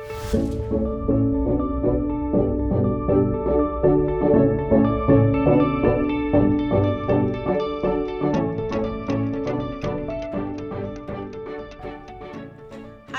Hi 0.00 0.08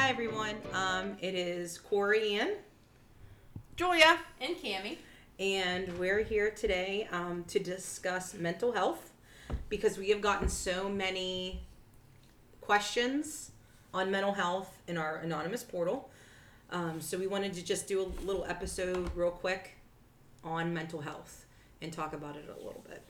everyone. 0.09 0.55
Um, 0.73 1.17
it 1.19 1.35
is 1.35 1.77
Corey 1.77 2.39
Ann, 2.39 2.53
Julia. 3.75 4.17
And 4.39 4.55
Cami. 4.55 4.97
and 5.39 5.99
we're 5.99 6.23
here 6.23 6.49
today 6.49 7.07
um, 7.11 7.43
to 7.49 7.59
discuss 7.59 8.33
mental 8.33 8.71
health 8.71 9.11
because 9.69 9.99
we 9.99 10.09
have 10.09 10.21
gotten 10.21 10.49
so 10.49 10.89
many 10.89 11.61
questions 12.59 13.51
on 13.93 14.09
mental 14.09 14.33
health 14.33 14.79
in 14.87 14.97
our 14.97 15.17
anonymous 15.17 15.63
portal. 15.63 16.09
Um, 16.71 17.01
so 17.01 17.17
we 17.17 17.27
wanted 17.27 17.53
to 17.53 17.63
just 17.63 17.87
do 17.87 18.01
a 18.01 18.25
little 18.25 18.45
episode 18.45 19.11
real 19.15 19.31
quick 19.31 19.77
on 20.43 20.73
mental 20.73 21.01
health 21.01 21.45
and 21.81 21.91
talk 21.91 22.13
about 22.13 22.35
it 22.35 22.45
a 22.49 22.63
little 22.63 22.83
bit. 22.87 23.03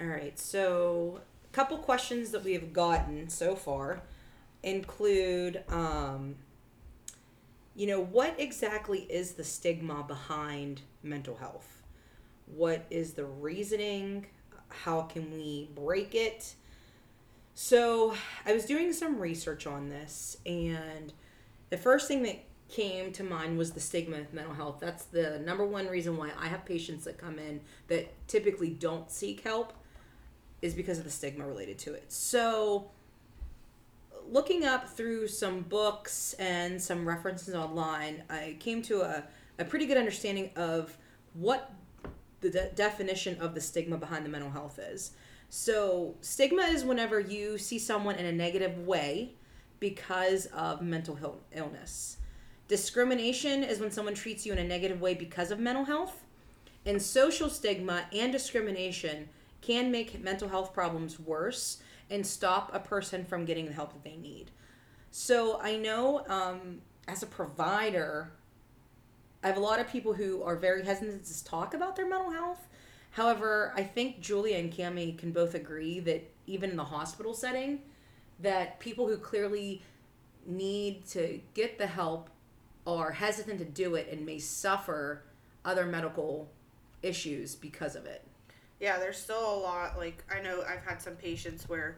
All 0.00 0.06
right. 0.06 0.38
So 0.38 1.20
a 1.44 1.52
couple 1.54 1.76
questions 1.78 2.30
that 2.30 2.42
we 2.44 2.54
have 2.54 2.72
gotten 2.72 3.28
so 3.28 3.54
far 3.54 4.02
include 4.62 5.62
um, 5.68 6.36
you 7.76 7.86
know 7.86 8.00
what 8.00 8.34
exactly 8.38 9.00
is 9.00 9.32
the 9.32 9.44
stigma 9.44 10.04
behind 10.06 10.80
mental 11.02 11.36
health 11.36 11.82
what 12.46 12.84
is 12.90 13.14
the 13.14 13.24
reasoning 13.24 14.26
how 14.68 15.02
can 15.02 15.30
we 15.32 15.68
break 15.74 16.14
it 16.14 16.54
so 17.54 18.14
i 18.46 18.52
was 18.52 18.64
doing 18.64 18.92
some 18.92 19.18
research 19.18 19.66
on 19.66 19.88
this 19.88 20.36
and 20.46 21.12
the 21.70 21.76
first 21.76 22.08
thing 22.08 22.22
that 22.22 22.44
came 22.68 23.12
to 23.12 23.22
mind 23.22 23.58
was 23.58 23.72
the 23.72 23.80
stigma 23.80 24.18
of 24.18 24.32
mental 24.32 24.54
health 24.54 24.78
that's 24.80 25.04
the 25.04 25.38
number 25.40 25.64
one 25.64 25.86
reason 25.86 26.16
why 26.16 26.30
i 26.38 26.46
have 26.46 26.64
patients 26.64 27.04
that 27.04 27.18
come 27.18 27.38
in 27.38 27.60
that 27.88 28.10
typically 28.26 28.70
don't 28.70 29.10
seek 29.10 29.40
help 29.42 29.72
is 30.62 30.74
because 30.74 30.98
of 30.98 31.04
the 31.04 31.10
stigma 31.10 31.46
related 31.46 31.78
to 31.78 31.92
it 31.92 32.10
so 32.10 32.90
looking 34.30 34.64
up 34.64 34.88
through 34.88 35.28
some 35.28 35.60
books 35.62 36.34
and 36.38 36.80
some 36.80 37.06
references 37.06 37.54
online, 37.54 38.22
I 38.30 38.56
came 38.60 38.82
to 38.82 39.02
a, 39.02 39.24
a 39.58 39.64
pretty 39.64 39.86
good 39.86 39.96
understanding 39.96 40.50
of 40.56 40.96
what 41.34 41.72
the 42.40 42.50
de- 42.50 42.70
definition 42.74 43.40
of 43.40 43.54
the 43.54 43.60
stigma 43.60 43.96
behind 43.96 44.24
the 44.24 44.28
mental 44.28 44.50
health 44.50 44.78
is. 44.78 45.12
So, 45.50 46.14
stigma 46.20 46.62
is 46.62 46.84
whenever 46.84 47.20
you 47.20 47.58
see 47.58 47.78
someone 47.78 48.16
in 48.16 48.26
a 48.26 48.32
negative 48.32 48.78
way 48.86 49.34
because 49.84 50.46
of 50.46 50.80
mental 50.80 51.14
health 51.14 51.42
illness. 51.52 52.16
Discrimination 52.68 53.62
is 53.62 53.80
when 53.80 53.90
someone 53.90 54.14
treats 54.14 54.46
you 54.46 54.52
in 54.54 54.58
a 54.58 54.64
negative 54.64 54.98
way 54.98 55.12
because 55.12 55.50
of 55.50 55.58
mental 55.58 55.84
health. 55.84 56.24
And 56.86 57.02
social 57.02 57.50
stigma 57.50 58.06
and 58.10 58.32
discrimination 58.32 59.28
can 59.60 59.90
make 59.90 60.24
mental 60.24 60.48
health 60.48 60.72
problems 60.72 61.20
worse 61.20 61.82
and 62.08 62.26
stop 62.26 62.70
a 62.72 62.80
person 62.80 63.26
from 63.26 63.44
getting 63.44 63.66
the 63.66 63.74
help 63.74 63.92
that 63.92 64.04
they 64.04 64.16
need. 64.16 64.50
So 65.10 65.60
I 65.60 65.76
know 65.76 66.24
um, 66.28 66.80
as 67.06 67.22
a 67.22 67.26
provider, 67.26 68.32
I 69.42 69.48
have 69.48 69.58
a 69.58 69.60
lot 69.60 69.80
of 69.80 69.88
people 69.90 70.14
who 70.14 70.42
are 70.44 70.56
very 70.56 70.82
hesitant 70.82 71.26
to 71.26 71.44
talk 71.44 71.74
about 71.74 71.94
their 71.94 72.08
mental 72.08 72.30
health. 72.30 72.68
However, 73.10 73.74
I 73.76 73.82
think 73.82 74.20
Julia 74.20 74.56
and 74.56 74.72
Cami 74.72 75.18
can 75.18 75.30
both 75.30 75.54
agree 75.54 76.00
that 76.00 76.26
even 76.46 76.70
in 76.70 76.76
the 76.76 76.84
hospital 76.84 77.34
setting, 77.34 77.80
that 78.40 78.80
people 78.80 79.06
who 79.06 79.16
clearly 79.16 79.82
need 80.46 81.06
to 81.06 81.40
get 81.54 81.78
the 81.78 81.86
help 81.86 82.28
are 82.86 83.12
hesitant 83.12 83.58
to 83.58 83.64
do 83.64 83.94
it 83.94 84.08
and 84.10 84.26
may 84.26 84.38
suffer 84.38 85.22
other 85.64 85.86
medical 85.86 86.48
issues 87.02 87.54
because 87.54 87.96
of 87.96 88.06
it. 88.06 88.22
Yeah, 88.80 88.98
there's 88.98 89.16
still 89.16 89.54
a 89.54 89.58
lot. 89.58 89.96
Like, 89.96 90.22
I 90.34 90.40
know 90.42 90.62
I've 90.62 90.84
had 90.84 91.00
some 91.00 91.14
patients 91.14 91.68
where 91.68 91.96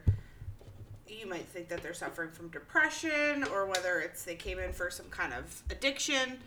you 1.07 1.27
might 1.27 1.45
think 1.47 1.69
that 1.69 1.81
they're 1.81 1.93
suffering 1.93 2.31
from 2.31 2.49
depression 2.49 3.43
or 3.51 3.65
whether 3.65 3.99
it's 3.99 4.23
they 4.23 4.35
came 4.35 4.59
in 4.59 4.71
for 4.71 4.89
some 4.89 5.07
kind 5.07 5.33
of 5.33 5.61
addiction. 5.69 6.37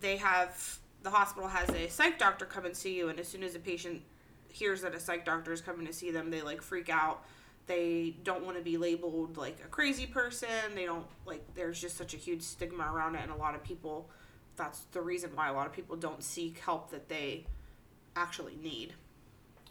They 0.00 0.16
have, 0.18 0.78
the 1.02 1.10
hospital 1.10 1.48
has 1.48 1.68
a 1.70 1.88
psych 1.88 2.18
doctor 2.18 2.44
come 2.44 2.66
and 2.66 2.76
see 2.76 2.96
you, 2.96 3.08
and 3.08 3.18
as 3.18 3.28
soon 3.28 3.42
as 3.42 3.54
a 3.54 3.58
patient 3.58 4.02
hears 4.48 4.82
that 4.82 4.94
a 4.94 5.00
psych 5.00 5.24
doctor 5.24 5.52
is 5.52 5.60
coming 5.60 5.86
to 5.86 5.92
see 5.92 6.10
them, 6.10 6.30
they 6.30 6.42
like 6.42 6.62
freak 6.62 6.88
out. 6.88 7.24
They 7.66 8.16
don't 8.24 8.44
want 8.44 8.56
to 8.56 8.62
be 8.62 8.76
labeled 8.76 9.36
like 9.36 9.58
a 9.64 9.68
crazy 9.68 10.06
person. 10.06 10.48
They 10.74 10.84
don't, 10.84 11.06
like, 11.26 11.54
there's 11.54 11.80
just 11.80 11.96
such 11.96 12.12
a 12.12 12.16
huge 12.16 12.42
stigma 12.42 12.90
around 12.92 13.14
it, 13.14 13.20
and 13.22 13.30
a 13.30 13.36
lot 13.36 13.54
of 13.54 13.62
people, 13.62 14.10
that's 14.56 14.80
the 14.92 15.00
reason 15.00 15.30
why 15.34 15.48
a 15.48 15.52
lot 15.52 15.66
of 15.66 15.72
people 15.72 15.96
don't 15.96 16.22
seek 16.22 16.58
help 16.58 16.90
that 16.90 17.08
they 17.08 17.46
actually 18.16 18.56
need. 18.62 18.94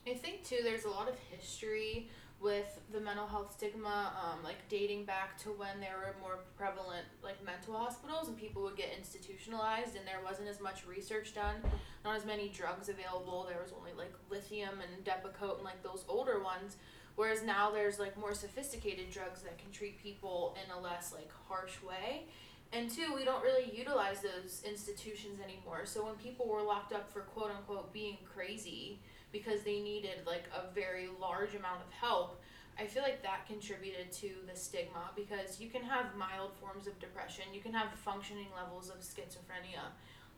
I 0.07 0.13
think 0.13 0.44
too 0.44 0.59
there's 0.63 0.85
a 0.85 0.90
lot 0.90 1.07
of 1.07 1.16
history 1.29 2.09
with 2.40 2.79
the 2.91 3.00
mental 3.00 3.28
health 3.28 3.53
stigma, 3.53 4.12
um, 4.19 4.44
like 4.44 4.58
dating 4.68 5.06
back 5.06 5.38
to 5.38 5.50
when 5.50 5.79
there 5.79 5.96
were 5.97 6.16
more 6.19 6.40
prevalent 6.58 7.06
like 7.23 7.44
mental 7.46 7.75
hospitals 7.75 8.28
and 8.28 8.35
people 8.35 8.63
would 8.63 8.75
get 8.75 8.90
institutionalized 8.97 9.96
and 9.96 10.08
there 10.08 10.22
wasn't 10.23 10.47
as 10.47 10.59
much 10.59 10.88
research 10.88 11.35
done, 11.35 11.58
not 12.03 12.16
as 12.16 12.25
many 12.25 12.50
drugs 12.50 12.90
available. 12.90 13.46
There 13.47 13.62
was 13.62 13.72
only 13.78 13.91
like 13.96 14.12
lithium 14.31 14.79
and 14.81 15.06
Depakote 15.06 15.58
and 15.58 15.63
like 15.63 15.84
those 15.84 16.03
older 16.08 16.41
ones. 16.41 16.78
Whereas 17.16 17.44
now 17.44 17.72
there's 17.72 17.99
like 17.99 18.17
more 18.17 18.33
sophisticated 18.33 19.11
drugs 19.11 19.41
that 19.41 19.57
can 19.57 19.72
treat 19.72 20.01
people 20.01 20.55
in 20.63 20.72
a 20.72 20.79
less 20.79 21.13
like 21.13 21.29
harsh 21.47 21.81
way. 21.81 22.25
And 22.73 22.89
two, 22.89 23.13
we 23.13 23.25
don't 23.25 23.44
really 23.44 23.69
utilize 23.75 24.22
those 24.22 24.63
institutions 24.66 25.39
anymore. 25.44 25.85
So 25.85 26.05
when 26.05 26.16
people 26.16 26.47
were 26.47 26.61
locked 26.61 26.94
up 26.94 27.11
for 27.11 27.22
quote 27.22 27.51
unquote 27.51 27.91
being 27.91 28.17
crazy, 28.33 28.99
because 29.31 29.61
they 29.63 29.79
needed 29.79 30.25
like 30.25 30.45
a 30.55 30.73
very 30.73 31.07
large 31.19 31.55
amount 31.55 31.81
of 31.85 31.91
help 31.91 32.41
i 32.79 32.85
feel 32.85 33.03
like 33.03 33.22
that 33.22 33.45
contributed 33.47 34.11
to 34.11 34.29
the 34.51 34.57
stigma 34.57 35.09
because 35.16 35.59
you 35.59 35.69
can 35.69 35.81
have 35.81 36.16
mild 36.16 36.51
forms 36.59 36.88
of 36.88 36.97
depression 36.99 37.45
you 37.53 37.61
can 37.61 37.73
have 37.73 37.89
functioning 37.93 38.47
levels 38.55 38.89
of 38.89 38.97
schizophrenia 38.99 39.91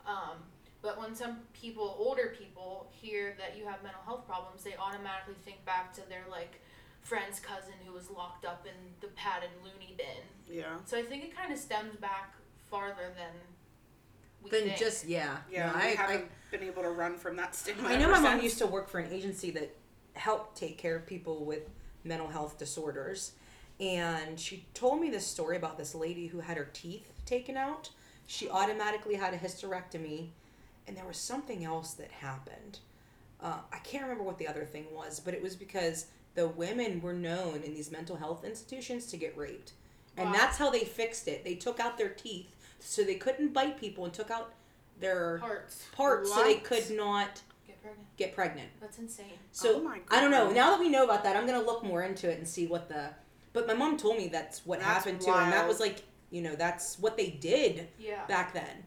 um, 0.05 0.37
but 0.83 0.99
when 0.99 1.15
some 1.15 1.37
people 1.53 1.95
older 1.97 2.35
people 2.37 2.87
hear 2.91 3.35
that 3.39 3.57
you 3.57 3.65
have 3.65 3.81
mental 3.81 4.01
health 4.05 4.27
problems 4.27 4.63
they 4.63 4.75
automatically 4.75 5.33
think 5.43 5.65
back 5.65 5.91
to 5.93 6.01
their 6.09 6.25
like 6.29 6.61
friend's 7.01 7.39
cousin 7.39 7.73
who 7.85 7.91
was 7.93 8.11
locked 8.11 8.45
up 8.45 8.65
in 8.67 8.75
the 9.01 9.07
padded 9.15 9.49
loony 9.63 9.95
bin 9.97 10.55
Yeah. 10.55 10.75
so 10.85 10.97
i 10.97 11.01
think 11.01 11.23
it 11.23 11.35
kind 11.35 11.51
of 11.51 11.57
stems 11.57 11.95
back 11.95 12.35
farther 12.69 13.09
than 13.17 13.33
we 14.43 14.49
Then 14.49 14.63
think. 14.63 14.77
just 14.77 15.07
yeah, 15.07 15.37
Yeah, 15.49 15.67
No, 15.71 15.73
I, 15.77 15.81
I, 15.81 15.87
haven't 15.91 16.25
been 16.51 16.63
able 16.63 16.83
to 16.83 16.89
run 16.89 17.17
from 17.17 17.37
that 17.37 17.55
stigma. 17.55 17.87
I 17.87 17.95
know 17.95 18.11
ever 18.11 18.11
my 18.11 18.19
mom 18.35 18.41
used 18.41 18.57
to 18.57 18.67
work 18.67 18.89
for 18.89 18.99
an 18.99 19.09
agency 19.11 19.51
that 19.51 19.73
helped 20.15 20.57
take 20.57 20.77
care 20.77 20.95
of 20.97 21.05
people 21.07 21.45
with 21.45 21.69
mental 22.03 22.27
health 22.27 22.57
disorders. 22.59 23.31
And 23.79 24.37
she 24.39 24.65
told 24.73 24.99
me 24.99 25.09
this 25.09 25.25
story 25.25 25.55
about 25.55 25.77
this 25.77 25.95
lady 25.95 26.27
who 26.27 26.39
had 26.41 26.57
her 26.57 26.69
teeth 26.73 27.11
taken 27.25 27.55
out. 27.55 27.89
She 28.27 28.49
automatically 28.49 29.15
had 29.15 29.33
a 29.33 29.37
hysterectomy, 29.37 30.27
and 30.87 30.95
there 30.97 31.05
was 31.05 31.17
something 31.17 31.63
else 31.63 31.93
that 31.93 32.11
happened. 32.11 32.79
Uh, 33.41 33.59
I 33.71 33.77
can't 33.79 34.03
remember 34.03 34.23
what 34.23 34.37
the 34.37 34.47
other 34.47 34.65
thing 34.65 34.85
was, 34.93 35.19
but 35.19 35.33
it 35.33 35.41
was 35.41 35.55
because 35.55 36.07
the 36.35 36.47
women 36.47 37.01
were 37.01 37.13
known 37.13 37.61
in 37.63 37.73
these 37.73 37.91
mental 37.91 38.15
health 38.15 38.43
institutions 38.43 39.05
to 39.07 39.17
get 39.17 39.37
raped. 39.37 39.73
And 40.17 40.27
Wow. 40.27 40.33
that's 40.33 40.57
how 40.57 40.69
they 40.69 40.83
fixed 40.85 41.27
it. 41.27 41.43
They 41.43 41.55
took 41.55 41.79
out 41.79 41.97
their 41.97 42.09
teeth 42.09 42.55
so 42.79 43.03
they 43.03 43.15
couldn't 43.15 43.53
bite 43.53 43.79
people 43.79 44.05
and 44.05 44.13
took 44.13 44.29
out 44.31 44.53
their 44.99 45.39
parts 45.39 45.85
parts 45.91 46.33
so 46.33 46.43
they 46.43 46.55
could 46.55 46.89
not 46.91 47.41
get 47.65 47.81
pregnant 47.81 48.07
get 48.17 48.35
pregnant. 48.35 48.69
that's 48.79 48.99
insane 48.99 49.25
So 49.51 49.77
Oh 49.77 49.83
my 49.83 49.99
I 50.11 50.21
don't 50.21 50.31
know. 50.31 50.51
Now 50.51 50.69
that 50.71 50.79
we 50.79 50.89
know 50.89 51.03
about 51.03 51.23
that, 51.23 51.35
I'm 51.35 51.45
gonna 51.47 51.61
look 51.61 51.83
more 51.83 52.03
into 52.03 52.29
it 52.29 52.37
and 52.37 52.47
see 52.47 52.67
what 52.67 52.87
the. 52.89 53.09
But 53.53 53.67
my 53.67 53.73
mom 53.73 53.97
told 53.97 54.17
me 54.17 54.27
that's 54.27 54.65
what 54.65 54.79
That's 54.79 54.91
happened 54.91 55.21
to 55.21 55.31
her, 55.31 55.41
and 55.41 55.51
that 55.53 55.67
was 55.67 55.79
like 55.79 56.03
you 56.29 56.41
know 56.41 56.55
that's 56.55 56.97
what 56.99 57.17
they 57.17 57.27
did 57.29 57.87
yeah 57.99 58.25
back 58.27 58.53
then. 58.53 58.83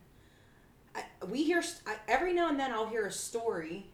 I, 0.96 1.26
we 1.26 1.44
hear 1.44 1.62
I, 1.86 1.96
every 2.08 2.32
now 2.32 2.48
and 2.48 2.58
then 2.58 2.72
I'll 2.72 2.88
hear 2.88 3.06
a 3.06 3.12
story 3.12 3.86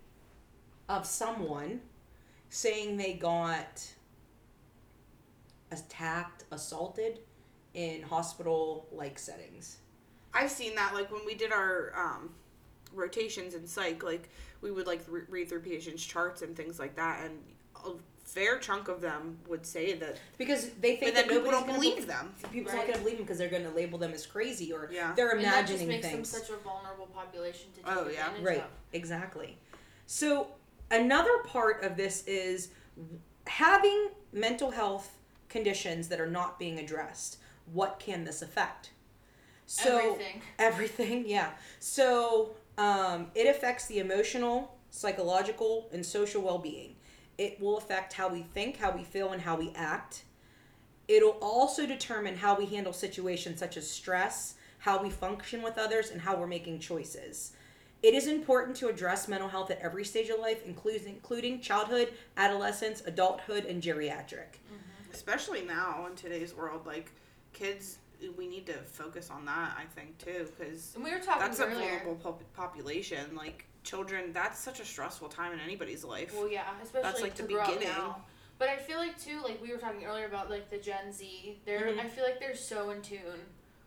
of 0.89 1.05
someone 1.07 1.81
saying 2.49 2.97
they 2.97 3.15
got 3.15 3.87
attacked, 5.71 6.45
assaulted 6.51 7.21
in 7.75 8.03
hospital 8.03 8.87
like 8.93 9.19
settings. 9.19 9.79
I've 10.35 10.51
seen 10.51 10.75
that 10.77 10.95
like 10.95 11.11
when 11.11 11.25
we 11.27 11.35
did 11.35 11.53
our 11.53 11.93
um, 11.97 12.31
rotations 12.93 13.55
in 13.55 13.67
psych, 13.67 14.03
like 14.03 14.29
we 14.61 14.71
would 14.71 14.87
like 14.87 15.03
re- 15.09 15.23
read 15.29 15.49
through 15.49 15.61
patients' 15.61 16.05
charts 16.05 16.43
and 16.43 16.57
things 16.57 16.79
like 16.79 16.95
that, 16.97 17.25
and 17.25 17.39
a 17.85 17.91
fair 18.35 18.59
chunk 18.59 18.89
of 18.89 19.01
them 19.01 19.39
would 19.49 19.65
say 19.67 19.95
that, 19.95 20.17
Because 20.39 20.71
they 20.81 20.97
think 20.97 21.01
but 21.01 21.15
then 21.15 21.27
that 21.29 21.29
people 21.35 21.51
don't 21.51 21.67
gonna 21.67 21.75
believe 21.79 21.97
be- 21.97 22.03
them. 22.05 22.35
People's 22.53 22.73
Right. 22.75 22.79
not 22.79 22.87
going 22.87 22.99
to 22.99 23.05
believe 23.05 23.17
them 23.19 23.27
because 23.27 23.39
they're 23.39 23.51
going 23.51 23.65
to 23.65 23.71
label 23.71 23.99
them 23.99 24.13
as 24.13 24.27
crazy 24.27 24.73
or 24.73 24.89
Yeah. 24.91 25.13
they're 25.15 25.31
and 25.31 25.45
that 25.45 25.67
just 25.67 25.83
imagining 25.83 25.89
makes 25.89 26.07
things. 26.07 26.31
them 26.33 26.41
such 26.41 26.51
a 26.51 26.57
vulnerable 26.57 27.07
population 27.07 27.71
to 27.73 27.83
take 27.83 27.87
Oh, 27.97 28.09
yeah. 28.09 28.27
advantage 28.27 28.43
Right, 28.45 28.59
of. 28.59 28.71
exactly. 28.93 29.59
So, 30.07 30.49
another 30.91 31.39
part 31.45 31.83
of 31.85 31.97
this 31.97 32.25
is 32.27 32.69
having 33.47 34.11
mental 34.33 34.71
health 34.71 35.11
conditions 35.49 36.09
that 36.09 36.21
are 36.21 36.27
not 36.31 36.59
being 36.59 36.79
addressed. 36.79 37.37
What 37.73 37.99
can 37.99 38.25
this 38.25 38.41
affect? 38.43 38.91
So 39.67 39.99
Everything. 40.15 40.43
everything, 40.59 41.25
yeah. 41.29 41.53
So 41.81 42.55
um, 42.79 43.31
it 43.35 43.47
affects 43.47 43.87
the 43.87 43.99
emotional, 43.99 44.75
psychological, 44.91 45.89
and 45.93 46.05
social 46.05 46.41
well-being. 46.43 46.97
It 47.43 47.61
will 47.61 47.77
affect 47.77 48.13
how 48.13 48.29
we 48.29 48.43
think, 48.43 48.77
how 48.77 48.93
we 48.93 49.03
feel, 49.03 49.33
and 49.33 49.43
how 49.43 49.57
we 49.57 49.73
act. 49.75 50.23
It'll 51.09 51.39
also 51.43 51.87
determine 51.87 52.37
how 52.37 52.57
we 52.57 52.67
handle 52.67 52.93
situations 52.93 53.59
such 53.59 53.77
as 53.77 53.91
stress, 53.91 54.55
how 54.79 55.03
we 55.03 55.11
function 55.11 55.61
with 55.61 55.77
others, 55.77 56.11
and 56.11 56.21
how 56.21 56.37
we're 56.37 56.47
making 56.47 56.79
choices. 56.79 57.53
It 58.01 58.15
is 58.15 58.29
important 58.29 58.77
to 58.77 58.87
address 58.89 59.27
mental 59.27 59.49
health 59.49 59.73
at 59.73 59.81
every 59.81 60.05
stage 60.05 60.29
of 60.29 60.39
life, 60.39 60.63
including 60.65 61.09
including 61.09 61.61
childhood, 61.61 62.13
adolescence, 62.37 63.03
adulthood, 63.07 63.65
and 63.65 63.83
geriatric. 63.83 64.53
Mm-hmm. 64.71 65.13
especially 65.13 65.63
now 65.63 66.07
in 66.09 66.15
today's 66.15 66.55
world 66.55 66.87
like 66.87 67.11
kids 67.53 67.99
we 68.39 68.47
need 68.47 68.67
to 68.67 68.75
focus 68.75 69.31
on 69.31 69.45
that 69.47 69.77
i 69.77 69.85
think 69.97 70.17
too 70.19 70.47
because 70.57 70.93
And 70.95 71.03
we 71.03 71.11
were 71.11 71.19
talking 71.19 71.43
that's 71.43 71.59
a 71.59 71.67
vulnerable 71.67 72.15
pop- 72.15 72.53
population 72.55 73.35
like 73.37 73.67
children 73.85 74.33
that's 74.33 74.59
such 74.59 74.81
a 74.81 74.85
stressful 74.85 75.29
time 75.29 75.53
in 75.53 75.61
anybody's 75.61 76.05
life 76.05 76.33
Well, 76.35 76.49
yeah, 76.51 76.65
especially 76.83 77.23
like, 77.23 77.35
to 77.37 77.43
the 77.43 77.49
grow 77.55 77.63
up 77.63 77.67
beginning. 77.69 77.89
now. 77.89 78.23
But 78.59 78.69
I 78.69 78.77
feel 78.77 78.99
like 78.99 79.21
too, 79.21 79.41
like 79.43 79.61
we 79.61 79.73
were 79.73 79.79
talking 79.79 80.05
earlier 80.05 80.27
about 80.27 80.49
like 80.51 80.71
the 80.71 80.79
Gen 80.79 81.13
Z. 81.13 81.59
They're 81.65 81.81
Mm-hmm. 81.89 81.99
Mhm. 81.99 82.05
I 82.05 82.09
feel 82.09 82.25
like 82.25 82.39
they're 82.39 82.55
so 82.55 82.91
in 82.91 83.03
tune 83.03 83.19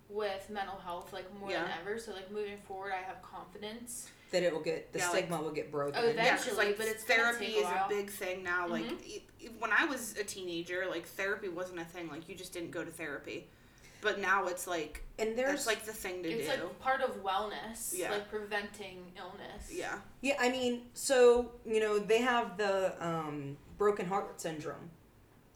with 0.10 0.50
mental 0.50 0.78
health, 0.78 1.14
like 1.14 1.26
more 1.40 1.50
than 1.52 1.66
ever. 1.82 1.98
So 1.98 2.12
like 2.12 2.30
moving 2.32 2.58
forward, 2.68 2.92
I 2.94 3.02
have 3.08 3.22
confidence. 3.22 4.10
That 4.32 4.44
it 4.44 4.52
will 4.52 4.60
get 4.60 4.92
the 4.92 5.00
Yeah, 5.00 5.10
like- 5.12 5.18
stigma 5.20 5.42
will 5.42 5.52
get 5.52 5.72
broken. 5.72 5.96
Oh, 6.04 6.12
that- 6.12 6.16
yeah, 6.26 6.36
'cause, 6.38 6.58
like 6.58 6.78
but 6.78 6.88
it's 6.88 7.04
therapy 7.06 7.46
take 7.46 7.56
a 7.56 7.60
is 7.60 7.64
while. 7.66 7.86
a 7.86 7.90
big 7.90 8.10
thing 8.10 8.44
now. 8.44 8.68
Like 8.68 8.84
Mhm. 8.86 9.06
e- 9.08 9.24
e- 9.40 9.48
when 9.60 9.72
I 9.72 9.86
was 9.86 10.18
a 10.18 10.24
teenager, 10.26 10.86
like 10.88 11.06
therapy 11.06 11.48
wasn't 11.48 11.80
a 11.80 11.86
thing. 11.86 12.10
Like 12.10 12.28
you 12.28 12.36
just 12.36 12.52
didn't 12.52 12.72
go 12.72 12.84
to 12.84 12.92
therapy, 12.92 13.48
but 14.06 14.22
now 14.22 14.46
it's 14.48 14.68
like 14.68 15.02
and 15.18 15.36
there's 15.38 15.56
it's 15.62 15.68
like 15.68 15.84
the 15.84 15.92
thing 15.92 16.22
to 16.24 16.30
It's 16.30 16.46
do. 16.46 16.52
It's 16.54 16.62
like 16.64 16.80
part 16.80 17.02
of 17.02 17.24
wellness, 17.24 17.92
Yeah. 17.98 18.12
like 18.12 18.30
preventing 18.30 18.98
illness. 19.18 19.64
yeah, 19.72 19.96
Yeah, 20.22 20.36
I 20.40 20.50
mean, 20.50 20.84
so 20.94 21.52
you 21.66 21.80
know 21.82 21.98
they 22.00 22.22
have 22.22 22.56
the 22.58 22.94
um, 23.06 23.58
broken 23.78 24.06
heart 24.06 24.40
syndrome 24.40 24.90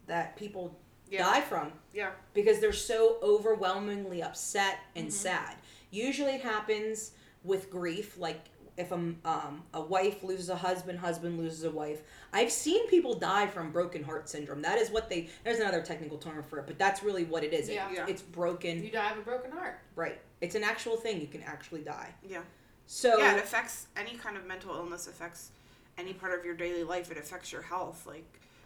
that 0.08 0.36
people 0.36 0.76
yeah, 1.10 1.24
die 1.24 1.42
from 1.42 1.72
yeah, 1.94 2.10
because 2.34 2.60
they're 2.60 2.74
so 2.74 3.18
overwhelmingly 3.22 4.22
upset 4.24 4.80
and 4.96 5.08
Mhm. 5.08 5.12
sad. 5.12 5.56
Usually, 5.92 6.34
it 6.36 6.42
happens 6.42 7.12
with 7.44 7.70
grief, 7.70 8.18
like 8.18 8.42
if 8.80 8.92
a 8.92 8.96
um, 8.96 9.62
a 9.74 9.82
wife 9.82 10.24
loses 10.24 10.50
a 10.50 10.56
husband, 10.56 10.98
husband 11.00 11.38
loses 11.38 11.64
a 11.66 11.70
wife. 11.70 12.02
I've 12.34 12.52
seen 12.52 12.88
people 12.88 13.14
die 13.14 13.46
from 13.48 13.72
broken 13.72 14.04
heart 14.04 14.30
syndrome. 14.30 14.62
That 14.62 14.78
is 14.80 14.90
what 14.90 15.10
they. 15.10 15.30
There's 15.44 15.60
another 15.60 15.82
technical 15.82 16.18
term 16.18 16.42
for 16.44 16.58
it, 16.60 16.66
but 16.66 16.80
that's 16.80 17.04
really 17.04 17.26
what 17.26 17.44
it 17.44 17.54
is. 17.54 17.68
It- 17.70 17.74
Yeah. 17.76 17.92
Yeah. 17.92 18.06
it's 18.08 18.22
broken. 18.22 18.82
You 18.84 18.90
die 18.90 19.12
of 19.12 19.18
a 19.18 19.22
broken 19.22 19.52
heart. 19.52 19.80
Right. 19.96 20.20
It's 20.42 20.56
an 20.56 20.64
actual 20.64 20.96
thing. 20.96 21.20
You 21.22 21.28
can 21.28 21.44
actually 21.44 21.82
die. 21.82 22.14
yeah. 22.28 22.42
So 22.88 23.20
yeah, 23.20 23.36
it 23.36 23.44
affects 23.44 23.86
any 23.96 24.16
kind 24.16 24.36
of 24.38 24.48
mental 24.48 24.74
illness. 24.74 25.06
Affects 25.08 25.52
any 25.98 26.14
part 26.14 26.38
of 26.40 26.44
your 26.46 26.56
daily 26.56 26.84
life. 26.84 27.12
It 27.12 27.18
affects 27.18 27.52
your 27.52 27.62
health. 27.62 28.08
Like 28.08 28.26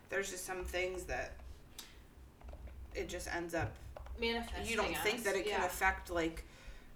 there's 0.10 0.30
just 0.32 0.46
some 0.46 0.64
things 0.64 1.04
that 1.06 1.34
it 2.96 3.10
just 3.10 3.28
ends 3.34 3.54
up. 3.56 3.74
Manifesting. 4.20 4.68
You 4.70 4.78
don't 4.78 4.96
think 4.98 5.24
that 5.24 5.36
it 5.36 5.46
can 5.48 5.62
affect 5.64 6.10
like 6.12 6.46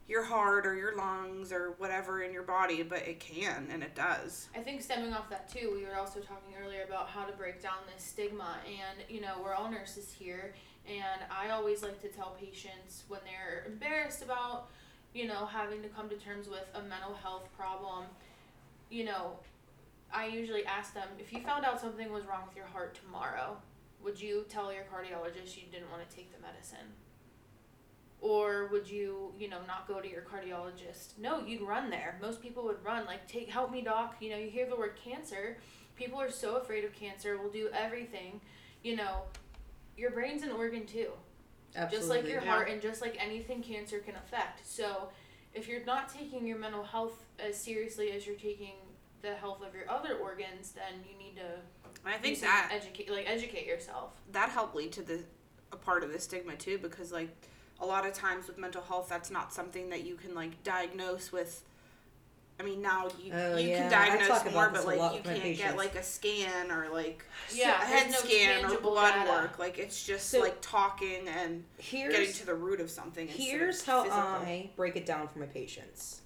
your 0.07 0.24
heart 0.24 0.65
or 0.65 0.75
your 0.75 0.95
lungs 0.95 1.51
or 1.51 1.74
whatever 1.77 2.21
in 2.21 2.31
your 2.31 2.44
body, 2.44 2.81
but 2.81 3.00
it 3.00 3.19
can 3.19 3.68
and 3.71 3.83
it 3.83 3.94
does. 3.94 4.48
I 4.56 4.59
think 4.59 4.81
stemming 4.81 5.13
off 5.13 5.30
that 5.30 5.51
too, 5.51 5.71
we 5.75 5.83
were 5.83 5.98
also 5.98 6.19
talking 6.19 6.54
earlier 6.62 6.83
about 6.88 7.09
how 7.09 7.25
to 7.25 7.33
break 7.33 7.62
down 7.62 7.80
this 7.94 8.04
stigma, 8.04 8.57
and 8.65 9.09
you 9.09 9.21
know 9.21 9.36
we're 9.44 9.54
all 9.54 9.69
nurses 9.69 10.13
here, 10.18 10.54
and 10.88 11.21
I 11.30 11.50
always 11.50 11.83
like 11.83 12.01
to 12.01 12.07
tell 12.07 12.38
patients 12.39 13.04
when 13.09 13.19
they're 13.25 13.65
embarrassed 13.65 14.21
about, 14.21 14.69
you 15.13 15.27
know, 15.27 15.45
having 15.45 15.81
to 15.81 15.89
come 15.89 16.07
to 16.09 16.15
terms 16.15 16.48
with 16.48 16.65
a 16.74 16.81
mental 16.81 17.13
health 17.13 17.50
problem, 17.57 18.06
you 18.89 19.04
know, 19.04 19.39
I 20.13 20.27
usually 20.27 20.65
ask 20.65 20.94
them 20.94 21.09
if 21.19 21.33
you 21.33 21.42
found 21.42 21.65
out 21.65 21.81
something 21.81 22.12
was 22.13 22.25
wrong 22.25 22.44
with 22.48 22.56
your 22.56 22.68
heart 22.68 22.98
tomorrow, 23.04 23.57
would 24.01 24.21
you 24.21 24.45
tell 24.48 24.71
your 24.71 24.83
cardiologist 24.83 25.57
you 25.57 25.63
didn't 25.69 25.92
want 25.92 26.07
to 26.07 26.15
take 26.15 26.33
the 26.33 26.42
medicine? 26.42 26.88
Or 28.19 28.68
would 28.72 28.90
you, 28.90 29.31
you 29.38 29.48
know, 29.48 29.60
not 29.68 29.88
go 29.88 30.02
to 30.02 30.10
your 30.10 30.24
cardiologist? 30.24 31.18
No, 31.19 31.46
you'd 31.46 31.62
run 31.62 31.90
there. 31.90 32.18
Most 32.22 32.42
people 32.42 32.64
would 32.64 32.84
run. 32.84 33.06
Like, 33.06 33.28
take 33.28 33.50
help 33.50 33.72
me, 33.72 33.81
doc. 33.81 34.16
You 34.19 34.31
know, 34.31 34.38
you 34.38 34.50
hear 34.50 34.68
the 34.68 34.75
word 34.75 34.96
cancer. 35.04 35.58
People 35.96 36.19
are 36.19 36.31
so 36.31 36.56
afraid 36.56 36.84
of 36.84 36.94
cancer. 36.94 37.38
Will 37.38 37.52
do 37.52 37.69
everything. 37.74 38.42
You 38.84 38.96
know, 38.96 39.22
your 39.98 40.12
brain's 40.12 40.44
an 40.44 40.52
organ 40.52 40.86
too, 40.86 41.10
absolutely. 41.75 41.98
just 41.98 42.10
like 42.10 42.28
your 42.28 42.42
yeah. 42.42 42.50
heart, 42.50 42.69
and 42.69 42.81
just 42.81 43.02
like 43.02 43.18
anything 43.19 43.62
cancer 43.62 44.00
can 44.00 44.16
affect. 44.16 44.66
So, 44.66 45.10
if 45.54 45.68
you're 45.68 45.86
not 45.86 46.10
taking 46.10 46.46
your 46.46 46.58
mental 46.58 46.84
health 46.84 47.24
as 47.40 47.58
seriously 47.58 48.12
as 48.12 48.25
you're 48.25 48.36
taking 48.36 48.74
the 49.22 49.34
health 49.34 49.62
of 49.66 49.74
your 49.74 49.90
other 49.90 50.16
organs, 50.16 50.72
then 50.72 51.04
you 51.10 51.18
need 51.18 51.36
to 51.36 52.02
I 52.06 52.18
think 52.18 52.40
that 52.42 52.72
educate, 52.72 53.10
like 53.10 53.28
educate 53.28 53.66
yourself. 53.66 54.14
that 54.31 54.50
helped 54.50 54.75
lead 54.75 54.92
to 54.94 55.02
the 55.02 55.24
a 55.72 55.75
part 55.75 56.04
of 56.04 56.14
the 56.14 56.19
stigma 56.19 56.56
too 56.56 56.78
because 56.78 57.12
like 57.12 57.30
a 57.80 57.86
lot 57.86 58.06
of 58.08 58.14
times 58.14 58.48
with 58.48 58.58
mental 58.58 58.82
health 58.82 59.08
that's 59.10 59.30
not 59.32 59.54
something 59.54 59.90
that 59.90 60.04
you 60.06 60.16
can 60.16 60.34
like 60.36 60.64
diagnose 60.64 61.32
with 61.32 61.64
I 62.60 62.64
mean 62.64 62.82
now 62.82 63.08
you 63.24 63.32
Oh, 63.34 63.56
you 63.56 63.70
yeah, 63.70 63.82
can 63.88 63.92
diagnose 63.92 64.52
more 64.52 64.70
but 64.74 64.86
like 64.86 65.14
you 65.16 65.22
can't 65.24 65.58
get 65.58 65.78
like 65.78 65.94
a 65.96 66.02
scan 66.02 66.72
or 66.72 66.90
like 66.92 67.24
Yeah, 67.54 67.80
a 67.82 67.86
head 67.86 68.10
no 68.12 68.18
scan 68.18 68.66
or 68.66 68.80
blood 68.80 69.14
data. 69.14 69.30
work 69.30 69.60
like 69.60 69.78
it's 69.78 70.06
just 70.06 70.30
So- 70.32 70.40
like 70.40 70.58
talking 70.62 71.28
and 71.28 71.64
here's 71.78 72.14
getting 72.16 72.34
to 72.34 72.46
the 72.48 72.56
root 72.56 72.80
of 72.82 72.90
something 72.90 73.28
instead 73.28 73.44
of 73.44 73.48
Here's 73.52 73.84
how 73.86 74.04
physical. 74.04 74.22
I 74.24 74.70
break 74.76 74.96
it 74.96 75.06
down 75.06 75.28
for 75.28 75.38
my 75.40 75.46
patients. 75.46 76.22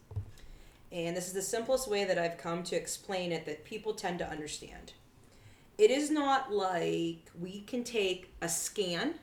And 0.93 1.15
this 1.15 1.27
is 1.27 1.33
the 1.33 1.41
simplest 1.41 1.87
way 1.89 2.03
that 2.05 2.17
I've 2.17 2.37
come 2.37 2.63
to 2.63 2.75
explain 2.75 3.31
it 3.31 3.45
that 3.45 3.63
people 3.63 3.93
tend 3.93 4.19
to 4.19 4.29
understand. 4.29 4.91
It 5.77 5.89
is 5.89 6.11
not 6.11 6.51
like 6.53 7.31
we 7.39 7.61
can 7.61 7.83
take 7.85 8.33
a 8.41 8.49
scan. 8.49 9.15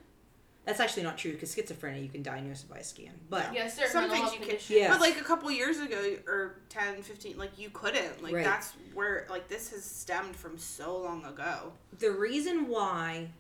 That's 0.68 0.80
actually 0.80 1.04
not 1.04 1.16
true 1.16 1.32
because 1.32 1.54
schizophrenia 1.54 2.02
you 2.02 2.10
can 2.10 2.22
diagnose 2.22 2.62
it 2.62 2.68
by 2.68 2.76
a 2.76 2.84
scan. 2.84 3.14
But 3.30 3.54
Yeah, 3.54 3.68
certain 3.68 3.90
Some 3.90 4.10
things 4.10 4.20
health 4.20 4.38
you 4.38 4.46
can- 4.46 4.58
Yeah. 4.68 4.92
But 4.92 5.00
like 5.00 5.18
a 5.18 5.24
couple 5.24 5.50
years 5.50 5.80
ago 5.80 6.18
or 6.26 6.56
10 6.68 7.02
15 7.02 7.38
like 7.38 7.58
you 7.58 7.70
couldn't 7.70 8.22
like 8.22 8.34
Right. 8.34 8.44
that's 8.44 8.74
where 8.92 9.26
like 9.30 9.48
this 9.48 9.70
has 9.70 9.82
stemmed 9.82 10.36
from 10.36 10.58
so 10.58 10.98
long 10.98 11.24
ago 11.24 11.72
the 11.98 12.10
reason 12.10 12.68
why 12.68 13.30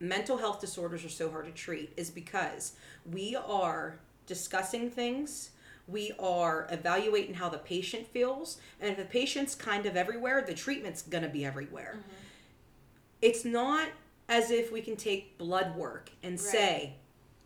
mental 0.00 0.36
health 0.36 0.60
disorders 0.60 1.02
are 1.02 1.08
so 1.08 1.30
hard 1.30 1.46
to 1.46 1.52
treat 1.52 1.94
is 1.96 2.10
because 2.10 2.72
we 3.10 3.34
are 3.34 3.98
discussing 4.26 4.90
things 4.90 5.52
we 5.88 6.12
are 6.18 6.66
evaluating 6.70 7.34
how 7.34 7.48
the 7.48 7.58
patient 7.58 8.06
feels 8.06 8.58
and 8.82 8.90
if 8.90 8.98
the 8.98 9.04
patient's 9.06 9.54
kind 9.54 9.86
of 9.86 9.96
everywhere 9.96 10.44
the 10.46 10.54
treatment's 10.54 11.00
going 11.00 11.24
to 11.24 11.30
be 11.30 11.42
everywhere 11.42 11.94
mm-hmm. 12.00 12.16
it's 13.22 13.46
not 13.46 13.88
as 14.32 14.50
if 14.50 14.72
we 14.72 14.80
can 14.80 14.96
take 14.96 15.36
blood 15.38 15.76
work 15.76 16.10
and 16.22 16.40
say 16.40 16.94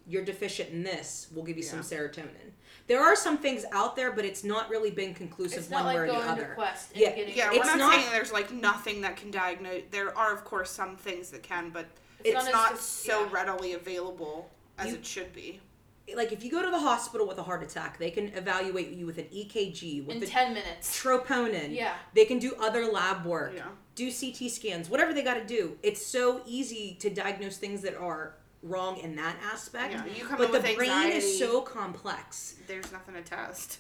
you're 0.09 0.25
deficient 0.25 0.71
in 0.71 0.83
this 0.85 1.27
we'll 1.35 1.45
give 1.45 1.57
you 1.57 1.63
some 1.63 1.81
serotonin 1.81 2.53
there 2.87 3.03
are 3.03 3.17
some 3.17 3.37
things 3.39 3.65
out 3.73 3.97
there 3.97 4.13
but 4.13 4.25
it's 4.25 4.45
not 4.45 4.71
really 4.71 4.91
been 4.93 5.13
conclusive 5.13 5.59
It's 5.59 5.69
one 5.71 5.83
not 5.83 5.87
like 5.89 5.97
way 5.97 6.03
or 6.03 6.07
the 6.07 6.13
going 6.13 6.25
to 6.27 6.31
other 6.33 6.53
Quest 6.55 6.93
and 6.93 7.01
Yeah, 7.01 7.11
getting. 7.17 7.37
Yeah, 7.37 7.49
It's 7.53 7.59
we're 7.59 7.65
not, 7.77 7.79
not- 7.79 7.95
saying 7.95 8.07
there's 8.13 8.33
like 8.33 8.53
nothing 8.53 9.01
that 9.01 9.17
can 9.17 9.33
diagnose. 9.33 9.83
There 9.91 10.17
are, 10.17 10.33
of 10.33 10.45
course, 10.45 10.71
some 10.71 10.97
things 10.97 11.31
that 11.33 11.43
can, 11.43 11.71
but 11.71 11.87
It's 12.21 12.29
it's, 12.29 12.35
not 12.37 12.47
as 12.47 12.53
not 12.53 12.71
dis- 12.75 12.83
so 12.83 13.25
yeah. 13.25 13.29
readily 13.33 13.73
available 13.73 14.49
as 14.79 14.91
You- 14.91 14.95
it 14.99 15.05
should 15.07 15.33
be. 15.33 15.61
like 16.15 16.31
if 16.31 16.45
you 16.45 16.51
go 16.53 16.63
to 16.63 16.71
the 16.71 16.79
hospital 16.79 17.27
with 17.27 17.39
a 17.39 17.43
heart 17.43 17.65
attack 17.65 17.99
they 17.99 18.13
can 18.13 18.29
evaluate 18.43 18.91
you 18.91 19.07
with 19.07 19.19
an 19.19 19.25
ekg 19.35 20.07
with 20.07 20.23
in 20.23 20.29
ten 20.29 20.55
minutes. 20.55 21.03
troponin 21.03 21.75
Yeah. 21.75 21.95
they 22.15 22.25
can 22.25 22.39
do 22.39 22.55
other 22.61 22.85
lab 22.87 23.27
work 23.27 23.55
Yeah. 23.57 23.65
Do 23.97 24.11
ct 24.13 24.49
scans 24.51 24.89
whatever 24.89 25.13
they 25.13 25.23
got 25.23 25.35
to 25.35 25.45
do 25.45 25.77
it's 25.83 26.05
so 26.07 26.41
easy 26.47 26.97
to 27.01 27.11
diagnose 27.11 27.57
things 27.57 27.81
that 27.83 27.97
are 27.97 28.35
wrong 28.63 28.97
in 28.99 29.17
that 29.17 29.37
aspect 29.53 29.93
Yeah, 29.93 30.05
you 30.17 30.25
come 30.25 30.39
but 30.39 30.53
the 30.53 30.61
brain 30.61 30.91
anxiety. 30.91 31.17
is 31.17 31.39
so 31.39 31.61
complex 31.63 32.55
There's 32.69 32.91
nothing 32.93 33.15
to 33.15 33.23
test. 33.23 33.79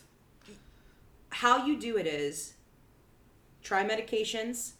how 1.30 1.64
you 1.66 1.78
do 1.78 1.96
it 1.96 2.06
is 2.06 2.54
try 3.62 3.84
medications 3.84 4.72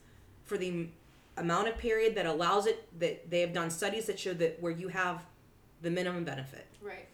for 0.45 0.57
the 0.59 0.89
amount 1.37 1.69
of 1.69 1.77
period 1.77 2.15
that 2.15 2.25
allows 2.27 2.67
it 2.67 2.89
that 3.01 3.31
they 3.31 3.41
have 3.41 3.53
done 3.53 3.69
studies 3.71 4.07
that 4.07 4.19
show 4.19 4.33
that 4.35 4.61
where 4.63 4.73
you 4.73 4.89
have 4.89 5.23
the 5.83 5.91
minimum 5.91 6.25
benefit 6.25 6.67
Right. 6.81 7.09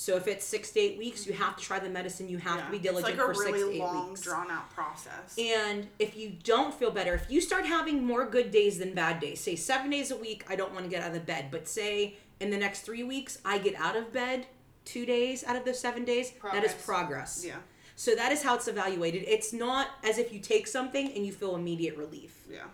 So 0.00 0.14
if 0.14 0.28
it's 0.28 0.44
six 0.44 0.70
to 0.70 0.78
eight 0.78 0.96
weeks 0.96 1.26
you 1.26 1.32
have 1.32 1.56
to 1.56 1.62
try 1.64 1.80
the 1.80 1.88
medicine 1.88 2.28
you 2.28 2.38
have 2.38 2.58
Yeah. 2.58 2.64
to 2.66 2.70
be 2.70 2.78
diligent 2.78 3.14
It's 3.14 3.18
like 3.18 3.30
a 3.30 3.34
for 3.34 3.34
six 3.34 3.46
to 3.46 3.52
really 3.64 3.76
eight 3.76 3.80
long, 3.80 4.08
weeks 4.10 4.20
drawn 4.20 4.48
out 4.48 4.70
process. 4.70 5.36
And 5.36 5.88
if 5.98 6.16
you 6.16 6.36
don't 6.44 6.72
feel 6.72 6.92
better, 6.92 7.14
if 7.14 7.28
you 7.28 7.40
start 7.40 7.66
having 7.66 8.04
more 8.04 8.24
good 8.24 8.52
days 8.52 8.78
than 8.78 8.94
bad 8.94 9.18
days, 9.18 9.40
say 9.40 9.56
seven 9.56 9.90
days 9.90 10.12
a 10.12 10.16
week, 10.16 10.44
I 10.48 10.54
don't 10.54 10.72
want 10.72 10.84
to 10.84 10.88
get 10.90 11.02
out 11.02 11.16
of 11.16 11.26
bed, 11.26 11.46
but 11.50 11.66
say 11.66 12.14
in 12.38 12.50
the 12.50 12.56
next 12.56 12.82
three 12.82 13.02
weeks, 13.02 13.38
I 13.44 13.58
get 13.58 13.74
out 13.74 13.96
of 13.96 14.12
bed 14.12 14.46
two 14.84 15.04
days 15.04 15.42
out 15.42 15.56
of 15.56 15.64
those 15.64 15.80
seven 15.80 16.04
days, 16.04 16.30
that 16.52 16.62
is 16.64 16.72
Progress. 16.74 16.84
progress. 16.84 17.44
yeah, 17.44 17.56
So 17.96 18.14
that 18.14 18.30
is 18.30 18.42
how 18.44 18.54
it's 18.54 18.68
evaluated. 18.68 19.24
It's 19.26 19.52
not 19.52 19.88
as 20.04 20.16
if 20.18 20.32
you 20.32 20.38
take 20.38 20.68
something 20.68 21.10
and 21.12 21.26
you 21.26 21.32
feel 21.32 21.56
immediate 21.56 21.96
relief. 21.96 22.44
yeah, 22.48 22.66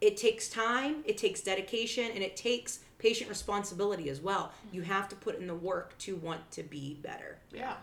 It 0.00 0.16
takes 0.16 0.48
time, 0.48 1.04
it 1.04 1.18
takes 1.18 1.42
dedication, 1.42 2.10
and 2.12 2.22
it 2.24 2.34
takes 2.34 2.80
patient 3.02 3.28
responsibility 3.28 4.08
as 4.08 4.20
well. 4.20 4.52
You 4.72 4.82
mm-hmm. 4.82 4.92
have 4.92 5.08
to 5.08 5.16
put 5.16 5.38
in 5.38 5.46
the 5.46 5.54
work 5.54 5.98
to 5.98 6.16
want 6.16 6.50
to 6.52 6.62
be 6.62 6.98
better. 7.02 7.38
Yeah. 7.52 7.74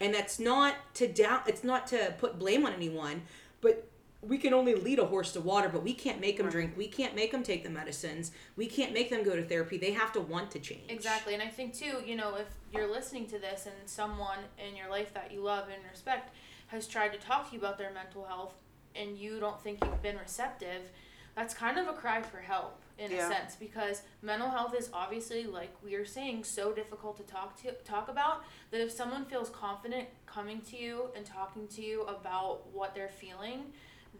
And 0.00 0.12
that's 0.12 0.38
not 0.38 0.74
to 0.94 1.06
down 1.06 1.40
it's 1.46 1.64
not 1.64 1.86
to 1.88 2.14
put 2.18 2.38
blame 2.38 2.66
on 2.66 2.72
anyone, 2.72 3.22
but 3.60 3.88
we 4.22 4.38
can 4.38 4.52
only 4.52 4.74
lead 4.74 4.98
a 4.98 5.06
horse 5.06 5.32
to 5.32 5.40
water, 5.40 5.68
but 5.68 5.84
we 5.84 5.94
can't 5.94 6.20
make 6.20 6.36
them 6.38 6.50
drink. 6.50 6.74
We 6.76 6.88
can't 6.88 7.14
make 7.14 7.30
them 7.30 7.44
take 7.44 7.62
the 7.62 7.70
medicines. 7.70 8.32
We 8.56 8.66
can't 8.66 8.92
make 8.92 9.08
them 9.08 9.22
go 9.22 9.36
to 9.36 9.44
therapy. 9.44 9.78
They 9.78 9.92
have 9.92 10.12
to 10.14 10.20
want 10.20 10.50
to 10.50 10.58
change. 10.58 10.82
Exactly. 10.88 11.34
And 11.34 11.42
I 11.42 11.46
think 11.46 11.74
too, 11.74 12.02
you 12.04 12.16
know, 12.16 12.34
if 12.34 12.46
you're 12.74 12.90
listening 12.90 13.26
to 13.28 13.38
this 13.38 13.66
and 13.66 13.74
someone 13.88 14.38
in 14.58 14.74
your 14.74 14.90
life 14.90 15.14
that 15.14 15.30
you 15.32 15.42
love 15.42 15.66
and 15.72 15.82
respect 15.90 16.34
has 16.68 16.88
tried 16.88 17.12
to 17.12 17.18
talk 17.18 17.48
to 17.48 17.54
you 17.54 17.60
about 17.60 17.78
their 17.78 17.92
mental 17.92 18.24
health 18.24 18.54
and 18.96 19.16
you 19.16 19.38
don't 19.38 19.62
think 19.62 19.78
you've 19.84 20.02
been 20.02 20.18
receptive, 20.18 20.90
that's 21.36 21.54
kind 21.54 21.78
of 21.78 21.86
a 21.86 21.92
cry 21.92 22.20
for 22.20 22.38
help 22.38 22.80
in 22.98 23.10
Yeah. 23.10 23.26
a 23.26 23.32
sense 23.32 23.54
because 23.56 24.02
mental 24.22 24.48
health 24.50 24.74
is 24.74 24.88
obviously 24.92 25.44
like 25.44 25.70
we 25.84 25.94
are 25.96 26.06
saying 26.06 26.44
so 26.44 26.72
difficult 26.72 27.16
to 27.18 27.22
talk 27.24 27.60
to 27.62 27.72
talk 27.84 28.08
about 28.08 28.44
that 28.70 28.80
if 28.80 28.90
someone 28.90 29.24
feels 29.26 29.50
confident 29.50 30.08
coming 30.24 30.60
to 30.62 30.76
you 30.76 31.10
and 31.14 31.26
talking 31.26 31.68
to 31.68 31.82
you 31.82 32.02
about 32.02 32.66
what 32.72 32.94
they're 32.94 33.08
feeling, 33.08 33.72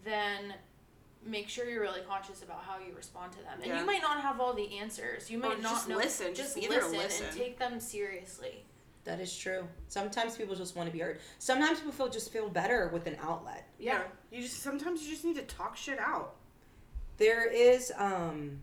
then 0.03 0.53
make 1.25 1.49
sure 1.49 1.67
you're 1.69 1.81
really 1.81 2.01
conscious 2.07 2.43
about 2.43 2.63
how 2.63 2.77
you 2.77 2.93
respond 2.95 3.31
to 3.33 3.39
them. 3.39 3.53
And 3.61 3.65
Yeah. 3.65 3.79
you 3.79 3.85
might 3.85 4.01
not 4.01 4.21
have 4.21 4.39
all 4.39 4.53
the 4.53 4.77
answers. 4.77 5.29
You 5.29 5.39
Or 5.43 5.49
might 5.49 5.61
not 5.61 5.71
just 5.73 5.89
know 5.89 5.97
listen, 5.97 6.27
just 6.35 6.53
just 6.53 6.55
be 6.55 6.67
there 6.67 6.79
to 6.81 6.85
listen, 6.85 6.99
listen. 7.03 7.25
and 7.27 7.35
take 7.37 7.57
them 7.57 7.79
seriously. 7.79 8.63
That 9.05 9.19
is 9.19 9.35
true. 9.35 9.67
Sometimes 9.87 10.35
people 10.37 10.53
just 10.55 10.75
want 10.75 10.87
to 10.87 10.93
be 10.93 10.99
heard. 10.99 11.19
Sometimes 11.39 11.79
people 11.79 11.93
feel 11.93 12.09
just 12.09 12.31
feel 12.31 12.49
better 12.49 12.89
with 12.89 13.07
an 13.07 13.17
outlet. 13.21 13.67
Yeah. 13.79 14.03
You 14.31 14.41
just 14.43 14.61
sometimes 14.61 15.03
you 15.03 15.09
just 15.11 15.25
need 15.25 15.35
to 15.37 15.43
talk 15.43 15.75
shit 15.75 15.97
out. 15.97 16.35
There 17.17 17.47
is, 17.49 17.91
um, 17.97 18.61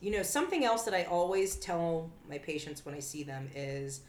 you 0.00 0.10
know, 0.10 0.22
something 0.22 0.64
else 0.64 0.82
that 0.82 0.94
I 0.94 1.04
always 1.04 1.56
tell 1.56 2.10
my 2.28 2.38
patients 2.38 2.84
when 2.84 2.94
I 2.94 3.00
see 3.00 3.22
them 3.22 3.48
is 3.54 4.02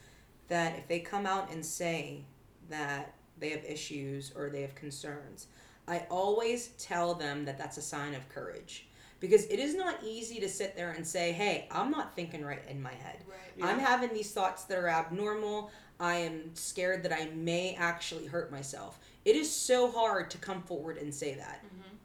that 0.47 0.77
if 0.77 0.87
they 0.87 0.99
come 0.99 1.25
out 1.25 1.51
and 1.51 1.65
say 1.65 2.25
that 2.69 3.15
they 3.39 3.49
have 3.49 3.63
issues 3.63 4.31
or 4.35 4.49
they 4.49 4.61
have 4.61 4.75
concerns, 4.75 5.47
I 5.87 6.05
always 6.09 6.69
tell 6.79 7.13
them 7.13 7.45
that 7.45 7.57
that's 7.57 7.77
a 7.77 7.81
sign 7.81 8.13
of 8.13 8.27
courage. 8.29 8.87
Because 9.19 9.45
it 9.45 9.59
is 9.59 9.75
not 9.75 10.03
easy 10.03 10.39
to 10.41 10.49
sit 10.49 10.75
there 10.75 10.91
and 10.91 11.07
say, 11.07 11.31
hey, 11.31 11.67
I'm 11.71 11.89
not 11.89 12.15
thinking 12.15 12.43
right 12.43 12.61
in 12.69 12.81
my 12.81 12.93
head. 12.93 13.19
Right. 13.27 13.69
I'm 13.69 13.79
having 13.79 14.13
these 14.13 14.31
thoughts 14.31 14.65
that 14.65 14.77
are 14.77 14.89
abnormal. 14.89 15.71
I 15.99 16.15
am 16.15 16.53
scared 16.53 17.03
that 17.03 17.13
I 17.13 17.29
may 17.33 17.75
actually 17.75 18.25
hurt 18.25 18.51
myself. 18.51 18.99
It 19.23 19.35
is 19.35 19.49
so 19.49 19.89
hard 19.89 20.29
to 20.31 20.37
come 20.37 20.61
forward 20.61 20.97
and 20.97 21.13
say 21.13 21.35
that. 21.35 21.63
Mm-hmm. 21.65 21.95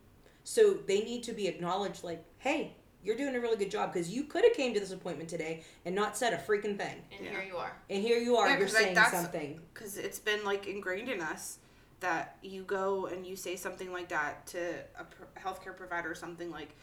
So 0.45 0.75
they 0.87 1.01
need 1.01 1.25
to 1.25 1.33
be 1.33 1.49
acknowledged 1.49 2.05
like, 2.05 2.25
hey, 2.39 2.75
you're 3.03 3.17
doing 3.17 3.35
a 3.35 3.41
really 3.41 3.57
good 3.57 3.71
job 3.71 3.93
because 3.93 4.11
you 4.11 4.25
could 4.25 4.45
have 4.45 4.53
came 4.55 4.75
to 4.75 4.81
this 4.81 4.93
appointment 4.93 5.29
today 5.29 5.63
and 5.85 5.95
not 5.95 6.17
said 6.17 6.33
a 6.33 6.37
freaking 6.39 6.77
thing. 6.77 7.03
And 7.17 7.25
Yeah. 7.25 7.31
here 7.31 7.43
you 7.43 7.57
are. 7.57 7.73
And 7.89 8.03
here 8.03 8.19
you 8.19 8.37
are, 8.37 8.49
Yeah, 8.49 8.59
you're 8.59 8.69
saying 8.69 8.95
that's- 8.95 9.13
something. 9.23 9.61
because 9.73 9.97
it's 9.97 10.19
been 10.19 10.45
like 10.45 10.67
ingrained 10.67 11.09
in 11.09 11.21
us 11.21 11.59
that 12.01 12.37
you 12.43 12.63
go 12.63 13.07
and 13.07 13.27
you 13.27 13.37
say 13.37 13.57
something 13.57 13.93
like 13.93 14.09
that 14.09 14.47
to 14.49 14.85
a 14.99 15.05
pr- 15.05 15.25
healthcare 15.39 15.77
provider 15.77 16.11
or 16.11 16.15
something 16.15 16.51
like 16.51 16.75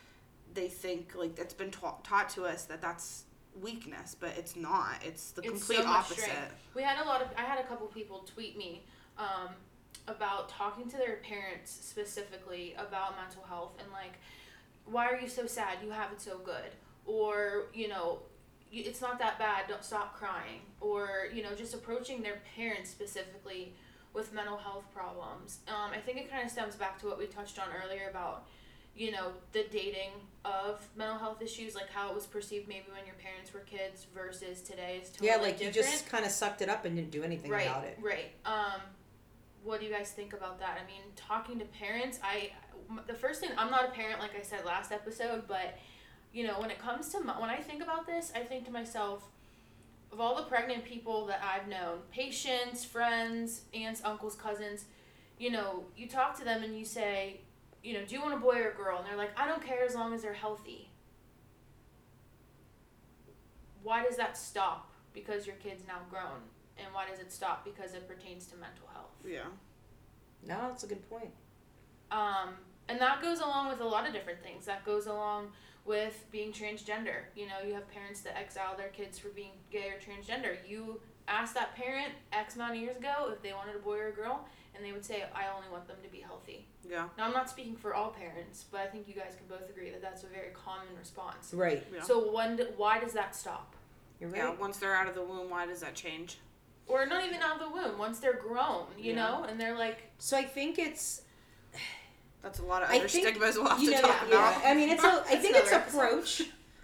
they 0.54 0.68
think 0.70 1.14
like 1.16 1.36
that's 1.36 1.54
been 1.54 1.72
taught 1.72 2.04
taught 2.04 2.30
to 2.30 2.46
us 2.46 2.66
that 2.66 2.82
that's 2.82 3.24
weakness 3.60 4.16
but 4.20 4.30
it's 4.38 4.56
not 4.56 4.94
it's 5.04 5.32
the 5.32 5.42
It's 5.42 5.50
complete 5.50 5.78
so 5.80 5.88
opposite 5.88 6.20
strength. 6.24 6.54
We 6.76 6.84
had 6.84 7.00
a 7.04 7.06
lot 7.08 7.22
of 7.24 7.28
I 7.36 7.42
had 7.42 7.60
a 7.60 7.64
couple 7.64 7.88
people 7.88 8.20
tweet 8.20 8.58
me 8.58 8.86
um, 9.18 9.50
about 10.08 10.50
talking 10.50 10.88
to 10.90 10.98
their 10.98 11.18
parents 11.18 11.72
specifically 11.72 12.76
about 12.78 13.16
mental 13.18 13.44
health 13.44 13.74
and 13.80 13.92
like 13.92 14.14
why 14.90 15.08
are 15.08 15.20
you 15.20 15.28
so 15.28 15.46
sad 15.46 15.78
you 15.84 15.92
have 15.92 16.12
it 16.12 16.22
so 16.22 16.38
good 16.40 16.72
or 17.06 17.66
you 17.74 17.88
know 17.88 18.20
it's 18.72 19.02
not 19.02 19.18
that 19.20 19.40
bad 19.40 19.66
don't 19.68 19.84
stop 19.84 20.16
crying 20.18 20.62
or 20.82 21.28
you 21.34 21.42
know 21.42 21.54
just 21.56 21.74
approaching 21.74 22.22
their 22.22 22.42
parents 22.56 22.90
specifically 22.90 23.74
with 24.14 24.34
mental 24.34 24.58
health 24.58 24.86
problems 24.94 25.60
um, 25.68 25.92
i 25.94 25.98
think 25.98 26.18
it 26.18 26.30
kind 26.30 26.44
of 26.44 26.52
stems 26.52 26.76
back 26.76 27.00
to 27.00 27.08
what 27.08 27.18
we 27.18 27.26
touched 27.26 27.60
on 27.60 27.68
earlier 27.84 28.10
about 28.10 28.46
you 28.98 29.12
know 29.12 29.32
the 29.54 29.66
dating 29.72 30.10
of 30.44 30.86
mental 30.96 31.18
health 31.18 31.42
issues 31.42 31.76
like 31.76 31.90
how 31.92 32.10
it 32.10 32.16
was 32.16 32.26
perceived 32.26 32.68
maybe 32.68 32.86
when 32.94 33.06
your 33.06 33.16
parents 33.16 33.54
were 33.54 33.60
kids 33.62 34.08
versus 34.14 34.62
today 34.62 35.00
is 35.02 35.10
totally 35.10 35.30
yeah, 35.30 35.36
like 35.36 35.58
different. 35.60 35.76
you 35.76 35.82
just 35.82 36.10
kind 36.10 36.26
of 36.26 36.32
sucked 36.32 36.62
it 36.62 36.70
up 36.70 36.86
and 36.86 36.96
didn't 36.96 37.12
do 37.12 37.24
anything 37.24 37.52
right, 37.52 37.68
about 37.68 37.84
it. 37.84 37.98
Right. 38.02 38.32
Um, 38.46 38.82
what 39.64 39.80
do 39.80 39.86
you 39.86 39.92
guys 39.92 40.12
think 40.12 40.34
about 40.34 40.60
that? 40.60 40.80
I 40.82 40.86
mean, 40.88 41.02
talking 41.16 41.60
to 41.60 41.66
parents, 41.66 42.20
I 42.24 42.52
the 43.06 43.14
first 43.14 43.42
thing 43.42 43.50
I'm 43.58 43.72
not 43.72 43.86
a 43.86 43.92
parent, 43.92 44.20
like 44.20 44.38
I 44.38 44.42
said 44.42 44.66
last 44.66 44.92
episode, 44.92 45.44
but 45.48 45.78
you 46.34 46.46
know, 46.46 46.60
when 46.60 46.70
it 46.70 46.80
comes 46.80 47.10
to 47.10 47.20
my, 47.20 47.40
when 47.40 47.50
I 47.50 47.58
think 47.58 47.82
about 47.82 48.06
this, 48.06 48.32
I 48.36 48.40
think 48.40 48.66
to 48.66 48.72
myself, 48.72 49.24
of 50.12 50.20
all 50.20 50.36
the 50.36 50.44
pregnant 50.44 50.86
people 50.86 51.26
that 51.28 51.42
I've 51.44 51.68
known, 51.68 52.00
patients, 52.12 52.86
friends, 52.86 53.62
aunts, 53.74 54.02
uncles, 54.04 54.36
cousins, 54.36 54.86
you 55.38 55.52
know, 55.52 55.86
you 55.96 56.08
talk 56.08 56.38
to 56.40 56.46
them 56.46 56.64
and 56.64 56.78
you 56.78 56.86
say, 56.86 57.42
you 57.84 57.94
know, 57.94 58.06
do 58.06 58.16
you 58.16 58.22
want 58.22 58.34
a 58.34 58.38
boy 58.38 58.58
or 58.58 58.70
a 58.70 58.76
girl? 58.76 59.00
And 59.00 59.08
they're 59.08 59.18
like, 59.18 59.38
I 59.40 59.48
don't 59.48 59.66
care 59.66 59.84
as 59.84 59.96
long 59.96 60.14
as 60.14 60.22
they're 60.22 60.34
healthy. 60.34 60.90
Why 63.84 64.04
does 64.04 64.18
that 64.18 64.38
stop? 64.38 64.92
Because 65.14 65.46
your 65.46 65.56
kid's 65.58 65.88
now 65.88 66.00
grown. 66.10 66.42
And 66.78 66.94
why 66.94 67.06
does 67.10 67.20
it 67.20 67.32
stop? 67.32 67.66
Because 67.66 67.94
it 67.94 68.08
pertains 68.08 68.46
to 68.48 68.56
mental 68.56 68.88
health. 68.94 69.16
yeah 69.26 69.50
No, 70.46 70.68
that's 70.70 70.84
a 70.84 70.88
good 70.88 71.08
point. 71.10 71.32
Um, 72.12 72.56
and 72.88 73.00
that 73.02 73.22
goes 73.22 73.40
along 73.40 73.70
with 73.70 73.82
a 73.82 73.86
lot 73.86 74.08
of 74.08 74.14
different 74.14 74.42
things. 74.44 74.66
That 74.66 74.86
goes 74.86 75.08
along 75.08 75.50
with 75.86 76.26
being 76.32 76.52
transgender. 76.52 77.24
You 77.36 77.48
know, 77.48 77.60
you 77.66 77.74
have 77.74 77.90
parents 77.92 78.22
that 78.22 78.38
exile 78.38 78.76
their 78.78 78.90
kids 78.90 79.18
for 79.20 79.30
being 79.30 79.52
gay 79.72 79.90
or 79.90 80.00
transgender. 80.00 80.58
You 80.68 81.02
ask 81.28 81.54
that 81.56 81.76
parent 81.76 82.14
X 82.32 82.56
amount 82.56 82.76
of 82.76 82.82
years 82.82 82.98
ago 82.98 83.30
if 83.34 83.42
they 83.42 83.54
wanted 83.54 83.76
a 83.76 83.80
boy 83.80 83.98
or 83.98 84.08
a 84.08 84.12
girl, 84.14 84.46
and 84.76 84.86
they 84.86 84.92
would 84.92 85.04
say, 85.04 85.26
I 85.36 85.46
only 85.56 85.70
want 85.70 85.88
them 85.88 85.98
to 86.04 86.10
be 86.10 86.20
healthy. 86.20 86.68
yeah 86.88 87.08
Now, 87.18 87.26
I'm 87.26 87.34
not 87.34 87.50
speaking 87.50 87.76
for 87.76 87.94
all 87.94 88.12
parents, 88.12 88.66
but 88.72 88.82
I 88.82 88.88
think 88.88 89.08
you 89.08 89.14
guys 89.16 89.34
can 89.36 89.48
both 89.48 89.70
agree 89.70 89.90
that 89.90 90.02
that's 90.02 90.24
a 90.24 90.28
very 90.28 90.50
common 90.54 90.88
response. 90.98 91.54
Right. 91.54 91.86
Yeah. 91.94 92.04
So, 92.04 92.32
when, 92.32 92.60
why 92.78 93.00
does 93.00 93.14
that 93.14 93.36
stop? 93.36 93.76
You're 94.20 94.36
yeah 94.36 94.54
once 94.60 94.78
they're 94.78 94.96
out 94.96 95.08
of 95.08 95.14
the 95.16 95.22
womb 95.24 95.50
why 95.50 95.68
does 95.68 95.82
that 95.82 95.94
change 95.94 96.40
Or 96.88 97.06
not 97.06 97.26
even 97.26 97.42
out 97.42 97.62
of 97.62 97.68
the 97.68 97.70
womb, 97.70 97.98
once 97.98 98.20
they're 98.20 98.34
grown, 98.40 98.86
you 98.98 99.12
Yeah. 99.14 99.16
know, 99.16 99.44
and 99.44 99.60
they're 99.60 99.78
like, 99.78 100.04
So 100.20 100.38
I 100.38 100.44
think 100.44 100.80
it's 100.80 101.22
that's 102.42 102.60
a 102.60 102.64
lot 102.64 102.84
of 102.84 102.90
I 102.90 102.98
other 103.00 103.08
think, 103.08 103.26
stigmas 103.28 103.56
we'll 103.58 103.68
have 103.68 103.82
you 103.82 103.92
to 103.92 104.02
talk 104.02 104.26
yeah, 104.30 104.52
about 104.52 104.66
I 104.66 104.74
mean, 104.74 104.90
it's 104.90 105.04
a. 105.04 105.08
I 105.28 105.36
think 105.36 105.56
it's 105.58 105.70
another 105.70 105.84
episode. 105.84 105.98
approach. 105.98 106.42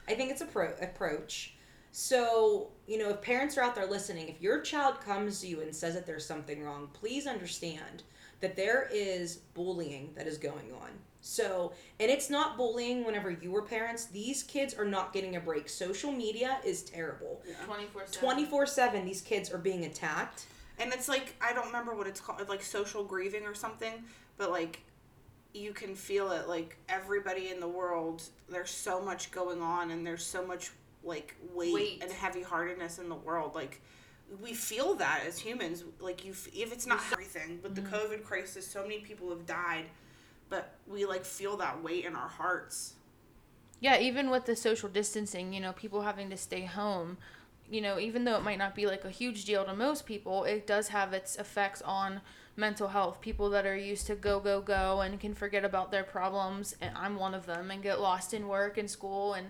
I 0.10 0.14
think 0.16 0.32
it's 0.32 0.42
a 0.42 0.46
pro 0.46 0.74
approach. 0.82 1.54
So 1.92 2.70
you 2.88 2.98
know, 2.98 3.10
if 3.12 3.22
parents 3.22 3.58
are 3.58 3.62
out 3.62 3.76
there 3.76 3.86
listening, 3.86 4.28
if 4.28 4.42
your 4.42 4.60
child 4.62 5.00
comes 5.00 5.40
to 5.42 5.48
you 5.48 5.62
and 5.62 5.74
says 5.74 5.94
that 5.94 6.06
there's 6.06 6.26
something 6.26 6.64
wrong, 6.64 6.90
please 6.94 7.28
understand 7.28 8.04
that 8.42 8.56
there 8.58 8.90
is 8.92 9.38
bullying 9.54 10.12
that 10.16 10.28
is 10.28 10.38
going 10.38 10.74
on. 10.82 10.90
So, 11.26 11.72
and 12.00 12.12
it's 12.12 12.30
not 12.30 12.58
bullying 12.58 13.06
whenever 13.06 13.32
you 13.32 13.50
were 13.50 13.62
parents. 13.62 14.08
These 14.08 14.44
kids 14.44 14.74
are 14.74 14.86
not 14.86 15.14
getting 15.14 15.38
a 15.38 15.40
break. 15.40 15.70
Social 15.70 16.12
media 16.12 16.60
is 16.66 16.84
terrible. 16.84 17.42
24 17.66 18.08
7. 18.08 18.20
24 18.20 18.66
7, 18.66 19.06
these 19.06 19.22
kids 19.22 19.50
are 19.52 19.58
being 19.58 19.86
attacked. 19.86 20.46
and 20.80 20.94
it's 20.94 21.08
like 21.08 21.36
i 21.42 21.54
don't 21.54 21.68
remember 21.68 21.94
what 21.96 22.08
it's 22.08 22.20
called 22.20 22.48
like 22.50 22.64
social 22.64 23.04
grieving 23.04 23.46
or 23.46 23.54
something 23.54 24.04
but 24.38 24.50
like 24.50 24.82
you 25.54 25.72
can 25.72 25.96
feel 25.96 26.32
it 26.32 26.48
like 26.48 26.78
everybody 26.90 27.50
in 27.50 27.60
the 27.60 27.68
world 27.68 28.24
there's 28.50 28.72
so 28.72 29.02
much 29.02 29.32
going 29.32 29.62
on 29.62 29.92
and 29.92 30.06
there's 30.06 30.26
so 30.26 30.46
much 30.46 30.72
like 31.04 31.36
weight, 31.54 31.74
Weight. 31.74 32.00
and 32.02 32.12
heavy 32.12 32.42
heartedness 32.42 32.98
in 32.98 33.10
the 33.10 33.16
world 33.16 33.54
like 33.54 33.82
we 34.42 34.54
feel 34.54 34.96
that 34.96 35.22
as 35.28 35.38
humans 35.38 35.84
like 36.00 36.26
you 36.26 36.32
f- 36.32 36.48
if 36.54 36.74
it's 36.74 36.88
not 36.88 37.02
everything 37.12 37.60
but 37.62 37.76
the 37.76 37.82
mm-hmm. 37.82 37.94
covid 37.94 38.24
crisis 38.24 38.66
so 38.66 38.82
many 38.82 39.00
people 39.00 39.30
have 39.30 39.46
died 39.46 39.86
but 40.54 40.76
we 40.86 41.04
like 41.04 41.26
feel 41.26 41.58
that 41.58 41.82
weight 41.82 42.06
in 42.06 42.16
our 42.16 42.28
hearts 42.28 42.94
Yeah, 43.80 44.00
even 44.00 44.30
with 44.30 44.46
the 44.46 44.56
social 44.56 44.88
distancing, 44.88 45.52
you 45.52 45.60
know, 45.60 45.74
people 45.74 46.04
having 46.04 46.30
to 46.30 46.38
stay 46.38 46.66
home, 46.66 47.18
you 47.68 47.82
know, 47.82 47.98
even 47.98 48.24
though 48.24 48.38
it 48.38 48.44
might 48.44 48.60
not 48.60 48.76
be 48.76 48.86
like 48.86 49.04
a 49.04 49.10
huge 49.10 49.46
deal 49.46 49.66
to 49.66 49.74
most 49.76 50.06
people, 50.06 50.44
it 50.44 50.68
does 50.68 50.90
have 50.90 51.12
its 51.12 51.38
effects 51.38 51.82
on 51.82 52.22
mental 52.56 52.90
health. 52.90 53.20
People 53.20 53.50
that 53.50 53.66
are 53.66 53.76
used 53.76 54.06
to 54.08 54.16
go, 54.16 54.40
go, 54.40 54.62
go 54.62 55.02
and 55.02 55.20
can 55.20 55.34
forget 55.34 55.66
about 55.66 55.90
their 55.90 56.04
problems, 56.04 56.76
and 56.80 56.96
I'm 56.96 57.16
one 57.16 57.34
of 57.34 57.48
them, 57.48 57.72
and 57.72 57.82
get 57.82 58.00
lost 58.00 58.32
in 58.32 58.48
work 58.48 58.78
and 58.78 58.88
school 58.88 59.34
and 59.34 59.48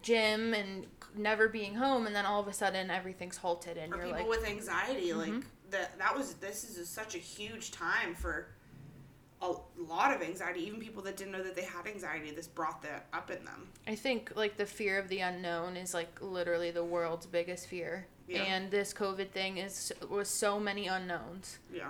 gym 0.00 0.54
and 0.54 0.86
never 1.16 1.48
being 1.48 1.74
home, 1.74 2.06
and 2.06 2.14
then 2.14 2.24
all 2.24 2.40
of 2.40 2.46
a 2.46 2.52
sudden 2.52 2.88
everything's 2.88 3.38
halted, 3.38 3.76
and 3.76 3.92
or 3.92 3.96
you're 3.96 4.06
people 4.06 4.20
like, 4.20 4.28
with 4.28 4.48
anxiety 4.48 5.12
like 5.12 5.30
mm-hmm. 5.30 5.70
that 5.70 5.98
that 5.98 6.16
was 6.16 6.34
this 6.34 6.62
is 6.62 6.78
a, 6.78 6.86
such 6.86 7.16
a 7.16 7.18
huge 7.18 7.72
time 7.72 8.14
for 8.14 8.46
a 9.42 9.52
lot 9.88 10.14
of 10.14 10.20
anxiety 10.22 10.60
even 10.66 10.80
people 10.80 11.02
that 11.02 11.16
didn't 11.16 11.32
know 11.32 11.42
that 11.42 11.56
they 11.56 11.62
had 11.62 11.86
anxiety 11.86 12.30
this 12.30 12.46
brought 12.46 12.82
that 12.82 13.06
up 13.12 13.30
in 13.30 13.42
them 13.44 13.68
I 13.86 13.94
think 13.94 14.32
like 14.36 14.56
the 14.56 14.66
fear 14.66 14.98
of 14.98 15.08
the 15.08 15.20
unknown 15.20 15.76
is 15.76 15.94
like 15.94 16.18
literally 16.20 16.70
the 16.70 16.84
world's 16.84 17.26
biggest 17.26 17.66
fear. 17.66 18.06
Yeah. 18.28 18.42
And 18.42 18.70
this 18.70 18.92
COVID 18.94 19.30
thing 19.30 19.56
is 19.58 19.92
was 20.08 20.28
so 20.28 20.60
many 20.60 20.86
unknowns. 20.86 21.58
yeah 21.72 21.88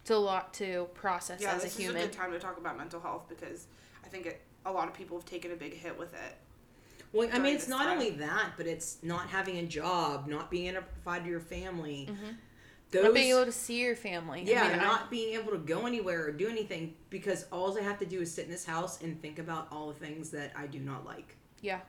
It's 0.00 0.10
a 0.10 0.16
lot 0.18 0.52
to 0.54 0.88
process 0.94 1.40
yeah 1.40 1.54
as 1.54 1.62
this 1.62 1.78
a 1.78 1.82
human. 1.82 1.96
is 1.98 2.04
a 2.04 2.06
good 2.08 2.16
time 2.16 2.32
to 2.32 2.38
talk 2.40 2.58
about 2.58 2.76
mental 2.76 3.00
health 3.00 3.24
because 3.28 3.68
i 4.04 4.08
think 4.08 4.26
it, 4.26 4.40
a 4.66 4.72
lot 4.72 4.88
of 4.88 4.94
people 4.94 5.16
have 5.16 5.24
taken 5.24 5.52
a 5.52 5.56
big 5.56 5.74
hit 5.74 5.96
with 5.98 6.12
it 6.14 6.36
Well, 7.12 7.28
I 7.32 7.38
mean, 7.38 7.54
it's 7.54 7.68
not 7.68 7.84
time. 7.84 7.98
only 7.98 8.10
that, 8.10 8.50
but 8.58 8.66
it's 8.66 8.98
not 9.02 9.28
having 9.28 9.56
a 9.58 9.62
job, 9.66 10.26
not 10.26 10.50
being 10.50 10.66
able 10.66 10.80
to 10.80 10.86
provide 11.02 11.24
to 11.24 11.30
your 11.30 11.40
family. 11.40 12.06
Mhm. 12.10 12.36
Those, 12.90 13.04
Not 13.04 13.14
being 13.14 13.30
able 13.34 13.44
to 13.44 13.52
see 13.52 13.80
your 13.82 13.94
family. 13.96 14.40
I 14.40 14.44
yeah, 14.44 14.68
mean, 14.68 14.78
I- 14.80 14.82
not 14.82 15.10
being 15.10 15.34
able 15.34 15.52
to 15.52 15.58
go 15.58 15.86
anywhere 15.86 16.24
or 16.26 16.32
do 16.32 16.48
anything 16.48 16.94
because 17.10 17.44
all 17.52 17.76
I 17.78 17.82
have 17.82 17.98
to 17.98 18.06
do 18.06 18.20
is 18.22 18.32
sit 18.32 18.46
in 18.46 18.50
this 18.50 18.64
house 18.64 19.02
and 19.02 19.20
think 19.20 19.38
about 19.38 19.68
all 19.70 19.88
the 19.88 19.98
things 19.98 20.30
that 20.30 20.52
I 20.56 20.66
do 20.66 20.78
not 20.78 21.04
like, 21.04 21.36
yeah, 21.60 21.80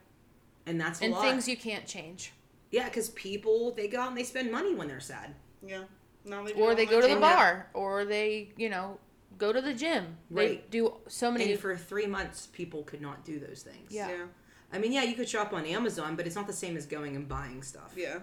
and 0.65 0.79
that's 0.79 0.99
a 1.01 1.05
and 1.05 1.13
lot. 1.13 1.21
things 1.23 1.47
you 1.47 1.55
can't 1.55 1.85
change. 1.85 2.33
yeah, 2.71 2.85
because 2.89 3.09
people 3.11 3.71
they 3.71 3.87
go 3.87 4.01
out 4.01 4.09
and 4.09 4.17
they 4.17 4.23
spend 4.23 4.51
money 4.51 4.75
when 4.75 4.87
they're 4.89 4.99
sad. 4.99 5.35
Yeah. 5.65 5.83
No, 6.25 6.43
they 6.45 6.51
Or 6.53 6.75
they 6.75 6.85
go 6.85 6.99
to 6.99 7.07
the 7.07 7.13
too. 7.15 7.19
bar, 7.21 7.69
or 7.73 8.03
they, 8.03 8.51
you 8.57 8.67
know, 8.69 8.99
go 9.37 9.53
to 9.53 9.61
the 9.61 9.73
gym. 9.73 10.17
They 10.29 10.47
Right. 10.47 10.69
do 10.69 10.95
so 11.07 11.31
many. 11.31 11.51
And 11.53 11.59
for 11.59 11.77
three 11.77 12.07
months, 12.07 12.47
people 12.51 12.83
could 12.83 13.01
not 13.01 13.23
do 13.23 13.39
those 13.39 13.63
things. 13.63 13.89
Yeah. 13.91 14.09
Yeah. 14.09 14.25
I 14.73 14.77
mean, 14.79 14.91
yeah, 14.91 15.03
you 15.03 15.15
could 15.15 15.29
shop 15.29 15.53
on 15.53 15.65
Amazon, 15.65 16.15
but 16.17 16.27
it's 16.27 16.35
not 16.35 16.45
the 16.45 16.53
same 16.53 16.75
as 16.75 16.85
going 16.85 17.15
and 17.15 17.27
buying 17.27 17.63
stuff. 17.63 17.93
Yeah. 17.95 18.19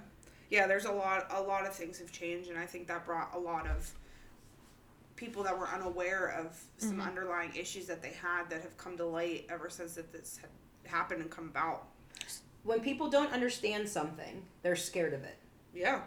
Yeah, 0.51 0.67
there's 0.67 0.85
a 0.85 0.93
lot 0.93 1.27
a 1.31 1.41
lot 1.41 1.67
of 1.67 1.75
things 1.75 1.99
have 1.99 2.13
changed 2.13 2.51
and 2.51 2.59
I 2.59 2.67
think 2.67 2.87
that 2.89 3.05
brought 3.05 3.35
a 3.35 3.39
lot 3.39 3.67
of 3.67 3.91
people 5.17 5.43
that 5.43 5.59
were 5.59 5.69
unaware 5.69 6.29
of 6.29 6.61
some 6.79 6.99
Mhm. 6.99 7.07
underlying 7.07 7.55
issues 7.57 7.87
that 7.87 8.03
they 8.03 8.11
had 8.13 8.51
that 8.51 8.61
have 8.63 8.77
come 8.77 8.97
to 8.99 9.05
light 9.07 9.47
ever 9.49 9.71
since 9.71 9.95
that 9.95 10.13
this 10.13 10.37
had 10.39 10.51
happened 10.85 11.23
and 11.23 11.31
come 11.31 11.49
about. 11.49 11.89
When 12.65 12.81
people 12.81 13.09
don't 13.09 13.33
understand 13.33 13.89
something, 13.89 14.47
they're 14.63 14.77
scared 14.77 15.15
of 15.15 15.25
it. 15.25 15.39
Yeah. 15.73 16.03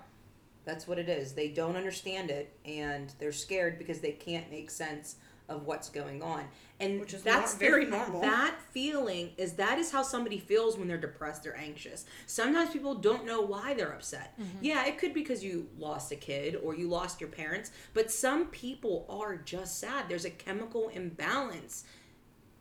That's 0.66 0.88
what 0.88 1.00
it 1.00 1.10
is. 1.10 1.34
They 1.34 1.50
don't 1.50 1.76
understand 1.76 2.30
it 2.30 2.56
and 2.66 3.10
they're 3.18 3.32
scared 3.32 3.80
because 3.80 4.00
they 4.02 4.12
can't 4.12 4.52
make 4.52 4.70
sense 4.70 5.16
of 5.50 5.66
what's 5.66 5.90
going 5.90 6.22
on. 6.22 6.46
And 6.80 7.00
Which 7.02 7.14
is 7.14 7.24
that's 7.24 7.54
not 7.54 7.60
very 7.60 7.86
normal. 7.86 8.22
That 8.22 8.56
feeling 8.72 9.32
is 9.38 9.54
that 9.54 9.78
is 9.80 9.92
how 9.92 10.02
somebody 10.02 10.38
feels 10.38 10.78
when 10.78 10.88
they're 10.88 10.98
depressed 10.98 11.46
or 11.46 11.54
anxious. 11.56 12.06
Sometimes 12.26 12.70
people 12.70 12.96
don't 12.96 13.26
know 13.26 13.42
why 13.42 13.74
they're 13.74 13.92
upset. 13.92 14.40
Mm-hmm. 14.40 14.58
Yeah, 14.62 14.86
it 14.86 14.98
could 14.98 15.14
be 15.14 15.22
because 15.22 15.44
you 15.44 15.68
lost 15.78 16.12
a 16.14 16.16
kid 16.16 16.56
or 16.64 16.76
you 16.76 16.88
lost 16.88 17.20
your 17.20 17.30
parents, 17.30 17.72
but 17.94 18.10
some 18.10 18.46
people 18.48 19.06
are 19.10 19.36
just 19.36 19.80
sad. 19.80 20.06
There's 20.08 20.24
a 20.26 20.30
chemical 20.30 20.88
imbalance 20.90 21.84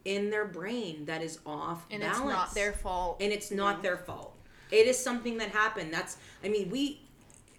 in 0.04 0.30
their 0.30 0.47
brain 0.47 1.04
that 1.04 1.23
is 1.23 1.38
off 1.47 1.87
and 1.90 2.00
balance 2.00 2.18
it's 2.18 2.26
not 2.28 2.54
their 2.54 2.73
fault. 2.73 3.18
and 3.21 3.33
it's 3.33 3.50
not 3.50 3.76
No. 3.76 3.83
their 3.83 3.99
fault. 3.99 4.35
It 4.71 4.87
is 4.87 4.99
something 4.99 5.38
that 5.38 5.50
happened. 5.50 5.92
That's 5.95 6.16
I 6.42 6.49
mean 6.49 6.71
we. 6.71 7.02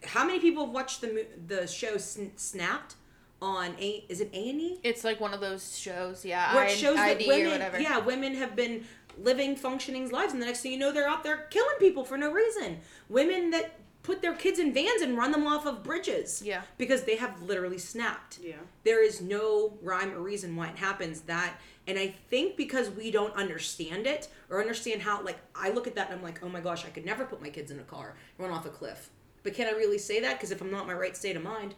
How 0.06 0.26
many 0.26 0.40
people 0.40 0.66
have 0.66 0.74
watched 0.74 1.02
the 1.02 1.26
the 1.48 1.68
show 1.68 1.98
Sn- 1.98 2.32
Snapped 2.38 2.96
on 3.41 3.75
a 3.79 4.05
is 4.10 4.22
it 4.22 4.29
A 4.34 4.50
and 4.50 4.60
E? 4.62 4.79
it's 4.84 5.03
like 5.03 5.19
one 5.19 5.34
of 5.34 5.39
those 5.41 5.77
shows, 5.77 6.25
yeah. 6.25 6.53
Where 6.55 6.65
I- 6.65 6.67
it 6.69 6.77
shows 6.77 6.96
that 6.96 7.17
ID 7.17 7.25
or 7.25 7.29
women, 7.60 7.81
yeah, 7.81 7.98
women 8.00 8.36
have 8.36 8.55
been 8.55 8.86
living 9.17 9.55
functioning 9.55 10.10
lives, 10.10 10.34
and 10.34 10.41
the 10.41 10.46
next 10.46 10.62
thing 10.62 10.72
you 10.74 10.77
know, 10.79 10.91
they're 10.91 11.08
out 11.08 11.24
there 11.24 11.48
killing 11.50 11.75
people 11.79 12.03
for 12.05 12.17
no 12.17 12.31
reason. 12.31 12.79
Women 13.10 13.51
that 13.51 13.75
put 14.03 14.22
their 14.22 14.34
kids 14.34 14.60
in 14.60 14.74
vans 14.74 15.01
and 15.01 15.17
run 15.17 15.31
them 15.31 15.46
off 15.46 15.65
of 15.65 15.84
bridges, 15.84 16.41
Yeah. 16.43 16.62
because 16.77 17.03
they 17.03 17.17
have 17.17 17.41
literally 17.41 17.77
snapped 17.77 18.39
Yeah. 18.41 18.55
there 18.84 19.03
is 19.03 19.19
no 19.22 19.77
rhyme 19.81 20.13
or 20.13 20.19
reason 20.22 20.55
why 20.55 20.69
it 20.69 20.77
happens 20.77 21.22
that 21.22 21.60
and 21.86 22.00
i 22.00 22.08
think 22.29 22.55
because 22.55 22.89
we 22.89 23.12
don't 23.12 23.34
understand 23.36 24.08
it 24.08 24.29
or 24.50 24.62
understand 24.62 25.01
how 25.01 25.22
like 25.22 25.38
i 25.53 25.69
look 25.69 25.86
at 25.86 25.96
that 25.96 26.10
and 26.10 26.17
i'm 26.17 26.24
like 26.24 26.41
oh 26.43 26.48
my 26.50 26.62
gosh 26.62 26.86
i 26.86 26.89
could 26.89 27.05
never 27.05 27.25
put 27.25 27.41
my 27.41 27.50
kids 27.50 27.72
in 27.72 27.79
a 27.79 27.84
car 27.84 28.15
run 28.38 28.51
off 28.51 28.65
a 28.65 28.69
cliff 28.69 29.10
but 29.43 29.53
can 29.53 29.67
i 29.67 29.72
really 29.72 29.98
say 29.98 30.19
that 30.22 30.38
because 30.38 30.51
if 30.51 30.62
i'm 30.62 30.72
not 30.72 30.84
in 30.84 30.88
my 30.88 30.93
right 30.93 31.17
state 31.17 31.36
of 31.36 31.43
mind 31.43 31.75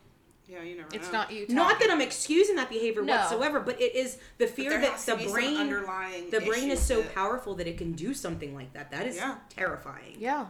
Yeah, 0.51 0.63
you 0.63 0.75
never 0.75 0.89
It's 0.93 1.07
know. 1.07 1.19
not 1.19 1.31
you. 1.31 1.45
not 1.49 1.79
that 1.79 1.89
i'm 1.89 2.01
excusing 2.01 2.57
that 2.57 2.69
behavior 2.69 3.01
No. 3.03 3.15
whatsoever 3.15 3.59
but 3.61 3.79
it 3.79 3.95
is 3.95 4.17
the 4.37 4.47
fear 4.47 4.71
that 4.81 4.97
the 4.99 5.15
brain 5.31 5.55
underlying 5.57 6.29
the 6.29 6.41
brain 6.41 6.69
is 6.69 6.81
so 6.81 7.01
that- 7.01 7.15
powerful 7.15 7.55
that 7.55 7.67
it 7.67 7.77
can 7.77 7.93
do 7.93 8.13
something 8.13 8.53
like 8.53 8.73
that 8.73 8.91
that 8.91 9.05
is 9.07 9.15
Yeah. 9.15 9.37
terrifying 9.49 10.15
Yeah. 10.19 10.47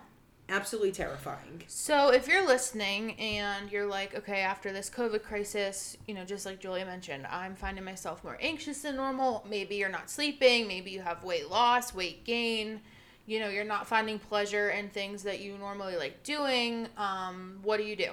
absolutely 0.50 0.92
terrifying 0.92 1.64
So 1.68 2.10
if 2.10 2.28
you're 2.28 2.46
listening 2.46 3.14
and 3.20 3.72
you're 3.72 3.86
like, 3.86 4.16
okay, 4.16 4.42
after 4.42 4.74
this 4.74 4.90
COVID 4.90 5.24
crisis, 5.24 5.96
you 6.08 6.14
know, 6.14 6.26
just 6.26 6.46
like 6.46 6.60
Julia 6.60 6.86
mentioned, 6.86 7.26
I'm 7.28 7.56
finding 7.56 7.86
myself 7.86 8.22
more 8.24 8.38
anxious 8.42 8.82
than 8.82 8.98
normal. 8.98 9.46
Maybe 9.50 9.76
you're 9.76 9.88
not 9.88 10.10
sleeping. 10.10 10.68
Maybe 10.68 10.92
you 10.92 11.02
have 11.02 11.24
weight 11.24 11.50
loss, 11.50 11.94
weight 11.94 12.26
gain. 12.26 12.82
You 13.28 13.40
know, 13.40 13.48
you're 13.48 13.64
not 13.64 13.88
finding 13.88 14.20
pleasure 14.20 14.72
in 14.72 14.90
things 14.90 15.24
that 15.24 15.40
you 15.40 15.58
normally 15.58 15.96
like 15.96 16.22
doing. 16.24 16.90
Um, 16.98 17.60
what 17.64 17.78
do 17.78 17.84
you 17.84 17.96
do? 17.96 18.10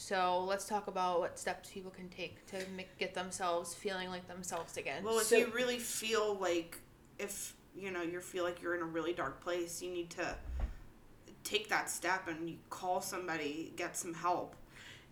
So 0.00 0.44
let's 0.48 0.64
talk 0.64 0.86
about 0.86 1.20
what 1.20 1.38
steps 1.38 1.68
people 1.70 1.90
can 1.90 2.08
take 2.08 2.46
to 2.46 2.56
make, 2.74 2.96
get 2.96 3.12
themselves 3.12 3.74
feeling 3.74 4.08
like 4.08 4.26
themselves 4.26 4.78
again. 4.78 5.04
Well, 5.04 5.18
if 5.18 5.26
So- 5.26 5.36
you 5.36 5.48
really 5.48 5.78
feel 5.78 6.34
like 6.36 6.78
if 7.18 7.54
you 7.76 7.90
know 7.90 8.00
you 8.00 8.18
feel 8.20 8.42
like 8.42 8.62
you're 8.62 8.74
in 8.74 8.80
a 8.80 8.86
really 8.86 9.12
dark 9.12 9.42
place, 9.42 9.82
you 9.82 9.90
need 9.90 10.08
to 10.12 10.38
take 11.44 11.68
that 11.68 11.90
step 11.90 12.28
and 12.28 12.48
you 12.48 12.56
call 12.70 13.02
somebody, 13.02 13.74
get 13.76 13.94
some 13.94 14.14
help. 14.14 14.56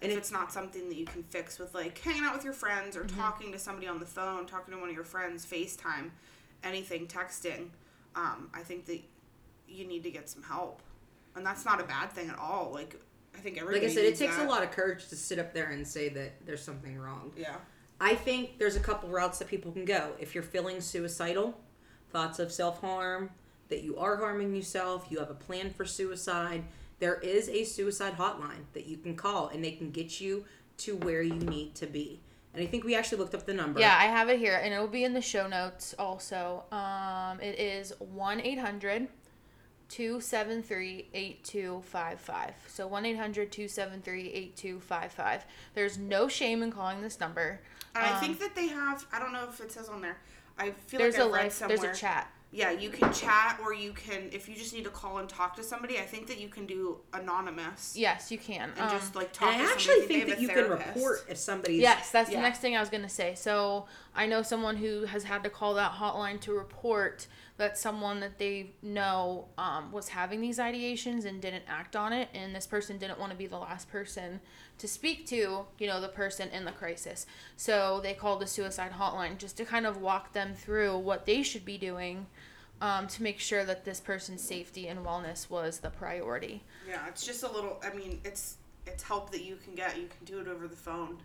And 0.01 0.05
And 0.05 0.13
if 0.13 0.17
it- 0.17 0.21
it's 0.23 0.31
not 0.33 0.53
something 0.55 0.89
that 0.89 0.97
you 0.97 1.05
can 1.05 1.23
fix 1.23 1.59
with 1.59 1.75
like 1.75 1.99
hanging 1.99 2.25
out 2.25 2.35
with 2.35 2.45
your 2.45 2.55
friends 2.55 2.97
or 2.97 3.05
talking 3.05 3.53
to 3.53 3.59
somebody 3.59 3.87
on 3.87 4.01
the 4.01 4.07
phone, 4.07 4.47
talking 4.47 4.73
to 4.73 4.81
one 4.81 4.89
of 4.89 4.95
your 4.95 5.05
friends, 5.05 5.45
FaceTime, 5.45 6.13
anything, 6.63 7.07
texting, 7.07 7.69
um, 8.15 8.51
I 8.55 8.63
think 8.63 8.87
that 8.87 9.03
you 9.69 9.87
need 9.87 10.03
to 10.05 10.11
get 10.11 10.31
some 10.31 10.45
help. 10.45 10.81
And 11.35 11.45
that's 11.45 11.67
not 11.67 11.79
a 11.79 11.85
bad 11.85 12.11
thing 12.11 12.31
at 12.31 12.39
all. 12.39 12.71
Like 12.73 12.99
I 13.39 13.41
think 13.41 13.57
everybody 13.59 13.81
like 13.81 13.91
i 13.91 13.95
said 13.95 14.05
it 14.05 14.17
takes 14.17 14.37
that. 14.37 14.47
a 14.47 14.49
lot 14.49 14.63
of 14.63 14.71
courage 14.73 15.09
to 15.09 15.17
sit 15.17 15.39
up 15.39 15.55
there 15.55 15.71
and 15.71 15.87
say 15.87 16.09
that 16.09 16.45
there's 16.45 16.63
something 16.63 16.99
wrong 16.99 17.33
Yeah. 17.37 17.57
I 18.01 18.15
think 18.15 18.59
there's 18.59 18.77
a 18.77 18.81
couple 18.81 19.09
routes 19.09 19.41
that 19.41 19.49
people 19.49 19.73
can 19.73 19.85
go. 19.85 20.13
If 20.21 20.33
you're 20.33 20.45
feeling 20.45 20.81
suicidal, 20.81 21.59
thoughts 22.13 22.39
of 22.39 22.53
self 22.53 22.81
harm, 22.81 23.31
that 23.69 23.83
you 23.83 23.99
are 23.99 24.17
harming 24.17 24.55
yourself, 24.55 25.07
you 25.11 25.19
have 25.19 25.31
a 25.31 25.35
plan 25.35 25.71
for 25.71 25.85
suicide, 25.85 26.63
there 27.01 27.17
is 27.17 27.49
a 27.49 27.65
suicide 27.65 28.17
hotline 28.17 28.65
that 28.73 28.87
you 28.87 28.97
can 28.99 29.17
call 29.17 29.49
and 29.49 29.65
they 29.65 29.73
can 29.73 29.91
get 29.91 30.21
you 30.21 30.45
to 30.79 30.97
where 30.97 31.23
you 31.23 31.35
need 31.35 31.75
to 31.77 31.87
be. 31.87 32.21
And 32.55 32.63
I 32.63 32.67
think 32.67 32.85
we 32.85 32.95
actually 32.95 33.19
looked 33.19 33.35
up 33.35 33.47
the 33.47 33.55
number. 33.55 33.79
Yeah, 33.79 33.97
I 33.99 34.07
have 34.07 34.29
it 34.29 34.39
here, 34.39 34.61
and 34.63 34.73
it 34.73 34.79
will 34.79 34.89
be 34.89 35.05
in 35.05 35.13
the 35.13 35.21
show 35.21 35.47
notes 35.47 35.95
also. 35.99 36.65
Um, 36.73 37.41
it 37.41 37.59
is 37.59 37.93
1 37.99 38.41
800 38.41 39.09
273 39.89 41.09
8255. 41.15 42.55
So 42.69 42.87
1 42.87 43.07
800 43.07 43.51
273 43.53 44.29
8255. 44.33 45.45
There's 45.75 45.99
no 45.99 46.29
shame 46.29 46.63
in 46.63 46.71
calling 46.73 47.01
this 47.03 47.19
number. 47.21 47.61
I 47.95 48.13
Um, 48.13 48.21
think 48.21 48.39
that 48.41 48.55
they 48.55 48.69
have. 48.69 49.07
I 49.13 49.19
don't 49.19 49.33
know 49.33 49.47
if 49.49 49.61
it 49.61 49.73
says 49.73 49.89
on 49.89 50.01
there. 50.03 50.19
I 50.59 50.71
feel 50.71 50.99
There's 50.99 51.15
like 51.15 51.23
a 51.23 51.27
I've 51.27 51.33
read 51.33 51.43
life, 51.45 51.53
somewhere. 51.53 51.79
there's 51.79 51.97
a 51.97 52.01
chat. 52.01 52.31
Yeah, 52.51 52.71
you 52.71 52.89
can 52.89 53.13
chat, 53.13 53.61
or 53.63 53.75
you 53.75 53.93
can 53.93 54.31
if 54.33 54.49
you 54.49 54.55
just 54.57 54.73
need 54.73 54.85
to 54.85 54.91
call 54.91 55.19
and 55.19 55.29
talk 55.29 55.55
to 55.57 55.63
somebody. 55.63 55.99
I 55.99 56.03
think 56.07 56.27
that 56.29 56.39
you 56.41 56.49
can 56.49 56.65
do 56.65 56.97
anonymous 57.13 57.95
Yes, 57.95 58.31
you 58.33 58.39
can. 58.39 58.71
and 58.71 58.81
Um, 58.81 58.91
just 58.91 59.15
like 59.15 59.33
talk. 59.35 59.53
And 59.53 59.61
I 59.63 59.67
to 59.67 59.71
actually 59.73 60.07
think 60.07 60.27
that 60.29 60.31
have 60.31 60.39
a 60.39 60.43
you 60.43 60.49
can 60.49 60.71
report 60.71 61.27
if 61.29 61.37
somebody's 61.37 61.81
Yes, 61.83 62.11
that's 62.11 62.31
the 62.31 62.37
next 62.39 62.61
thing 62.61 62.75
I 62.75 62.81
was 62.81 62.89
going 62.89 63.03
to 63.03 63.09
say. 63.11 63.35
So 63.35 63.87
I 64.19 64.27
know 64.27 64.43
someone 64.43 64.77
who 64.77 65.05
has 65.05 65.23
had 65.23 65.45
to 65.45 65.51
call 65.51 65.75
that 65.75 65.93
hotline 65.93 66.41
to 66.41 66.53
report 66.53 67.29
that 67.57 67.79
someone 67.79 68.19
that 68.19 68.39
they 68.39 68.73
know 68.83 69.47
um, 69.57 69.93
was 69.93 70.09
having 70.09 70.41
these 70.41 70.59
ideations 70.59 71.25
and 71.25 71.41
didn't 71.41 71.63
act 71.69 71.95
on 71.95 72.13
it, 72.13 72.29
and 72.35 72.53
this 72.53 72.67
person 72.67 72.99
didn't 72.99 73.21
want 73.21 73.31
to 73.31 73.39
be 73.39 73.47
the 73.47 73.57
last 73.57 73.89
person 73.89 74.41
to 74.79 74.89
speak 74.89 75.25
to, 75.29 75.67
you 75.79 75.87
know, 75.87 76.01
the 76.01 76.09
person 76.09 76.49
in 76.49 76.65
the 76.65 76.73
crisis. 76.73 77.27
So 77.57 78.01
they 78.03 78.13
called 78.13 78.41
the 78.41 78.49
suicide 78.49 78.91
hotline 78.99 79.39
just 79.39 79.57
to 79.59 79.65
kind 79.65 79.87
of 79.87 79.99
walk 79.99 80.33
them 80.33 80.53
through 80.53 80.99
what 80.99 81.25
they 81.25 81.45
should 81.45 81.65
be 81.65 81.79
doing. 81.79 82.27
Um, 82.81 83.09
to 83.09 83.25
make 83.25 83.41
sure 83.41 83.65
that 83.65 83.85
this 83.85 83.99
person's 83.99 84.41
safety 84.41 84.87
and 84.87 85.05
wellness 85.05 85.51
was 85.51 85.81
the 85.81 85.91
priority. 85.91 86.63
Yeah, 86.89 87.09
it's 87.09 87.27
just 87.27 87.43
a 87.43 87.51
little. 87.51 87.83
I 87.83 87.93
mean, 87.93 88.21
it's 88.25 88.59
it's 88.87 89.03
help 89.03 89.33
that 89.33 89.43
you 89.43 89.57
can 89.57 89.75
get. 89.75 89.97
You 89.99 90.07
can 90.07 90.25
do 90.25 90.39
it 90.39 90.47
over 90.47 90.69
the 90.69 90.77
phone. 90.77 91.19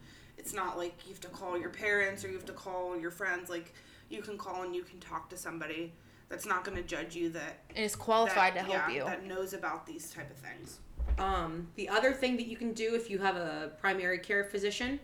It's 0.43 0.53
not 0.53 0.77
like 0.77 0.93
you 1.05 1.13
have 1.13 1.21
to 1.21 1.29
call 1.29 1.57
your 1.57 1.69
parents 1.69 2.25
or 2.25 2.27
you 2.27 2.33
have 2.33 2.45
to 2.47 2.51
call 2.51 2.99
your 2.99 3.11
friends. 3.11 3.49
Like 3.49 3.73
you 4.09 4.21
can 4.21 4.37
call 4.37 4.63
and 4.63 4.75
you 4.75 4.83
can 4.83 4.99
talk 4.99 5.29
to 5.29 5.37
somebody 5.37 5.93
that's 6.27 6.45
not 6.45 6.65
going 6.65 6.75
to 6.75 6.83
judge 6.83 7.15
you. 7.15 7.29
That 7.29 7.61
And 7.69 7.85
is 7.85 7.95
qualified 7.95 8.53
that, 8.55 8.65
to 8.65 8.71
help 8.73 8.89
yeah, 8.89 8.93
you. 8.93 9.03
That 9.05 9.25
knows 9.25 9.53
about 9.53 9.85
these 9.87 10.11
type 10.11 10.29
of 10.29 10.35
things. 10.35 10.79
Um, 11.17 11.69
the 11.75 11.87
other 11.87 12.11
thing 12.11 12.35
that 12.35 12.47
you 12.47 12.57
can 12.57 12.73
do 12.73 12.93
if 12.93 13.09
you 13.09 13.19
have 13.19 13.37
a 13.37 13.71
primary 13.79 14.19
care 14.19 14.43
physician 14.43 14.99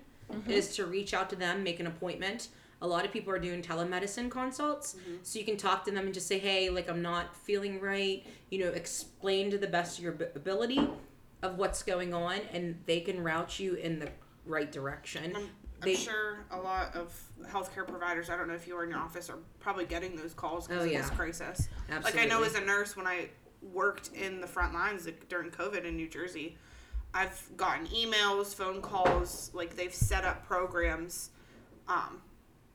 is 0.45 0.75
to 0.75 0.86
reach 0.86 1.13
out 1.13 1.30
to 1.30 1.38
them, 1.38 1.63
make 1.63 1.80
an 1.80 1.88
appointment. 1.88 2.49
A 2.82 2.88
lot 2.88 3.06
of 3.06 3.12
people 3.13 3.34
are 3.34 3.39
doing 3.39 3.62
telemedicine 3.62 4.30
consults, 4.30 4.97
so 5.23 5.39
you 5.39 5.45
can 5.45 5.56
talk 5.56 5.86
to 5.86 5.91
them 5.91 6.04
and 6.04 6.13
just 6.13 6.28
say, 6.28 6.38
"Hey, 6.38 6.69
like 6.69 6.89
I'm 6.89 7.02
not 7.02 7.34
feeling 7.34 7.80
right." 7.80 8.25
You 8.49 8.60
know, 8.60 8.71
explain 8.71 9.52
to 9.52 9.58
the 9.58 9.67
best 9.67 9.97
of 9.97 10.04
your 10.04 10.13
ability 10.36 10.89
of 11.41 11.58
what's 11.58 11.82
going 11.82 12.13
on, 12.13 12.39
and 12.54 12.82
they 12.86 12.99
can 12.99 13.23
route 13.23 13.58
you 13.58 13.75
in 13.75 13.99
the 13.99 14.10
right 14.49 14.71
direction. 14.71 15.33
I'm, 15.35 15.49
They- 15.81 15.91
I'm 15.91 15.97
sure 15.97 16.39
a 16.51 16.57
lot 16.59 16.95
of 16.95 17.13
healthcare 17.45 17.88
providers. 17.88 18.29
I 18.29 18.35
don't 18.35 18.47
know 18.49 18.53
if 18.55 18.67
you 18.67 18.75
are 18.75 18.83
in 18.83 18.89
your 18.89 18.99
office 18.99 19.29
are 19.29 19.38
probably 19.59 19.85
getting 19.85 20.15
those 20.15 20.33
calls 20.33 20.67
because 20.67 20.83
Oh, 20.83 20.85
of 20.85 20.91
yeah. 20.91 21.01
this 21.01 21.09
crisis. 21.12 21.69
Absolutely. 21.89 22.19
Like 22.21 22.31
I 22.31 22.35
know 22.35 22.43
as 22.43 22.55
a 22.55 22.62
nurse 22.62 22.97
when 22.97 23.07
I 23.07 23.29
worked 23.62 24.09
in 24.13 24.41
the 24.41 24.47
front 24.47 24.73
lines 24.73 25.07
during 25.29 25.51
COVID 25.51 25.85
in 25.85 25.95
New 25.95 26.07
Jersey, 26.09 26.57
I've 27.13 27.41
gotten 27.55 27.88
emails, 27.88 28.53
phone 28.53 28.81
calls. 28.81 29.51
Like 29.53 29.75
they've 29.77 29.93
set 29.93 30.25
up 30.25 30.45
programs 30.45 31.29
um, 31.88 32.21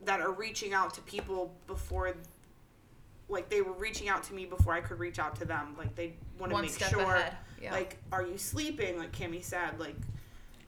that 0.04 0.20
are 0.20 0.32
reaching 0.32 0.72
out 0.72 0.94
to 0.94 1.00
people 1.02 1.54
before 1.66 2.14
like 3.28 3.48
they 3.48 3.62
were 3.62 3.72
reaching 3.72 4.08
out 4.08 4.22
to 4.24 4.34
me 4.34 4.44
before 4.44 4.74
I 4.74 4.80
could 4.80 4.98
reach 4.98 5.18
out 5.18 5.37
to 5.37 5.44
them. 5.44 5.74
Like 5.78 5.94
they 5.94 6.14
want 6.38 6.52
to 6.52 6.60
make 6.62 6.70
step 6.70 6.90
sure, 6.90 7.00
ahead. 7.02 7.37
Yeah. 7.60 7.72
like, 7.72 7.98
are 8.12 8.22
you 8.22 8.37
sleeping? 8.38 8.98
Like 8.98 9.12
Cami 9.12 9.42
said, 9.42 9.78
like 9.78 9.96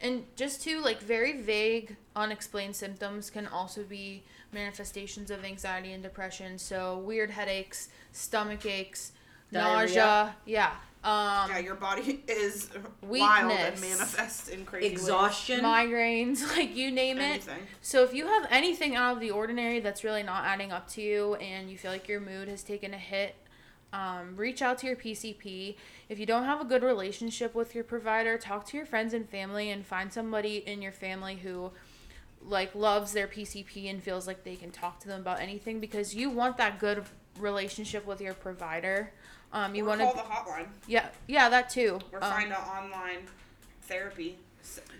And 0.00 0.24
just 0.36 0.62
to 0.62 0.80
like 0.80 1.00
very 1.00 1.40
vague, 1.40 1.96
unexplained 2.14 2.76
symptoms 2.76 3.30
can 3.30 3.46
also 3.46 3.82
be 3.82 4.24
manifestations 4.52 5.30
of 5.30 5.44
anxiety 5.44 5.92
and 5.92 6.02
depression. 6.02 6.58
So 6.58 6.98
weird 6.98 7.30
headaches, 7.30 7.88
stomach 8.12 8.66
aches, 8.66 9.12
Diarrhea. 9.52 9.96
nausea. 9.96 10.36
Yeah. 10.44 10.70
Um, 11.04 11.50
yeah, 11.50 11.58
your 11.58 11.76
body 11.76 12.24
is 12.26 12.68
wild 13.00 13.52
and 13.52 13.80
manifests 13.80 14.48
in 14.48 14.64
crazy 14.64 14.88
ways. 14.88 14.92
Exhaustion. 15.02 15.60
migraines, 15.60 16.44
like 16.56 16.74
you 16.74 16.90
name 16.90 17.18
it. 17.18 17.46
So 17.80 18.02
if 18.02 18.12
you 18.12 18.26
have 18.26 18.46
anything 18.50 18.96
out 18.96 19.14
of 19.14 19.20
the 19.20 19.30
ordinary 19.30 19.78
that's 19.78 20.02
really 20.02 20.24
not 20.24 20.44
adding 20.44 20.72
up 20.72 20.88
to 20.90 21.02
you 21.02 21.36
and 21.36 21.70
you 21.70 21.78
feel 21.78 21.92
like 21.92 22.08
your 22.08 22.18
mood 22.20 22.48
has 22.48 22.64
taken 22.64 22.92
a 22.92 22.98
hit, 22.98 23.36
um, 23.96 24.36
reach 24.36 24.60
out 24.60 24.78
to 24.78 24.86
your 24.86 24.96
PCP. 24.96 25.76
If 26.08 26.18
you 26.18 26.26
don't 26.26 26.44
have 26.44 26.60
a 26.60 26.64
good 26.64 26.82
relationship 26.82 27.54
with 27.54 27.74
your 27.74 27.84
provider, 27.84 28.36
talk 28.36 28.66
to 28.66 28.76
your 28.76 28.84
friends 28.84 29.14
and 29.14 29.28
family 29.28 29.70
and 29.70 29.86
find 29.86 30.12
somebody 30.12 30.58
in 30.58 30.82
your 30.82 30.92
family 30.92 31.36
who 31.36 31.70
like 32.42 32.74
loves 32.74 33.12
their 33.12 33.26
PCP 33.26 33.88
and 33.88 34.02
feels 34.02 34.26
like 34.26 34.44
they 34.44 34.54
can 34.54 34.70
talk 34.70 35.00
to 35.00 35.08
them 35.08 35.20
about 35.20 35.40
anything 35.40 35.80
because 35.80 36.14
you 36.14 36.28
want 36.28 36.58
that 36.58 36.78
good 36.78 37.04
relationship 37.38 38.06
with 38.06 38.20
your 38.20 38.34
provider. 38.34 39.12
Um, 39.52 39.74
you 39.74 39.86
want 39.86 40.00
to 40.00 40.06
call 40.06 40.14
the 40.14 40.20
hotline 40.20 40.66
yeah 40.86 41.08
yeah 41.26 41.48
that 41.48 41.70
too. 41.70 42.00
or 42.12 42.22
Um, 42.22 42.30
find 42.30 42.48
an 42.48 42.56
online 42.56 43.26
therapy 43.82 44.36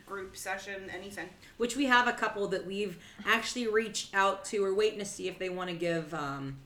group 0.06 0.37
session, 0.37 0.88
anything. 0.94 1.28
which 1.56 1.76
we 1.76 1.87
have 1.87 2.06
a 2.06 2.12
couple 2.12 2.46
that 2.48 2.64
we've 2.64 2.96
actually 3.26 3.66
reached 3.66 4.14
out 4.14 4.44
to. 4.46 4.61
We're 4.61 4.72
waiting 4.74 5.00
to 5.00 5.04
see 5.04 5.28
if 5.28 5.38
they 5.38 5.50
want 5.50 5.68
to 5.68 5.76
give 5.76 6.14
um, 6.14 6.56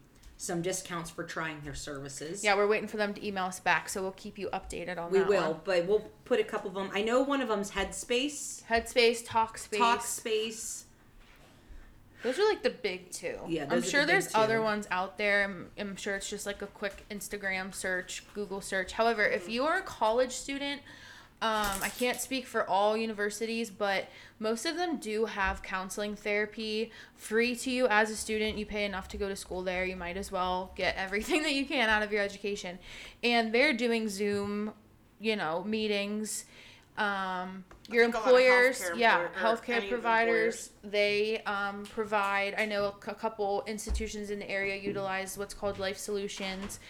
some 0.40 0.62
discounts 0.62 1.10
for 1.10 1.22
trying 1.22 1.60
their 1.60 1.74
services. 1.74 2.42
yeah, 2.42 2.54
we're 2.56 2.66
waiting 2.66 2.88
for 2.88 2.96
them 2.96 3.12
to 3.12 3.26
email 3.26 3.44
us 3.44 3.60
back, 3.60 3.90
so 3.90 4.00
we'll 4.00 4.10
keep 4.12 4.38
you 4.38 4.48
updated 4.54 4.96
on 4.96 5.10
we 5.10 5.18
that. 5.18 5.28
We 5.28 5.36
will, 5.36 5.52
one. 5.52 5.60
but 5.64 5.84
we'll 5.84 6.10
put 6.24 6.40
a 6.40 6.44
couple 6.44 6.68
of 6.68 6.74
them. 6.74 6.90
I 6.94 7.02
know 7.02 7.20
one 7.20 7.42
of 7.42 7.48
them's 7.48 7.72
Headspace, 7.72 8.64
Headspace, 8.64 9.22
Talkspace. 9.26 9.78
Talkspace. 9.78 10.82
Those 12.22 12.38
are 12.38 12.48
like 12.48 12.62
the 12.62 12.70
big 12.70 13.10
two. 13.10 13.38
Yeah, 13.48 13.66
I'm 13.68 13.80
are 13.80 13.82
sure 13.82 14.00
the 14.02 14.12
there's 14.12 14.34
other 14.34 14.62
ones 14.62 14.88
out 14.90 15.18
there. 15.18 15.44
I'm, 15.44 15.68
I'm 15.78 15.96
sure 15.96 16.16
it's 16.16 16.30
just 16.30 16.46
like 16.46 16.62
a 16.62 16.66
quick 16.66 17.04
Instagram 17.10 17.74
search, 17.74 18.24
Google 18.32 18.62
search. 18.62 18.92
However, 18.92 19.24
if 19.24 19.42
mm-hmm. 19.42 19.50
you 19.52 19.64
are 19.64 19.78
a 19.78 19.82
college 19.82 20.32
student, 20.32 20.80
um, 21.42 21.82
I 21.82 21.88
can't 21.88 22.20
speak 22.20 22.46
for 22.46 22.68
all 22.68 22.98
universities, 22.98 23.70
but 23.70 24.08
most 24.38 24.66
of 24.66 24.76
them 24.76 24.98
do 24.98 25.24
have 25.24 25.62
counseling 25.62 26.14
therapy 26.14 26.92
free 27.16 27.56
to 27.56 27.70
you 27.70 27.86
as 27.88 28.10
a 28.10 28.16
student. 28.16 28.58
You 28.58 28.66
pay 28.66 28.84
enough 28.84 29.08
to 29.08 29.16
go 29.16 29.26
to 29.26 29.34
school 29.34 29.62
there. 29.62 29.86
You 29.86 29.96
might 29.96 30.18
as 30.18 30.30
well 30.30 30.72
get 30.76 30.96
everything 30.98 31.42
that 31.44 31.54
you 31.54 31.64
can 31.64 31.88
out 31.88 32.02
of 32.02 32.12
your 32.12 32.22
education. 32.22 32.78
And 33.22 33.54
they're 33.54 33.72
doing 33.72 34.08
Zoom, 34.08 34.72
you 35.18 35.34
know, 35.34 35.64
meetings. 35.64 36.44
Um, 36.98 37.64
your 37.88 38.04
think 38.04 38.16
a 38.16 38.18
lot 38.18 38.26
of 38.26 38.32
employers, 38.34 38.80
healthcare 38.80 38.98
yeah, 38.98 39.28
healthcare 39.40 39.88
providers, 39.88 40.70
they 40.84 41.42
um, 41.44 41.84
provide. 41.86 42.54
I 42.58 42.66
know 42.66 42.86
a 42.86 43.14
couple 43.14 43.64
institutions 43.66 44.30
in 44.30 44.38
the 44.38 44.50
area 44.50 44.76
utilize 44.76 45.38
what's 45.38 45.54
called 45.54 45.78
Life 45.78 45.96
Solutions, 45.96 46.80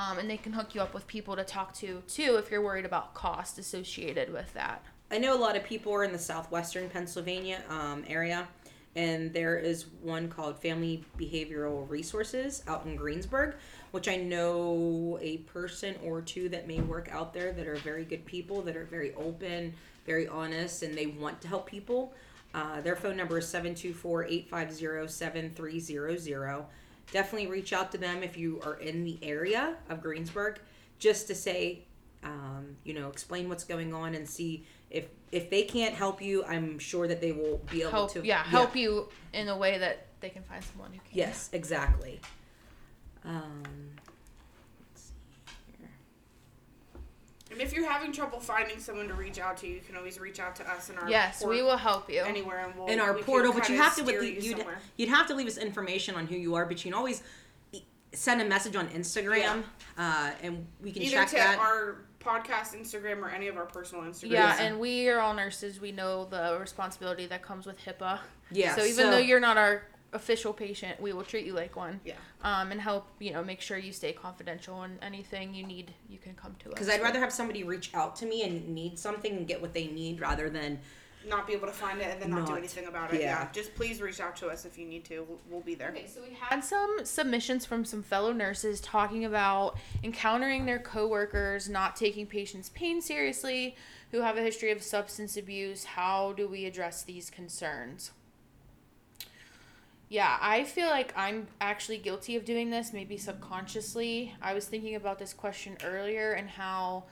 um, 0.00 0.18
and 0.18 0.30
they 0.30 0.36
can 0.36 0.52
hook 0.52 0.74
you 0.74 0.80
up 0.80 0.94
with 0.94 1.06
people 1.06 1.36
to 1.36 1.44
talk 1.44 1.74
to 1.74 2.02
too 2.08 2.36
if 2.36 2.50
you're 2.50 2.62
worried 2.62 2.84
about 2.84 3.12
cost 3.12 3.58
associated 3.58 4.32
with 4.32 4.52
that. 4.54 4.82
I 5.10 5.18
know 5.18 5.36
a 5.36 5.38
lot 5.38 5.56
of 5.56 5.64
people 5.64 5.92
are 5.92 6.04
in 6.04 6.12
the 6.12 6.18
southwestern 6.18 6.88
Pennsylvania 6.88 7.62
um, 7.68 8.04
area, 8.06 8.48
and 8.96 9.32
there 9.32 9.58
is 9.58 9.86
one 10.02 10.28
called 10.28 10.58
Family 10.58 11.04
Behavioral 11.18 11.88
Resources 11.90 12.62
out 12.66 12.86
in 12.86 12.96
Greensburg, 12.96 13.56
which 13.90 14.08
I 14.08 14.16
know 14.16 15.18
a 15.20 15.38
person 15.38 15.96
or 16.04 16.22
two 16.22 16.48
that 16.48 16.66
may 16.66 16.80
work 16.80 17.08
out 17.10 17.34
there 17.34 17.52
that 17.52 17.66
are 17.66 17.76
very 17.76 18.04
good 18.04 18.24
people, 18.24 18.62
that 18.62 18.76
are 18.76 18.84
very 18.84 19.12
open, 19.14 19.74
very 20.06 20.28
honest, 20.28 20.82
and 20.82 20.96
they 20.96 21.06
want 21.06 21.40
to 21.42 21.48
help 21.48 21.66
people. 21.66 22.14
Uh, 22.54 22.80
their 22.80 22.96
phone 22.96 23.16
number 23.16 23.38
is 23.38 23.48
724 23.48 24.24
850 24.24 25.08
7300. 25.08 26.64
Definitely 27.12 27.48
reach 27.48 27.72
out 27.72 27.90
to 27.92 27.98
them 27.98 28.22
if 28.22 28.36
you 28.36 28.60
are 28.64 28.74
in 28.74 29.04
the 29.04 29.18
area 29.22 29.76
of 29.88 30.00
Greensburg 30.00 30.60
just 30.98 31.26
to 31.26 31.34
say, 31.34 31.82
um, 32.22 32.76
you 32.84 32.94
know, 32.94 33.08
explain 33.08 33.48
what's 33.48 33.64
going 33.64 33.92
on 33.92 34.14
and 34.14 34.28
see 34.28 34.64
if 34.90 35.08
if 35.32 35.48
they 35.50 35.62
can't 35.62 35.94
help 35.94 36.20
you, 36.20 36.44
I'm 36.44 36.78
sure 36.78 37.06
that 37.08 37.20
they 37.20 37.32
will 37.32 37.60
be 37.70 37.82
able 37.82 37.90
Help, 37.92 38.12
to. 38.14 38.26
yeah, 38.26 38.42
help 38.42 38.74
you 38.74 39.08
in 39.32 39.48
a 39.48 39.56
way 39.56 39.78
that 39.78 40.06
they 40.20 40.28
can 40.28 40.42
find 40.42 40.62
someone 40.62 40.90
who 40.92 40.98
can. 40.98 41.18
Yes, 41.18 41.48
exactly. 41.52 42.20
Um, 43.24 43.62
let's 44.92 45.02
see 45.02 45.12
here. 45.78 45.88
And 47.50 47.60
if 47.60 47.72
you're 47.72 47.88
having 47.90 48.12
trouble 48.12 48.38
finding 48.40 48.78
someone 48.78 49.08
to 49.08 49.14
reach 49.14 49.38
out 49.40 49.56
to, 49.58 49.66
you 49.66 49.80
can 49.80 49.96
always 49.96 50.20
reach 50.20 50.38
out 50.38 50.54
to 50.56 50.70
us 50.70 50.88
in 50.88 50.96
our 50.98 51.08
Yes, 51.10 51.42
port- 51.42 51.54
we 51.56 51.62
will 51.62 51.76
help 51.76 52.08
you. 52.08 52.20
anywhere 52.22 52.58
and 52.66 52.74
we'll 52.76 52.86
in 52.86 53.00
our 53.00 53.14
we 53.14 53.22
portal, 53.22 53.52
but 53.52 53.68
you 53.68 53.76
have 53.76 53.96
to 53.96 54.04
with 54.04 54.20
the, 54.20 54.26
you 54.26 54.40
you'd, 54.56 54.66
you'd 54.96 55.08
have 55.08 55.26
to 55.26 55.34
leave 55.34 55.46
us 55.48 55.56
information 55.58 56.14
on 56.14 56.26
who 56.26 56.36
you 56.36 56.54
are, 56.54 56.64
but 56.64 56.84
you 56.84 56.90
can 56.92 56.96
always 56.98 57.22
e- 57.72 57.82
send 58.12 58.40
a 58.40 58.44
message 58.44 58.76
on 58.76 58.86
Instagram, 58.88 59.64
uh, 59.98 60.30
and 60.42 60.66
we 60.80 60.92
can 60.92 61.02
Either 61.02 61.16
check 61.16 61.28
to 61.30 61.34
that. 61.36 61.58
our 61.58 61.96
podcast 62.20 62.76
Instagram 62.78 63.18
or 63.22 63.30
any 63.30 63.48
of 63.48 63.56
our 63.56 63.64
personal 63.66 64.04
Instagrams. 64.04 64.30
Yeah, 64.30 64.60
and 64.60 64.78
we 64.78 65.08
are 65.08 65.20
all 65.20 65.34
nurses. 65.34 65.80
We 65.80 65.90
know 65.90 66.26
the 66.26 66.56
responsibility 66.60 67.26
that 67.26 67.42
comes 67.42 67.66
with 67.66 67.78
HIPAA. 67.84 68.20
yeah. 68.50 68.76
so 68.76 68.84
even 68.84 69.10
though 69.10 69.18
you're 69.18 69.40
not 69.40 69.56
our 69.56 69.82
official 70.12 70.52
patient, 70.52 71.00
we 71.00 71.12
will 71.12 71.22
treat 71.22 71.46
you 71.46 71.52
like 71.52 71.76
one. 71.76 72.00
Yeah. 72.04 72.14
Um, 72.42 72.72
and 72.72 72.80
help 72.80 73.06
you 73.18 73.32
know 73.32 73.44
make 73.44 73.60
sure 73.60 73.78
you 73.78 73.92
stay 73.92 74.12
confidential 74.12 74.82
and 74.82 74.98
anything 75.02 75.54
you 75.54 75.66
need, 75.66 75.92
you 76.08 76.18
can 76.18 76.34
come 76.34 76.56
to 76.60 76.68
us. 76.68 76.74
because 76.74 76.88
I'd 76.88 77.02
rather 77.02 77.20
have 77.20 77.32
somebody 77.32 77.64
reach 77.64 77.94
out 77.94 78.16
to 78.16 78.26
me 78.26 78.42
and 78.42 78.68
need 78.68 78.98
something 78.98 79.36
and 79.36 79.46
get 79.46 79.60
what 79.60 79.72
they 79.72 79.86
need 79.86 80.20
rather 80.20 80.50
than 80.50 80.78
not 81.28 81.46
be 81.46 81.52
able 81.52 81.66
to 81.66 81.72
find 81.72 82.00
it 82.00 82.06
and 82.10 82.22
then 82.22 82.30
not, 82.30 82.46
do 82.46 82.56
anything 82.56 82.86
about 82.86 83.12
it. 83.12 83.20
yeah. 83.20 83.42
Yeah. 83.42 83.48
Just 83.52 83.74
please 83.74 84.00
reach 84.00 84.20
out 84.20 84.36
to 84.36 84.48
us 84.48 84.64
if 84.64 84.78
you 84.78 84.86
need 84.86 85.04
to. 85.04 85.20
We'll, 85.28 85.38
we'll 85.50 85.60
be 85.60 85.74
there. 85.74 85.90
Okay, 85.90 86.06
so 86.06 86.22
we 86.26 86.34
had 86.34 86.60
some 86.60 87.00
submissions 87.04 87.66
from 87.66 87.84
some 87.84 88.02
fellow 88.02 88.32
nurses 88.32 88.80
talking 88.80 89.24
about 89.26 89.76
encountering 90.02 90.64
their 90.64 90.78
coworkers 90.78 91.68
not 91.68 91.94
taking 91.94 92.26
patients' 92.26 92.70
pain 92.70 93.02
seriously, 93.02 93.76
who 94.12 94.22
have 94.22 94.38
a 94.38 94.42
history 94.42 94.70
of 94.70 94.82
substance 94.82 95.36
abuse. 95.36 95.84
How 95.84 96.32
do 96.32 96.48
we 96.48 96.64
address 96.64 97.02
these 97.02 97.28
concerns? 97.28 98.12
Yeah, 100.10 100.36
I 100.40 100.64
feel 100.64 100.88
like 100.88 101.12
I'm 101.16 101.46
actually 101.60 101.98
guilty 101.98 102.34
of 102.34 102.44
doing 102.44 102.68
this, 102.68 102.92
maybe 102.92 103.16
subconsciously. 103.16 104.34
I 104.42 104.54
was 104.54 104.66
thinking 104.66 104.96
about 104.96 105.20
this 105.20 105.32
question 105.32 105.78
earlier 105.84 106.32
and 106.32 106.50
how, 106.50 107.04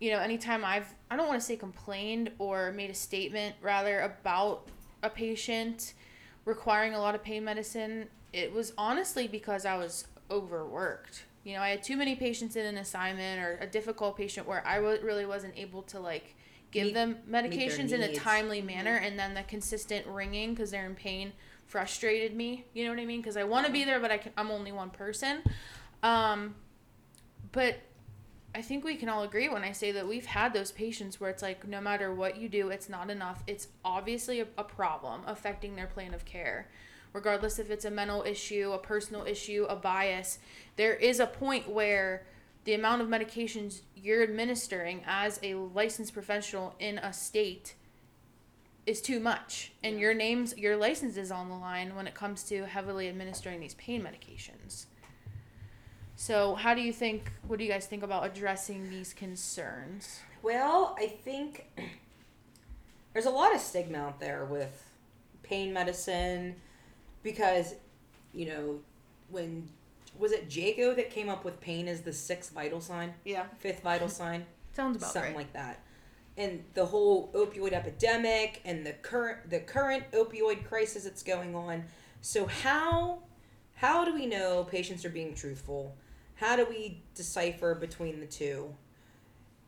you 0.00 0.10
know, 0.10 0.18
anytime 0.18 0.62
I've, 0.62 0.86
I 1.10 1.16
don't 1.16 1.28
want 1.28 1.40
to 1.40 1.46
say 1.46 1.56
complained 1.56 2.30
or 2.38 2.72
made 2.72 2.90
a 2.90 2.94
statement 2.94 3.56
rather 3.62 4.00
about 4.00 4.68
a 5.02 5.08
patient 5.08 5.94
requiring 6.44 6.92
a 6.92 7.00
lot 7.00 7.14
of 7.14 7.22
pain 7.22 7.42
medicine, 7.42 8.06
it 8.34 8.52
was 8.52 8.74
honestly 8.76 9.26
because 9.26 9.64
I 9.64 9.78
was 9.78 10.06
overworked. 10.30 11.24
You 11.42 11.54
know, 11.54 11.62
I 11.62 11.70
had 11.70 11.82
too 11.82 11.96
many 11.96 12.16
patients 12.16 12.54
in 12.54 12.66
an 12.66 12.76
assignment 12.76 13.40
or 13.40 13.56
a 13.62 13.66
difficult 13.66 14.18
patient 14.18 14.46
where 14.46 14.62
I 14.66 14.76
really 14.76 15.24
wasn't 15.24 15.56
able 15.56 15.80
to 15.84 16.00
like 16.00 16.34
give 16.70 16.88
Meet- 16.88 16.94
them 16.94 17.16
medications 17.30 17.92
in 17.92 18.02
a 18.02 18.14
timely 18.14 18.60
manner 18.60 18.96
and 18.96 19.18
then 19.18 19.32
the 19.32 19.42
consistent 19.44 20.06
ringing 20.06 20.50
because 20.50 20.70
they're 20.70 20.84
in 20.84 20.94
pain 20.94 21.32
frustrated 21.66 22.34
me 22.34 22.64
you 22.74 22.84
know 22.84 22.90
what 22.90 22.98
i 22.98 23.04
mean? 23.04 23.20
Because 23.20 23.36
i 23.36 23.44
want 23.44 23.66
to 23.66 23.72
be 23.72 23.84
there 23.84 24.00
but 24.00 24.10
I 24.10 24.18
can, 24.18 24.32
i'm 24.36 24.50
only 24.50 24.72
one 24.72 24.90
person. 24.90 25.42
Um, 26.02 26.54
but 27.52 27.78
i 28.54 28.62
think 28.62 28.84
we 28.84 28.96
can 28.96 29.08
all 29.08 29.22
agree 29.22 29.48
when 29.48 29.62
i 29.62 29.72
say 29.72 29.92
that 29.92 30.06
we've 30.06 30.26
had 30.26 30.52
those 30.52 30.72
patients 30.72 31.20
where 31.20 31.30
it's 31.30 31.42
like 31.42 31.66
no 31.66 31.80
matter 31.80 32.14
what 32.14 32.38
you 32.38 32.48
do 32.48 32.68
it's 32.68 32.88
not 32.88 33.10
enough. 33.10 33.42
It's 33.46 33.68
obviously 33.84 34.40
a, 34.40 34.46
a 34.56 34.64
problem 34.64 35.22
affecting 35.26 35.76
their 35.76 35.86
plan 35.86 36.14
of 36.14 36.24
care. 36.24 36.68
Regardless 37.12 37.58
if 37.58 37.70
it's 37.70 37.84
a 37.84 37.90
mental 37.90 38.22
issue 38.22 38.72
a 38.72 38.78
personal 38.78 39.24
issue 39.26 39.66
a 39.68 39.76
bias 39.76 40.38
there 40.76 40.94
is 40.94 41.18
a 41.18 41.26
point 41.26 41.68
where 41.68 42.26
the 42.64 42.74
amount 42.74 43.00
of 43.00 43.08
medications 43.08 43.80
you're 43.94 44.22
administering 44.22 45.02
as 45.06 45.40
a 45.42 45.54
licensed 45.54 46.12
professional 46.12 46.74
in 46.78 46.98
a 46.98 47.12
state 47.12 47.74
is 48.86 49.00
too 49.02 49.20
much. 49.20 49.72
And 49.82 49.98
your 49.98 50.14
name's 50.14 50.56
your 50.56 50.76
license 50.76 51.16
is 51.16 51.30
on 51.30 51.48
the 51.48 51.56
line 51.56 51.94
when 51.96 52.06
it 52.06 52.14
comes 52.14 52.42
to 52.44 52.64
heavily 52.66 53.08
administering 53.08 53.60
these 53.60 53.74
pain 53.74 54.02
medications. 54.02 54.86
So 56.14 56.54
how 56.54 56.74
do 56.74 56.80
you 56.80 56.92
think 56.92 57.32
what 57.46 57.58
do 57.58 57.64
you 57.64 57.70
guys 57.70 57.86
think 57.86 58.02
about 58.02 58.24
addressing 58.24 58.88
these 58.90 59.12
concerns? 59.12 60.20
Well, 60.42 60.96
I 60.98 61.06
think 61.08 61.66
there's 63.12 63.26
a 63.26 63.30
lot 63.30 63.54
of 63.54 63.60
stigma 63.60 63.98
out 63.98 64.20
there 64.20 64.44
with 64.44 64.84
pain 65.42 65.72
medicine 65.72 66.56
because, 67.22 67.74
you 68.32 68.46
know, 68.46 68.78
when 69.30 69.68
was 70.18 70.32
it 70.32 70.48
JCAHO 70.48 70.96
that 70.96 71.10
came 71.10 71.28
up 71.28 71.44
with 71.44 71.60
pain 71.60 71.88
as 71.88 72.00
the 72.02 72.12
sixth 72.12 72.52
vital 72.52 72.80
sign, 72.80 73.12
Yeah. 73.24 73.44
fifth 73.58 73.82
vital 73.82 74.08
sign, 74.08 74.46
sounds 74.72 74.96
about 74.96 75.12
something 75.12 75.32
right. 75.32 75.36
like 75.36 75.52
that. 75.52 75.80
And 76.38 76.62
the 76.74 76.84
whole 76.84 77.30
opioid 77.34 77.72
epidemic 77.72 78.60
and 78.64 78.84
the 78.84 78.92
current 78.92 79.48
the 79.48 79.60
current 79.60 80.04
opioid 80.12 80.66
crisis 80.66 81.04
that's 81.04 81.22
going 81.22 81.54
on. 81.54 81.84
So 82.20 82.46
how 82.46 83.20
how 83.74 84.04
do 84.04 84.14
we 84.14 84.26
know 84.26 84.64
patients 84.64 85.04
are 85.04 85.10
being 85.10 85.34
truthful? 85.34 85.94
How 86.34 86.56
do 86.56 86.66
we 86.68 87.02
decipher 87.14 87.74
between 87.74 88.20
the 88.20 88.26
two? 88.26 88.74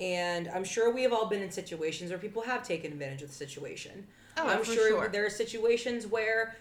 And 0.01 0.49
I'm 0.49 0.65
sure 0.65 0.93
we 0.93 1.03
have 1.03 1.13
all 1.13 1.27
been 1.27 1.43
in 1.43 1.51
situations 1.51 2.11
where 2.11 2.19
people 2.19 2.43
have 2.43 2.63
taken 2.63 2.93
advantage 2.93 3.23
of 3.23 3.29
the 3.29 3.35
situation. 3.35 4.07
Oh, 4.37 4.47
I'm 4.47 4.59
for 4.59 4.67
sure, 4.73 4.89
sure. 4.91 5.09
there 5.09 5.27
are 5.27 5.31
situations 5.31 6.07
where 6.07 6.57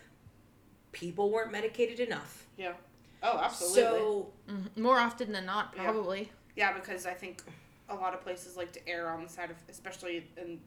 people 0.92 1.30
weren't 1.32 1.52
medicated 1.52 2.00
enough. 2.00 2.46
Yeah. 2.58 2.74
Oh, 3.22 3.38
absolutely. 3.38 3.82
So 3.82 4.32
Mhm. 4.50 4.78
More 4.78 4.98
often 5.00 5.32
than 5.32 5.46
not, 5.46 5.74
Yeah. 5.76 5.84
probably. 5.84 6.32
yeah, 6.56 6.74
because 6.74 7.06
I 7.06 7.14
think 7.14 7.44
a 7.90 7.96
lot 7.96 8.14
of 8.14 8.22
places 8.22 8.58
like 8.58 8.72
to 8.74 8.88
err 8.88 9.10
on 9.10 9.24
the 9.24 9.30
side 9.30 9.50
of, 9.50 9.58
especially 9.70 10.28
in 10.38 10.60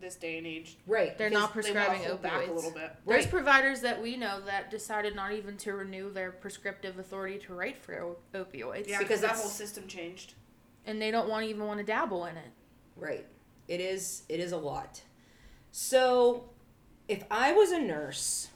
this 0.00 0.14
day 0.14 0.38
and 0.38 0.46
age, 0.46 0.76
right, 0.86 1.18
They're 1.18 1.28
not 1.30 1.52
prescribing 1.52 2.02
to 2.02 2.08
hold 2.08 2.22
back 2.22 2.46
a 2.46 2.52
little 2.52 2.70
bit. 2.70 2.92
There's 3.06 3.24
Right. 3.24 3.30
providers 3.32 3.80
that 3.80 4.00
we 4.00 4.16
know 4.16 4.40
that 4.42 4.70
decided 4.70 5.16
not 5.16 5.32
even 5.32 5.56
to 5.58 5.72
renew 5.72 6.12
their 6.12 6.30
prescriptive 6.30 6.98
authority 7.00 7.38
to 7.46 7.54
write 7.54 7.76
for 7.82 8.16
opioids, 8.32 8.86
Yeah, 8.86 8.98
Because 8.98 9.20
that 9.22 9.32
whole 9.36 9.48
system 9.48 9.88
changed. 9.88 10.34
and 10.86 11.02
they 11.02 11.10
don't 11.10 11.28
want 11.28 11.46
even 11.46 11.66
want 11.66 11.78
to 11.80 11.84
dabble 11.84 12.26
in 12.26 12.36
it. 12.36 12.50
Right. 12.96 13.26
It 13.66 13.80
is 13.80 14.22
it 14.28 14.38
is 14.40 14.52
a 14.52 14.56
lot. 14.56 15.02
So 15.72 16.48
if 17.08 17.24
I 17.30 17.52
was 17.52 17.72
a 17.72 17.78
nurse, 17.80 18.48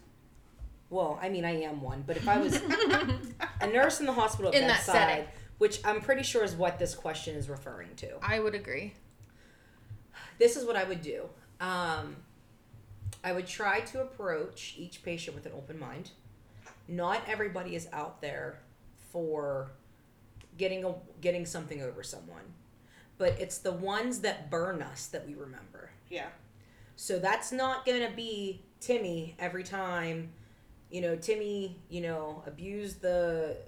well, 0.91 1.19
I 1.21 1.29
mean 1.29 1.45
I 1.45 1.61
am 1.63 1.83
one, 1.83 2.05
but 2.07 2.17
if 2.17 2.29
I 2.29 2.39
was 2.39 2.55
a 3.61 3.67
nurse 3.67 3.99
in 3.99 4.07
the 4.07 4.13
hospital 4.13 4.53
In 4.53 4.67
that 4.69 4.83
setting. 4.83 5.27
Which 5.63 5.79
I'm 5.85 6.01
pretty 6.01 6.25
sure 6.25 6.43
is 6.43 6.57
what 6.57 6.81
this 6.81 6.93
question 6.93 7.37
is 7.37 7.49
referring 7.49 7.95
to. 7.99 8.09
I 8.21 8.41
would 8.41 8.57
agree. 8.57 8.95
This 10.37 10.57
is 10.57 10.67
what 10.67 10.75
I 10.75 10.83
would 10.83 11.03
do. 11.03 11.29
Um, 11.61 12.17
I 13.23 13.31
would 13.31 13.47
try 13.47 13.79
to 13.79 14.03
approach 14.03 14.75
each 14.77 15.05
patient 15.05 15.37
with 15.37 15.47
an 15.47 15.53
open 15.57 15.79
mind. 15.79 16.11
Not 16.89 17.23
everybody 17.29 17.77
is 17.77 17.87
out 17.93 18.21
there 18.21 18.59
for 19.13 19.71
getting 20.59 20.85
a 20.85 20.97
getting 21.21 21.47
something 21.47 21.81
over 21.81 22.03
someone, 22.03 22.55
but 23.17 23.39
it's 23.39 23.59
the 23.59 23.71
ones 23.71 24.19
that 24.23 24.51
burn 24.51 24.83
us 24.83 25.07
that 25.07 25.25
we 25.29 25.35
remember. 25.35 25.91
Yeah. 26.11 26.31
So 26.97 27.21
that's 27.21 27.53
not 27.53 27.87
going 27.87 28.05
to 28.05 28.17
be 28.17 28.65
Timmy 28.81 29.37
every 29.39 29.63
time, 29.63 30.31
you 30.91 31.03
know, 31.03 31.15
Timmy, 31.15 31.79
you 31.89 32.01
know, 32.01 32.43
abused 32.49 33.01
the 33.01 33.59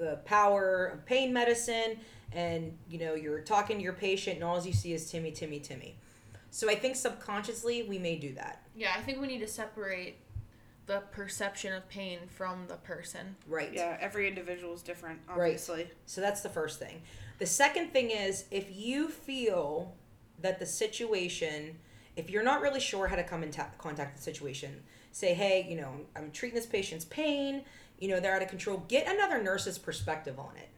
the 0.00 0.16
power 0.24 0.86
of 0.86 1.04
pain 1.04 1.32
medicine 1.32 1.98
and, 2.32 2.76
you 2.88 2.98
know, 2.98 3.14
you're 3.14 3.40
talking 3.40 3.76
to 3.76 3.82
your 3.82 3.92
patient 3.92 4.36
and 4.36 4.44
all 4.44 4.60
you 4.64 4.72
see 4.72 4.92
is 4.94 5.10
Timmy, 5.10 5.30
Timmy, 5.30 5.60
Timmy. 5.60 5.96
So 6.50 6.68
I 6.70 6.74
think 6.74 6.96
subconsciously 6.96 7.82
we 7.84 7.98
may 7.98 8.16
do 8.16 8.32
that. 8.34 8.62
Yeah, 8.74 8.92
I 8.96 9.02
think 9.02 9.20
we 9.20 9.26
need 9.26 9.40
to 9.40 9.46
separate 9.46 10.16
the 10.86 11.02
perception 11.12 11.72
of 11.74 11.86
pain 11.88 12.18
from 12.28 12.66
the 12.66 12.76
person. 12.76 13.36
Right. 13.46 13.72
Yeah, 13.72 13.96
every 14.00 14.26
individual 14.26 14.74
is 14.74 14.82
different, 14.82 15.20
obviously 15.28 15.74
Right. 15.74 15.82
obviously. 15.82 15.96
So 16.06 16.20
that's 16.20 16.40
the 16.40 16.48
first 16.48 16.78
thing. 16.78 17.02
The 17.38 17.46
second 17.46 17.92
thing 17.92 18.10
is 18.10 18.46
if 18.50 18.74
you 18.74 19.08
feel 19.08 19.94
that 20.40 20.58
the 20.58 20.66
situation, 20.66 21.78
if 22.16 22.30
you're 22.30 22.42
not 22.42 22.62
really 22.62 22.80
sure 22.80 23.06
how 23.06 23.16
to 23.16 23.22
come 23.22 23.42
in 23.42 23.50
ta- 23.50 23.70
contact 23.78 24.16
the 24.16 24.22
situation, 24.22 24.82
say, 25.12 25.34
hey, 25.34 25.66
you 25.68 25.76
know, 25.76 25.92
I'm 26.16 26.30
treating 26.30 26.56
this 26.56 26.66
patient's 26.66 27.04
pain, 27.04 27.62
you 27.98 28.08
know, 28.08 28.20
they're 28.20 28.34
out 28.34 28.42
of 28.42 28.48
control, 28.48 28.84
get 28.88 29.06
another 29.06 29.42
nurse's 29.42 29.78
perspective 29.78 30.38
on 30.38 30.56
it. 30.56 30.68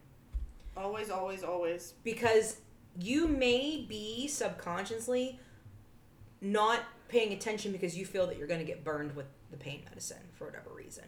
Always, 0.77 1.11
always, 1.11 1.45
always. 1.45 1.95
Because 2.03 2.57
you 2.99 3.29
may 3.29 3.85
be 3.89 4.27
subconsciously 4.27 5.39
not 6.41 6.81
paying 7.09 7.33
attention 7.33 7.73
because 7.73 7.97
you 7.97 8.05
feel 8.05 8.27
that 8.27 8.39
you're 8.39 8.49
going 8.49 8.61
to 8.61 8.67
get 8.67 8.83
burned 8.83 9.15
with 9.15 9.27
the 9.51 9.57
pain 9.57 9.83
medicine 9.89 10.23
for 10.33 10.47
whatever 10.47 10.71
reason. 10.75 11.05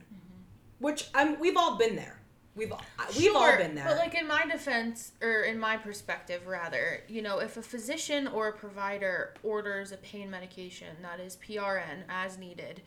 Which 0.79 1.09
I'm, 1.15 1.41
we've 1.41 1.57
all 1.57 1.77
been 1.77 1.97
there. 1.97 2.21
We've 2.55 2.71
all, 2.71 2.83
we've 3.19 3.35
all 3.35 3.57
been 3.57 3.75
there. 3.75 3.87
But 3.87 3.97
like 3.97 4.15
in 4.15 4.29
my 4.29 4.47
defense, 4.47 5.13
or 5.21 5.43
in 5.43 5.59
my 5.59 5.77
perspective, 5.77 6.47
rather, 6.47 7.03
you 7.09 7.21
know, 7.21 7.39
if 7.41 7.57
a 7.57 7.63
physician 7.63 8.29
or 8.29 8.49
a 8.49 8.53
provider 8.53 9.35
orders 9.43 9.91
a 9.91 9.97
pain 9.97 10.31
medication 10.31 10.95
that 11.03 11.19
is 11.19 11.37
PRN 11.37 12.05
as 12.09 12.39
needed 12.39 12.81
uh, 12.81 12.83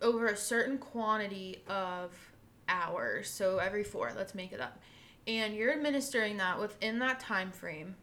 over 0.00 0.28
a 0.28 0.36
certain 0.36 0.78
quantity 0.78 1.62
of 1.68 2.12
hours, 2.68 3.28
so 3.28 3.58
every 3.58 3.84
four, 3.84 4.12
let's 4.16 4.34
make 4.34 4.52
it 4.52 4.60
up, 4.60 4.78
and 5.26 5.54
you're 5.54 5.72
administering 5.72 6.36
that 6.38 6.58
within 6.58 6.98
that 7.00 7.20
time 7.20 7.52
frame 7.52 7.96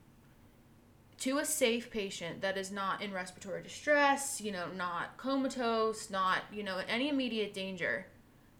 to 1.19 1.37
a 1.37 1.45
safe 1.45 1.91
patient 1.91 2.41
that 2.41 2.57
is 2.57 2.71
not 2.71 3.01
in 3.01 3.11
respiratory 3.11 3.61
distress, 3.61 4.39
you 4.39 4.51
know, 4.51 4.67
not 4.75 5.17
comatose, 5.17 6.09
not, 6.09 6.43
you 6.51 6.63
know, 6.63 6.77
in 6.77 6.85
any 6.87 7.09
immediate 7.09 7.53
danger, 7.53 8.05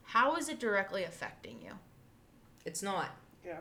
how 0.04 0.36
is 0.36 0.50
it 0.50 0.60
directly 0.60 1.04
affecting 1.04 1.62
you? 1.64 1.72
it's 2.66 2.84
not. 2.84 3.10
Yeah. 3.46 3.60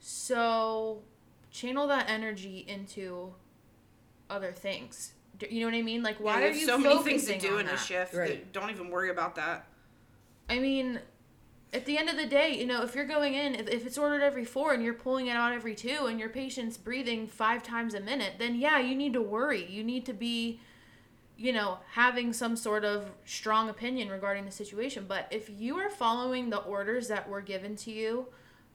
So 0.00 1.02
channel 1.50 1.86
that 1.86 2.08
energy 2.08 2.64
into 2.66 3.34
other 4.28 4.52
things. 4.52 5.12
Do- 5.38 5.46
You 5.50 5.60
know 5.60 5.66
what 5.66 5.78
I 5.78 5.82
mean? 5.82 6.02
Like, 6.02 6.18
why 6.20 6.40
yeah, 6.40 6.46
are 6.46 6.50
you 6.50 6.60
you 6.60 6.68
have 6.68 6.82
so 6.82 6.88
many 6.88 7.02
things 7.02 7.26
to 7.26 7.38
do 7.38 7.54
on 7.54 7.60
in 7.60 7.68
a 7.68 7.76
shift? 7.76 8.14
Right. 8.14 8.28
that 8.28 8.52
Don't 8.52 8.70
even 8.70 8.90
worry 8.90 9.10
about 9.10 9.34
that. 9.36 9.66
I 10.48 10.58
mean, 10.58 11.00
at 11.72 11.86
the 11.86 11.96
end 11.96 12.08
of 12.08 12.16
the 12.16 12.26
day, 12.26 12.58
you 12.58 12.66
know, 12.66 12.82
if 12.82 12.94
you're 12.94 13.06
going 13.06 13.34
in, 13.34 13.54
if, 13.54 13.68
if 13.68 13.86
it's 13.86 13.96
ordered 13.96 14.22
every 14.22 14.44
four 14.44 14.74
and 14.74 14.82
you're 14.82 14.94
pulling 14.94 15.28
it 15.28 15.32
out 15.36 15.52
every 15.52 15.74
two, 15.74 16.06
and 16.06 16.20
your 16.20 16.28
patient's 16.28 16.76
breathing 16.76 17.26
five 17.26 17.62
times 17.62 17.94
a 17.94 18.00
minute, 18.00 18.34
then 18.38 18.56
yeah, 18.56 18.78
you 18.78 18.94
need 18.94 19.14
to 19.14 19.22
worry. 19.22 19.64
You 19.64 19.82
need 19.82 20.04
to 20.06 20.12
be, 20.12 20.60
you 21.36 21.52
know, 21.52 21.78
having 21.92 22.32
some 22.32 22.56
sort 22.56 22.84
of 22.84 23.10
strong 23.24 23.68
opinion 23.70 24.10
regarding 24.10 24.44
the 24.44 24.50
situation. 24.50 25.06
But 25.08 25.28
if 25.30 25.48
you 25.48 25.76
are 25.78 25.88
following 25.88 26.50
the 26.50 26.58
orders 26.58 27.08
that 27.08 27.28
were 27.28 27.40
given 27.40 27.74
to 27.76 27.90
you 27.90 28.26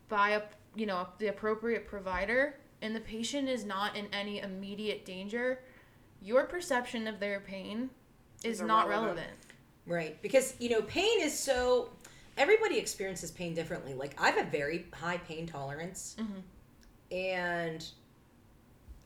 by 0.10 0.32
a, 0.32 0.42
you 0.76 0.88
know, 0.88 1.08
the 1.20 1.28
appropriate 1.28 1.88
provider, 1.88 2.56
and 2.82 2.96
the 2.96 3.00
patient 3.00 3.48
is 3.50 3.66
not 3.66 3.96
in 3.96 4.08
any 4.12 4.40
immediate 4.40 5.06
danger, 5.06 5.60
your 6.22 6.46
perception 6.46 7.08
of 7.08 7.20
their 7.20 7.40
pain 7.40 7.90
is 8.44 8.60
Is 8.60 8.68
not 8.68 8.88
irrelevant. 8.88 9.18
relevant. 9.18 9.38
Right. 9.86 10.22
Because, 10.22 10.54
you 10.60 10.70
know, 10.70 10.82
pain 10.84 11.22
is 11.22 11.38
so 11.38 11.90
everybody 12.38 12.78
experiences 12.78 13.32
pain 13.32 13.54
differently. 13.56 13.94
Like 13.94 14.20
I 14.22 14.30
have 14.32 14.48
a 14.48 14.50
very 14.50 14.86
high 14.94 15.18
pain 15.18 15.48
tolerance. 15.48 16.16
Mhm. 16.20 16.44
And 17.16 17.86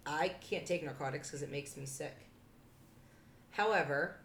I 0.06 0.30
can't 0.30 0.66
take 0.66 0.84
narcotics 0.84 1.30
because 1.30 1.44
it 1.44 1.52
makes 1.52 1.78
me 1.78 1.86
sick. 1.86 2.16
However, 3.52 4.16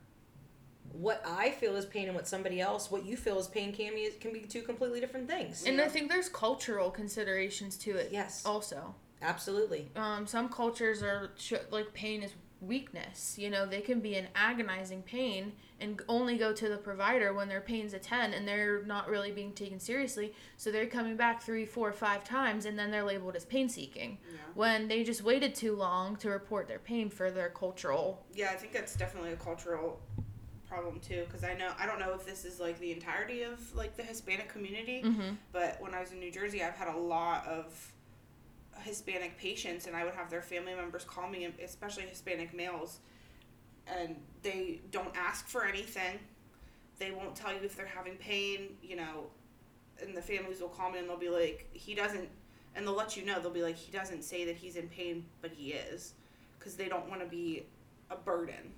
what 0.92 1.22
I 1.27 1.51
feel 1.51 1.77
is 1.77 1.85
pain 1.85 2.07
and 2.07 2.14
what 2.14 2.27
somebody 2.27 2.61
else, 2.61 2.90
what 2.90 3.05
you 3.05 3.16
feel 3.16 3.38
is 3.38 3.49
pain 3.49 3.72
can 3.72 3.94
be 3.94 4.09
can 4.20 4.33
be 4.33 4.40
two 4.40 4.62
completely 4.62 5.01
different 5.01 5.29
things. 5.29 5.64
And 5.66 5.81
I 5.81 5.88
think 5.88 6.11
there's 6.11 6.29
cultural 6.29 6.90
considerations 6.90 7.77
to 7.79 7.96
it. 7.96 8.11
Yes. 8.12 8.46
Also, 8.46 8.94
Absolutely. 9.20 9.90
um, 9.96 10.27
some 10.27 10.49
cultures 10.49 11.03
are 11.03 11.33
like 11.70 11.92
pain 11.92 12.22
is 12.22 12.33
weakness. 12.61 13.37
You 13.38 13.51
know, 13.51 13.66
they 13.66 13.81
can 13.81 14.01
be 14.01 14.14
in 14.16 14.29
agonizing 14.35 15.03
pain 15.03 15.53
and 15.81 16.01
only 16.09 16.37
go 16.38 16.53
to 16.53 16.69
the 16.69 16.77
provider 16.79 17.35
when 17.35 17.49
their 17.49 17.61
pain's 17.61 17.92
a 17.92 17.99
ten 17.99 18.33
and 18.33 18.47
they're 18.49 18.83
not 18.85 19.09
really 19.09 19.31
being 19.31 19.53
taken 19.53 19.79
seriously. 19.79 20.33
So 20.57 20.71
they're 20.71 20.87
coming 20.87 21.16
back 21.16 21.42
three, 21.42 21.66
four, 21.66 21.92
five 21.92 22.25
times, 22.25 22.64
and 22.64 22.79
then 22.79 22.90
they're 22.90 23.05
labeled 23.05 23.37
as 23.37 23.45
pain 23.45 23.69
seeking 23.69 24.19
Yeah. 24.31 24.38
when 24.55 24.88
they 24.88 25.05
just 25.05 25.23
waited 25.23 25.55
too 25.55 25.77
long 25.77 26.16
to 26.16 26.31
report 26.31 26.66
their 26.69 26.79
pain 26.79 27.11
for 27.11 27.31
their 27.31 27.51
cultural. 27.51 28.25
Yeah, 28.35 28.51
I 28.51 28.55
think 28.57 28.73
that's 28.73 28.97
definitely 28.97 29.33
a 29.33 29.37
cultural 29.37 30.01
problem 30.69 30.99
too. 31.01 31.25
Because 31.27 31.45
I 31.45 31.55
know 31.55 31.73
I 31.79 31.87
don't 31.87 32.01
know 32.01 32.12
if 32.14 32.25
this 32.27 32.45
is 32.45 32.59
like 32.59 32.79
the 32.81 32.90
entirety 32.92 33.42
of 33.42 33.61
like 33.75 33.97
the 33.97 34.03
Hispanic 34.03 34.49
community, 34.49 35.03
Mm-hmm. 35.05 35.35
but 35.53 35.77
when 35.81 35.95
I 35.95 36.01
was 36.01 36.12
in 36.12 36.21
New 36.21 36.33
Jersey, 36.33 36.62
I've 36.64 36.75
had 36.75 36.88
a 36.88 36.97
lot 36.99 37.47
of 37.47 37.92
Hispanic 38.82 39.38
patients, 39.38 39.86
and 39.86 39.96
I 39.96 40.04
would 40.04 40.14
have 40.14 40.30
their 40.30 40.42
family 40.42 40.74
members 40.74 41.04
call 41.04 41.28
me, 41.28 41.48
especially 41.62 42.04
Hispanic 42.04 42.54
males, 42.54 42.98
and 43.86 44.16
they 44.42 44.80
don't 44.90 45.14
ask 45.16 45.46
for 45.48 45.64
anything. 45.64 46.18
They 46.98 47.10
won't 47.10 47.34
tell 47.34 47.52
you 47.52 47.58
if 47.62 47.76
they're 47.76 47.86
having 47.86 48.16
pain, 48.16 48.76
you 48.82 48.96
know, 48.96 49.26
and 50.02 50.16
the 50.16 50.22
families 50.22 50.60
will 50.60 50.68
call 50.68 50.90
me 50.90 50.98
and 50.98 51.08
they'll 51.08 51.16
be 51.18 51.28
like, 51.28 51.68
he 51.72 51.94
doesn't, 51.94 52.28
and 52.74 52.86
they'll 52.86 52.94
let 52.96 53.16
you 53.16 53.24
know, 53.24 53.40
they'll 53.40 53.50
be 53.50 53.62
like, 53.62 53.76
he 53.76 53.92
doesn't 53.92 54.22
say 54.22 54.44
that 54.46 54.56
he's 54.56 54.76
in 54.76 54.88
pain, 54.88 55.24
but 55.42 55.50
he 55.52 55.72
is, 55.72 56.14
because 56.58 56.74
they 56.76 56.88
don't 56.88 57.08
want 57.08 57.20
to 57.20 57.26
be 57.26 57.64
a 58.10 58.16
burden. 58.16 58.72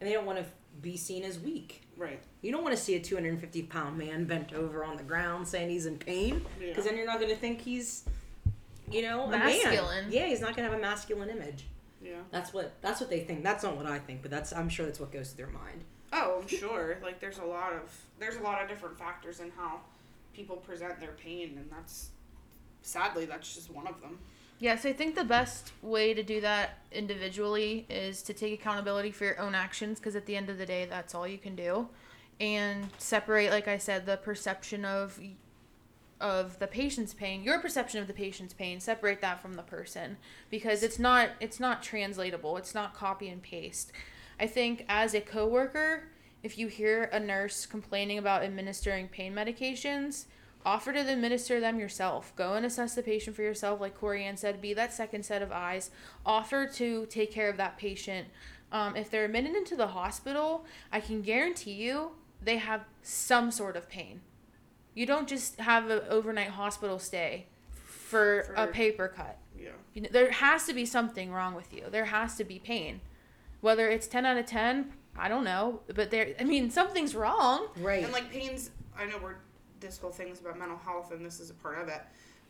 And 0.00 0.08
they 0.10 0.14
don't 0.14 0.26
want 0.26 0.38
to 0.38 0.44
be 0.82 0.96
seen 0.96 1.22
as 1.22 1.38
weak. 1.38 1.82
Right. 1.96 2.20
You 2.42 2.50
don't 2.50 2.64
want 2.64 2.76
to 2.76 2.82
see 2.82 2.96
a 2.96 3.00
250 3.00 3.62
pound 3.62 3.96
man 3.96 4.24
bent 4.24 4.52
over 4.52 4.84
on 4.84 4.96
the 4.96 5.04
ground 5.04 5.46
saying 5.46 5.70
he's 5.70 5.86
in 5.86 5.96
pain 5.98 6.44
Yeah. 6.60 6.68
because 6.68 6.84
then 6.84 6.96
you're 6.96 7.06
not 7.06 7.20
going 7.20 7.30
to 7.30 7.36
think 7.36 7.60
he's, 7.60 8.04
you 8.90 9.02
know, 9.02 9.24
a 9.24 9.30
Masculine. 9.30 10.04
man. 10.04 10.12
Yeah, 10.12 10.26
he's 10.26 10.40
not 10.40 10.56
going 10.56 10.66
to 10.66 10.70
have 10.70 10.78
a 10.78 10.82
masculine 10.82 11.30
image. 11.30 11.66
Yeah. 12.02 12.16
That's 12.30 12.52
what 12.52 12.72
that's 12.82 13.00
what 13.00 13.08
they 13.08 13.20
think. 13.20 13.42
That's 13.42 13.64
not 13.64 13.76
what 13.76 13.86
I 13.86 13.98
think, 13.98 14.22
but 14.22 14.30
that's 14.30 14.52
I'm 14.52 14.68
sure 14.68 14.84
that's 14.86 15.00
what 15.00 15.10
goes 15.10 15.30
through 15.30 15.46
their 15.46 15.54
mind. 15.54 15.84
Oh, 16.12 16.40
I'm 16.42 16.46
sure. 16.48 16.98
Like 17.02 17.18
there's 17.20 17.38
a 17.38 17.44
lot 17.44 17.72
of 17.72 17.90
there's 18.18 18.36
a 18.36 18.42
lot 18.42 18.62
of 18.62 18.68
different 18.68 18.98
factors 18.98 19.40
in 19.40 19.50
how 19.56 19.80
people 20.34 20.56
present 20.56 21.00
their 21.00 21.12
pain, 21.12 21.54
and 21.56 21.70
that's 21.70 22.10
sadly 22.82 23.24
that's 23.24 23.54
just 23.54 23.70
one 23.70 23.86
of 23.86 24.00
them. 24.02 24.18
Yes, 24.60 24.86
I 24.86 24.92
think 24.92 25.14
the 25.14 25.24
best 25.24 25.72
way 25.82 26.14
to 26.14 26.22
do 26.22 26.40
that 26.42 26.78
individually 26.92 27.86
is 27.90 28.22
to 28.22 28.32
take 28.32 28.52
accountability 28.52 29.10
for 29.10 29.24
your 29.24 29.40
own 29.40 29.54
actions 29.54 29.98
because 29.98 30.14
at 30.14 30.26
the 30.26 30.36
end 30.36 30.48
of 30.48 30.58
the 30.58 30.66
day, 30.66 30.86
that's 30.88 31.14
all 31.14 31.26
you 31.26 31.38
can 31.38 31.56
do. 31.56 31.88
And 32.40 32.88
separate, 32.98 33.50
like 33.50 33.66
I 33.68 33.78
said, 33.78 34.06
the 34.06 34.16
perception 34.16 34.84
of 34.84 35.18
of 36.20 36.58
the 36.58 36.66
patient's 36.66 37.14
pain, 37.14 37.42
your 37.42 37.58
perception 37.58 38.00
of 38.00 38.06
the 38.06 38.12
patient's 38.12 38.54
pain, 38.54 38.80
separate 38.80 39.20
that 39.20 39.40
from 39.40 39.54
the 39.54 39.62
person 39.62 40.16
because 40.50 40.82
it's 40.82 40.98
not 40.98 41.30
it's 41.40 41.60
not 41.60 41.82
translatable. 41.82 42.56
It's 42.56 42.74
not 42.74 42.94
copy 42.94 43.28
and 43.28 43.42
paste. 43.42 43.92
I 44.38 44.46
think 44.46 44.84
as 44.88 45.14
a 45.14 45.20
coworker, 45.20 46.04
if 46.42 46.58
you 46.58 46.68
hear 46.68 47.04
a 47.04 47.20
nurse 47.20 47.66
complaining 47.66 48.18
about 48.18 48.42
administering 48.42 49.08
pain 49.08 49.34
medications, 49.34 50.26
offer 50.64 50.92
to 50.92 51.00
administer 51.00 51.60
them 51.60 51.78
yourself. 51.78 52.34
Go 52.36 52.54
and 52.54 52.66
assess 52.66 52.94
the 52.94 53.02
patient 53.02 53.36
for 53.36 53.42
yourself, 53.42 53.80
like 53.80 53.98
Corey 53.98 54.24
Ann 54.24 54.36
said. 54.36 54.60
Be 54.60 54.74
that 54.74 54.92
second 54.92 55.24
set 55.24 55.42
of 55.42 55.52
eyes. 55.52 55.90
Offer 56.24 56.66
to 56.74 57.06
take 57.06 57.32
care 57.32 57.48
of 57.48 57.56
that 57.58 57.76
patient. 57.76 58.28
Um, 58.72 58.96
if 58.96 59.10
they're 59.10 59.26
admitted 59.26 59.54
into 59.54 59.76
the 59.76 59.88
hospital, 59.88 60.64
I 60.90 61.00
can 61.00 61.22
guarantee 61.22 61.72
you 61.72 62.12
they 62.42 62.56
have 62.56 62.84
some 63.02 63.50
sort 63.50 63.76
of 63.76 63.88
pain. 63.88 64.20
You 64.94 65.06
don't 65.06 65.28
just 65.28 65.58
have 65.60 65.90
an 65.90 66.02
overnight 66.08 66.48
hospital 66.50 66.98
stay 66.98 67.46
for, 67.74 68.52
a 68.56 68.66
paper 68.68 69.08
cut. 69.08 69.38
Yeah. 69.58 69.70
You 69.92 70.02
know, 70.02 70.08
there 70.12 70.30
has 70.30 70.66
to 70.66 70.72
be 70.74 70.86
something 70.86 71.32
wrong 71.32 71.54
with 71.54 71.72
you. 71.72 71.84
There 71.90 72.04
has 72.06 72.36
to 72.36 72.44
be 72.44 72.58
pain. 72.58 73.00
Whether 73.60 73.88
it's 73.88 74.06
10 74.06 74.24
out 74.26 74.36
of 74.36 74.46
10, 74.46 74.92
I 75.18 75.28
don't 75.28 75.44
know. 75.44 75.80
But 75.94 76.10
there, 76.10 76.34
I 76.38 76.44
mean, 76.44 76.70
something's 76.70 77.14
wrong. 77.14 77.68
Right. 77.78 78.04
And 78.04 78.12
like 78.12 78.30
pains, 78.30 78.70
I 78.96 79.06
know 79.06 79.16
we're 79.22 79.36
this 79.80 79.98
whole 79.98 80.10
thing 80.10 80.28
is 80.28 80.40
about 80.40 80.58
mental 80.58 80.78
health, 80.78 81.12
and 81.12 81.24
this 81.26 81.40
is 81.40 81.50
a 81.50 81.54
part 81.54 81.78
of 81.78 81.88
it. 81.88 82.00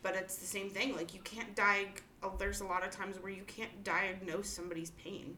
But 0.03 0.15
it's 0.15 0.37
the 0.37 0.47
same 0.47 0.69
thing. 0.71 0.95
Like 0.95 1.15
you 1.15 1.21
can't 1.21 1.55
diag. 1.57 1.87
oh, 2.23 2.33
There's 2.39 2.61
a 2.61 2.65
lot 2.67 2.85
of 2.85 2.91
times 2.91 3.17
where 3.23 3.33
you 3.33 3.43
can't 3.47 3.83
diagnose 3.85 4.49
somebody's 4.49 4.91
pain 4.93 5.37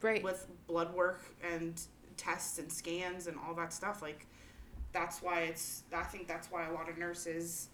Right. 0.00 0.22
with 0.22 0.46
blood 0.66 0.92
work 0.94 1.22
and 1.48 1.80
tests 2.16 2.58
and 2.58 2.70
scans 2.70 3.28
and 3.28 3.36
all 3.46 3.54
that 3.54 3.72
stuff. 3.72 4.02
Like 4.02 4.26
that's 4.92 5.22
why 5.22 5.40
it's. 5.42 5.82
I 5.94 6.02
think 6.04 6.26
that's 6.28 6.50
why 6.50 6.66
a 6.66 6.72
lot 6.72 6.88
of 6.88 6.98
nurses. 6.98 7.68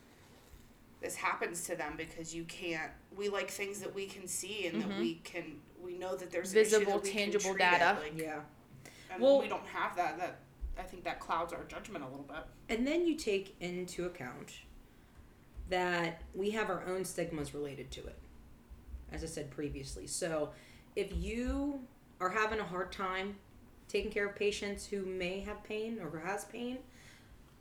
This 1.01 1.15
happens 1.15 1.65
to 1.67 1.77
them 1.77 1.95
because 1.97 2.35
you 2.35 2.45
can't. 2.45 2.91
We 3.17 3.29
like 3.29 3.51
things 3.51 3.81
that 3.81 3.95
we 3.95 4.07
can 4.07 4.27
see 4.27 4.67
and 4.67 4.83
that 4.83 4.89
Mhm. 4.91 4.99
we 5.01 5.15
can. 5.25 5.61
We 5.81 5.97
know 5.97 6.17
that 6.17 6.31
there's 6.31 6.53
Visible, 6.53 6.99
that 6.99 7.11
tangible 7.11 7.55
data. 7.55 7.99
like, 8.01 8.19
yeah. 8.19 8.43
and 9.11 9.23
Well- 9.23 9.41
we 9.41 9.49
don't 9.49 9.67
have 9.67 9.95
that. 9.97 10.19
That 10.19 10.41
I 10.77 10.83
think 10.83 11.05
that 11.05 11.19
clouds 11.21 11.53
our 11.53 11.65
judgment 11.65 12.05
a 12.05 12.09
little 12.09 12.25
bit. 12.25 12.45
And 12.69 12.87
then 12.87 13.07
you 13.07 13.17
take 13.17 13.57
into 13.61 14.07
account 14.07 14.61
that 15.69 16.23
we 16.35 16.51
have 16.51 16.71
our 16.71 16.85
own 16.87 17.05
stigmas 17.05 17.53
related 17.55 17.91
to 17.93 18.07
it, 18.07 18.19
as 19.13 19.23
I 19.23 19.27
said 19.27 19.51
previously. 19.51 20.07
So 20.07 20.53
if 20.97 21.13
you 21.15 21.87
are 22.21 22.31
having 22.31 22.59
a 22.59 22.65
hard 22.65 22.91
time 22.93 23.39
taking 23.89 24.11
care 24.11 24.27
of 24.27 24.35
patients 24.37 24.87
who 24.87 25.05
may 25.05 25.41
have 25.41 25.63
pain 25.63 25.99
or 26.01 26.11
who 26.11 26.19
has 26.19 26.45
pain, 26.47 26.79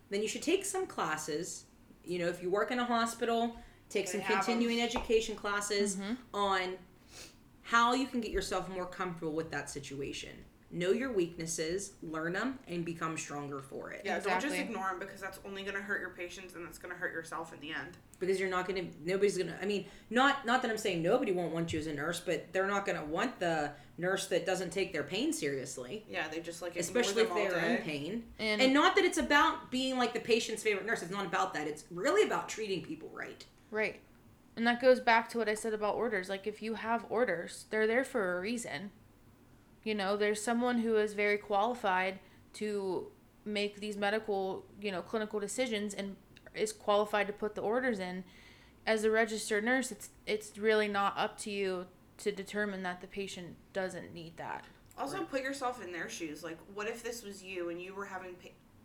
then 0.10 0.22
you 0.22 0.28
should 0.28 0.42
take 0.42 0.66
some 0.66 0.86
classes. 0.88 1.66
You 2.04 2.20
know, 2.20 2.28
if 2.28 2.42
you 2.42 2.50
work 2.50 2.72
in 2.72 2.80
a 2.80 2.86
hospital, 2.86 3.56
take 3.90 4.06
They 4.06 4.12
some 4.14 4.22
have 4.22 4.38
'em. 4.38 4.44
continuing 4.44 4.82
education 4.82 5.36
classes 5.36 5.96
Mhm. 5.98 6.18
on 6.34 6.78
how 7.64 7.94
you 7.94 8.08
can 8.08 8.22
get 8.22 8.32
yourself 8.32 8.70
more 8.70 8.86
comfortable 8.86 9.34
with 9.34 9.52
that 9.52 9.70
situation. 9.70 10.46
Know 10.70 10.92
your 10.92 11.14
weaknesses, 11.14 11.94
learn 12.04 12.34
them, 12.34 12.60
and 12.68 12.84
become 12.84 13.18
stronger 13.18 13.62
for 13.62 13.92
it. 13.92 14.02
Yeah, 14.04 14.20
don't 14.20 14.42
just 14.42 14.56
ignore 14.58 14.90
them 14.90 15.00
because 15.00 15.22
that's 15.22 15.40
only 15.46 15.64
going 15.64 15.76
to 15.76 15.82
hurt 15.82 16.02
your 16.02 16.10
patients 16.10 16.56
and 16.56 16.66
that's 16.66 16.78
going 16.78 16.94
to 16.94 17.00
hurt 17.00 17.14
yourself 17.14 17.54
in 17.54 17.60
the 17.62 17.72
end. 17.72 17.98
because 18.20 18.38
you're 18.40 18.50
not 18.50 18.68
gonna 18.68 18.84
nobody's 19.06 19.38
gonna 19.38 19.56
i 19.62 19.66
mean 19.66 19.86
not 20.10 20.44
not 20.46 20.62
that 20.64 20.72
i'm 20.72 20.78
saying 20.78 21.02
nobody 21.04 21.32
won't 21.32 21.54
want 21.54 21.72
you 21.72 21.78
as 21.80 21.86
a 21.88 21.94
nurse 21.94 22.20
but 22.20 22.52
they're 22.52 22.68
not 22.68 22.84
gonna 22.84 23.06
want 23.06 23.40
the 23.40 23.72
nurse 24.00 24.26
that 24.28 24.44
doesn't 24.44 24.72
take 24.72 24.92
their 24.92 25.04
pain 25.04 25.32
seriously 25.32 26.04
Yeah, 26.10 26.28
they 26.28 26.40
just 26.40 26.62
like 26.64 26.76
especially 26.76 27.22
if 27.22 27.30
them 27.30 27.38
all 27.38 27.44
they're 27.48 27.76
in 27.78 27.84
pain 27.84 28.24
And, 28.40 28.60
and 28.62 28.74
not 28.74 28.96
that 28.96 29.06
it's 29.06 29.20
about 29.20 29.70
being 29.72 29.98
like 29.98 30.14
the 30.14 30.20
patient's 30.20 30.64
favorite 30.64 30.86
nurse 30.88 31.02
it's 31.04 31.12
not 31.12 31.26
about 31.28 31.54
that 31.54 31.68
it's 31.68 31.84
really 31.92 32.26
about 32.28 32.50
treating 32.50 32.82
people 32.82 33.10
right 33.14 33.46
right. 33.72 34.00
And 34.56 34.66
that 34.66 34.82
goes 34.82 35.00
back 35.00 35.30
to 35.30 35.38
what 35.38 35.48
I 35.48 35.54
said 35.54 35.76
about 35.76 35.94
orders. 35.94 36.30
Like, 36.30 36.48
if 36.48 36.64
you 36.64 36.74
have 36.74 37.06
orders, 37.10 37.66
they're 37.70 37.86
there 37.86 38.04
for 38.04 38.36
a 38.36 38.42
reason. 38.42 38.90
You 39.88 39.96
know, 39.96 40.18
there's 40.18 40.44
someone 40.44 40.80
who 40.80 40.98
is 40.98 41.14
very 41.14 41.38
qualified 41.38 42.20
to 42.56 43.08
make 43.46 43.80
these 43.80 43.96
medical, 43.96 44.66
you 44.82 44.92
know, 44.92 45.02
clinical 45.02 45.40
decisions 45.40 45.94
and 45.94 46.18
is 46.54 46.74
qualified 46.74 47.28
to 47.28 47.34
put 47.34 47.56
the 47.56 47.62
orders 47.62 47.98
in. 48.00 48.26
As 48.86 49.06
a 49.06 49.10
registered 49.10 49.64
nurse, 49.64 49.90
it's 49.90 50.10
it's 50.26 50.58
really 50.58 50.90
not 50.90 51.18
up 51.18 51.38
to 51.40 51.50
you 51.50 51.86
to 52.18 52.34
determine 52.34 52.84
that 52.84 53.00
the 53.00 53.08
patient 53.08 53.56
doesn't 53.72 54.14
need 54.14 54.36
that. 54.36 54.66
Also, 54.98 55.24
put 55.24 55.42
yourself 55.42 55.82
in 55.82 55.94
their 55.94 56.10
shoes. 56.10 56.44
Like, 56.44 56.58
what 56.74 56.90
if 56.90 57.02
this 57.02 57.24
was 57.24 57.42
you 57.42 57.70
and 57.70 57.82
you 57.82 57.96
were 57.96 58.06
having 58.06 58.36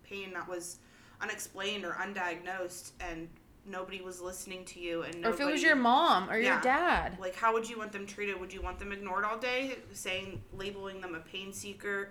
pain 0.05 0.33
that 0.35 0.49
was 0.49 0.79
unexplained 1.21 1.85
or 1.85 1.95
undiagnosed 1.95 2.93
and 3.01 3.29
nobody 3.65 4.01
was 4.01 4.21
listening 4.21 4.65
to 4.67 4.81
you 4.81 5.03
and 5.03 5.25
Or 5.25 5.31
if 5.31 5.41
it 5.41 5.45
was 5.45 5.63
your 5.63 5.77
mom 5.77 6.29
or 6.29 6.35
your 6.35 6.55
Yeah. 6.55 6.61
dad. 6.63 7.19
Like, 7.21 7.35
how 7.35 7.53
would 7.53 7.69
you 7.69 7.79
want 7.79 7.93
them 7.93 8.07
treated? 8.07 8.39
Would 8.41 8.53
you 8.53 8.61
want 8.63 8.79
them 8.79 8.93
ignored 8.93 9.25
all 9.25 9.39
day, 9.39 9.79
saying, 9.93 10.43
labeling 10.53 11.01
them 11.01 11.15
a 11.15 11.21
pain 11.21 11.53
seeker? 11.53 12.11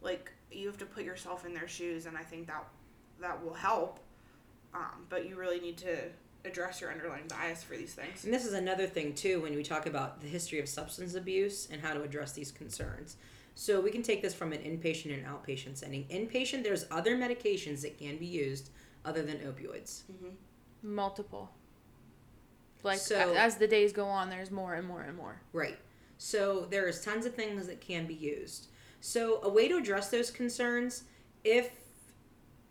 Like, 0.00 0.32
you 0.50 0.66
have 0.66 0.78
to 0.78 0.86
put 0.86 1.04
yourself 1.04 1.44
in 1.46 1.54
their 1.54 1.68
shoes, 1.68 2.06
and 2.06 2.16
I 2.16 2.22
think 2.22 2.46
that 2.48 2.64
that 3.20 3.44
will 3.44 3.54
help. 3.54 4.00
Um, 4.74 5.06
but 5.08 5.28
you 5.28 5.36
really 5.36 5.60
need 5.60 5.76
to 5.78 5.96
address 6.44 6.80
your 6.80 6.90
underlying 6.92 7.26
bias 7.28 7.62
for 7.62 7.76
these 7.76 7.94
things. 7.94 8.24
and 8.24 8.32
this 8.32 8.44
is 8.44 8.52
another 8.52 8.86
thing 8.86 9.12
too 9.12 9.40
when 9.40 9.54
we 9.54 9.62
talk 9.62 9.86
about 9.86 10.20
the 10.20 10.26
history 10.28 10.60
of 10.60 10.68
substance 10.68 11.14
abuse 11.14 11.68
and 11.70 11.80
how 11.82 11.92
to 11.92 12.02
address 12.02 12.32
these 12.32 12.52
concerns 12.52 13.16
so 13.56 13.80
we 13.80 13.90
can 13.90 14.02
take 14.02 14.22
this 14.22 14.34
from 14.34 14.52
an 14.52 14.60
inpatient 14.60 15.12
and 15.12 15.26
outpatient 15.26 15.76
setting 15.76 16.04
inpatient 16.04 16.62
there's 16.62 16.86
other 16.92 17.16
medications 17.16 17.82
that 17.82 17.98
can 17.98 18.16
be 18.18 18.24
used 18.26 18.70
other 19.04 19.22
than 19.22 19.38
opioids 19.38 20.02
Multiple. 20.82 21.50
Like 22.82 22.98
So- 22.98 23.34
as 23.34 23.56
the 23.56 23.66
days 23.66 23.92
go 23.92 24.06
on, 24.06 24.30
there's 24.30 24.50
more 24.50 24.74
and 24.74 24.86
more 24.86 25.02
and 25.02 25.16
more. 25.16 25.40
Right. 25.52 25.78
So 26.18 26.66
there's 26.66 27.04
tons 27.04 27.26
of 27.26 27.34
things 27.34 27.66
that 27.66 27.80
can 27.80 28.06
be 28.06 28.14
used. 28.14 28.68
So 29.00 29.40
a 29.42 29.48
way 29.48 29.68
to 29.68 29.76
address 29.76 30.10
those 30.10 30.30
concerns, 30.30 31.04
if 31.44 31.70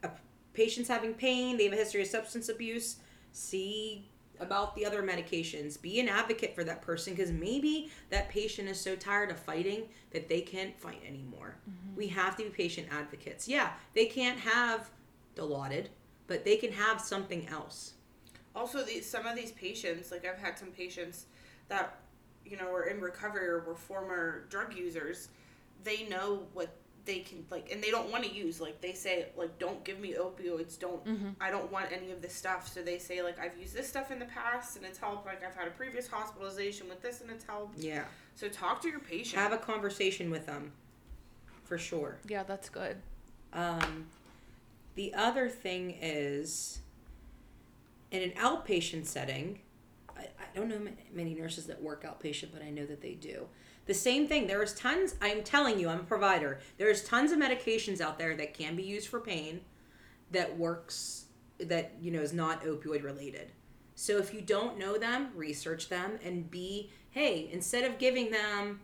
a 0.04 0.12
patient's 0.54 0.90
having 0.90 1.14
pain, 1.14 1.58
they 1.58 1.66
have 1.66 1.74
a 1.74 1.78
history 1.78 2.02
of 2.02 2.08
substance 2.08 2.50
abuse, 2.50 2.98
see 3.32 4.10
about 4.40 4.76
the 4.76 4.86
other 4.86 5.02
medications. 5.02 5.82
Be 5.82 6.00
an 6.00 6.10
advocate 6.10 6.54
for 6.54 6.64
that 6.64 6.82
person 6.82 7.14
because 7.14 7.32
maybe 7.32 7.90
that 8.10 8.30
patient 8.30 8.70
is 8.70 8.80
so 8.80 8.96
tired 8.96 9.32
of 9.32 9.40
fighting 9.40 9.90
that 10.12 10.28
they 10.30 10.42
can't 10.42 10.78
fight 10.80 11.02
anymore. 11.08 11.56
Mm-hmm. 11.70 11.96
We 11.96 12.08
have 12.08 12.36
to 12.38 12.44
be 12.44 12.50
patient 12.50 12.88
advocates. 12.92 13.48
Yeah, 13.48 13.72
they 13.94 14.06
can't 14.06 14.40
have 14.40 14.90
Dilaudid, 15.36 15.88
but 16.28 16.44
they 16.44 16.58
can 16.58 16.72
have 16.72 17.00
something 17.02 17.48
else. 17.48 17.94
Also, 18.58 18.84
these 18.84 19.06
some 19.10 19.26
of 19.28 19.36
these 19.36 19.52
patients, 19.52 20.12
like 20.12 20.26
I've 20.26 20.40
had 20.40 20.58
some 20.58 20.70
patients 20.70 21.28
that 21.70 22.00
you 22.46 22.58
know 22.58 22.70
were 22.72 22.86
in 22.86 23.00
recovery 23.00 23.48
or 23.48 23.60
were 23.62 23.76
former 23.76 24.46
drug 24.50 24.76
users. 24.76 25.30
They 25.84 26.08
know 26.10 26.48
what 26.54 26.76
they 27.06 27.20
can 27.20 27.46
like, 27.52 27.72
and 27.72 27.82
they 27.84 27.92
don't 27.92 28.12
want 28.12 28.24
to 28.24 28.34
use. 28.34 28.60
Like 28.60 28.82
they 28.82 28.94
say, 28.94 29.28
like 29.38 29.60
don't 29.60 29.84
give 29.84 30.00
me 30.00 30.16
opioids. 30.16 30.78
Don't 30.80 31.06
Mhm. 31.06 31.36
I 31.40 31.52
don't 31.52 31.72
want 31.72 31.92
any 31.92 32.12
of 32.12 32.22
this 32.22 32.34
stuff. 32.34 32.68
So 32.68 32.82
they 32.82 32.98
say 32.98 33.22
like 33.22 33.40
I've 33.40 33.58
used 33.58 33.76
this 33.76 33.88
stuff 33.88 34.10
in 34.12 34.18
the 34.18 34.26
past 34.26 34.76
and 34.76 34.86
it's 34.86 34.98
helped. 34.98 35.28
Like 35.28 35.44
I've 35.46 35.56
had 35.56 35.68
a 35.68 35.72
previous 35.72 36.08
hospitalization 36.08 36.90
with 36.90 37.02
this 37.02 37.22
and 37.22 37.30
it's 37.30 37.46
helped. 37.46 37.78
Yeah. 37.78 38.06
So 38.36 38.50
talk 38.50 38.82
to 38.82 38.90
your 38.90 39.00
patient. 39.00 39.40
Have 39.42 39.54
a 39.54 39.58
conversation 39.58 40.32
with 40.32 40.46
them 40.48 40.72
for 41.64 41.78
sure. 41.78 42.18
Yeah, 42.28 42.44
that's 42.44 42.70
good. 42.70 42.98
Um, 43.54 44.08
the 44.96 45.14
other 45.14 45.48
thing 45.48 45.98
is, 46.02 46.80
in 48.12 48.22
an 48.22 48.32
outpatient 48.32 49.06
setting, 49.06 49.60
I, 50.16 50.22
I 50.22 50.56
don't 50.56 50.70
know 50.70 50.80
many 51.14 51.34
nurses 51.34 51.66
that 51.68 51.82
work 51.82 52.04
outpatient, 52.04 52.50
but 52.54 52.62
I 52.62 52.70
know 52.70 52.86
that 52.86 53.02
they 53.02 53.14
do. 53.14 53.48
The 53.86 53.94
same 53.94 54.28
thing. 54.28 54.48
There 54.48 54.62
is 54.62 54.74
tons. 54.74 55.16
I'm 55.22 55.44
telling 55.44 55.80
you, 55.80 55.90
I'm 55.90 56.02
a 56.02 56.04
provider. 56.04 56.60
There's 56.78 57.04
tons 57.04 57.32
of 57.32 57.40
medications 57.40 58.02
out 58.02 58.18
there 58.18 58.36
that 58.36 58.54
can 58.54 58.76
be 58.76 58.84
used 58.84 59.08
for 59.08 59.20
pain, 59.20 59.62
that 60.32 60.58
works. 60.58 61.26
That 61.60 61.94
you 62.00 62.12
know 62.12 62.22
is 62.22 62.34
not 62.34 62.64
opioid 62.64 63.04
related. 63.04 63.52
So 63.96 64.20
if 64.20 64.32
you 64.32 64.42
don't 64.42 64.78
know 64.78 65.00
them, 65.00 65.30
research 65.34 65.90
them 65.90 66.20
and 66.24 66.52
be 66.52 66.92
hey, 67.10 67.50
instead 67.52 67.84
of 67.84 67.98
giving 67.98 68.30
them 68.30 68.80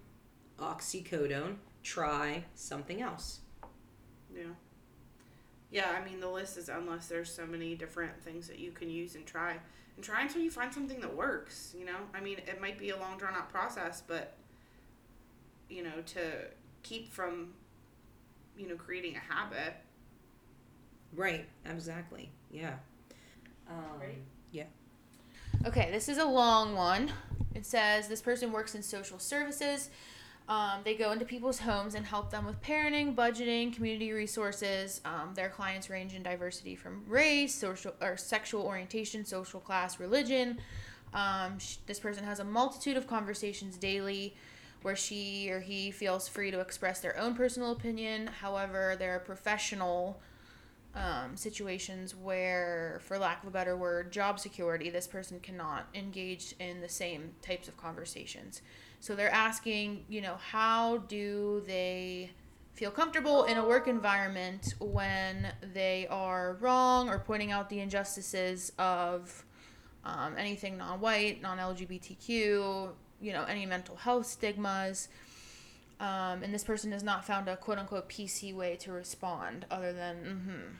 oxycodone, 0.57 1.57
try 1.84 2.45
something 2.55 2.99
else. 2.99 3.41
Yeah. 4.36 4.53
Yeah, 5.74 5.89
I 5.89 6.07
mean 6.07 6.19
the 6.19 6.30
list 6.30 6.57
is 6.57 6.69
endless. 6.69 7.07
There's 7.07 7.34
so 7.34 7.45
many 7.47 7.74
different 7.74 8.21
things 8.21 8.47
that 8.47 8.59
you 8.59 8.71
can 8.71 8.89
use 8.89 9.15
and 9.15 9.26
try. 9.26 9.57
And 9.95 10.03
try 10.03 10.21
until 10.21 10.41
you 10.41 10.51
find 10.51 10.74
something 10.74 10.99
that 11.01 11.15
works, 11.15 11.76
you 11.78 11.86
know? 11.86 11.97
I 12.15 12.21
mean, 12.21 12.38
it 12.38 12.61
might 12.61 12.80
be 12.80 12.91
a 12.91 12.97
long 12.97 13.17
drawn 13.17 13.34
out 13.36 13.49
process, 13.49 14.01
but 14.05 14.38
you 15.69 15.84
know, 15.84 16.01
to 16.05 16.19
keep 16.84 17.11
from 17.11 17.53
you 18.57 18.67
know, 18.67 18.76
creating 18.76 19.15
a 19.15 19.34
habit. 19.34 19.76
Right, 21.15 21.47
exactly. 21.65 22.30
Yeah. 22.51 22.76
Um, 23.67 23.99
Ready? 23.99 24.17
Yeah. 24.51 24.65
Okay, 25.65 25.89
this 25.91 26.09
is 26.09 26.17
a 26.17 26.26
long 26.26 26.76
one. 26.76 27.11
It 27.53 27.65
says 27.65 28.07
this 28.07 28.21
person 28.21 28.51
works 28.51 28.76
in 28.76 28.84
social 28.84 29.19
services. 29.19 29.89
Um, 30.49 30.81
they 30.83 30.95
go 30.95 31.11
into 31.13 31.23
people's 31.23 31.59
homes 31.59 31.95
and 31.95 32.05
help 32.05 32.29
them 32.29 32.45
with 32.45 32.61
parenting, 32.61 33.15
budgeting, 33.15 33.73
community 33.73 34.11
resources. 34.11 34.99
Um, 35.05 35.33
their 35.35 35.49
clients 35.49 35.89
range 35.89 36.13
in 36.13 36.21
diversity 36.21 36.75
from 36.75 37.03
race, 37.07 37.55
social 37.55 37.93
or 38.01 38.17
sexual 38.17 38.63
orientation, 38.63 39.23
social 39.23 39.61
class, 39.61 39.99
religion. 39.99 40.59
Um, 41.13 41.59
this 41.85 41.99
person 41.99 42.25
has 42.25 42.39
a 42.39 42.43
multitude 42.43 42.97
of 42.97 43.07
conversations 43.07 43.77
daily 43.77 44.35
where 44.81 44.95
she 44.97 45.49
or 45.49 45.61
he 45.61 45.91
feels 45.91 46.27
free 46.27 46.51
to 46.51 46.59
express 46.59 46.99
their 46.99 47.17
own 47.17 47.35
personal 47.35 47.71
opinion. 47.71 48.27
However, 48.27 48.97
there 48.99 49.15
are 49.15 49.19
professional 49.19 50.19
um, 50.95 51.35
situations 51.35 52.15
where, 52.15 52.99
for 53.05 53.17
lack 53.17 53.41
of 53.43 53.49
a 53.49 53.51
better 53.51 53.75
word, 53.77 54.11
job 54.11 54.39
security, 54.39 54.89
this 54.89 55.07
person 55.07 55.39
cannot 55.39 55.87
engage 55.95 56.53
in 56.59 56.81
the 56.81 56.89
same 56.89 57.31
types 57.41 57.67
of 57.67 57.77
conversations. 57.77 58.61
So 59.03 59.15
they're 59.15 59.33
asking, 59.33 60.05
you 60.07 60.21
know, 60.21 60.37
how 60.37 60.99
do 61.09 61.61
they 61.67 62.31
feel 62.71 62.89
comfortable 62.89 63.43
in 63.43 63.57
a 63.57 63.67
work 63.67 63.89
environment 63.89 64.75
when 64.79 65.51
they 65.73 66.07
are 66.09 66.55
wrong 66.61 67.09
or 67.09 67.19
pointing 67.19 67.51
out 67.51 67.69
the 67.69 67.81
injustices 67.81 68.71
of 68.79 69.43
um, 70.05 70.35
anything 70.37 70.77
non-white, 70.77 71.41
non-LGBTQ, 71.41 72.29
you 73.19 73.33
know, 73.33 73.43
any 73.43 73.65
mental 73.65 73.97
health 73.97 74.25
stigmas. 74.25 75.09
Um, 75.99 76.41
and 76.41 76.53
this 76.53 76.63
person 76.63 76.93
has 76.93 77.03
not 77.03 77.25
found 77.25 77.49
a 77.49 77.57
quote 77.57 77.79
unquote 77.79 78.07
PC 78.07 78.55
way 78.55 78.77
to 78.77 78.93
respond 78.93 79.65
other 79.69 79.91
than, 79.91 80.15
mm-hmm. 80.15 80.75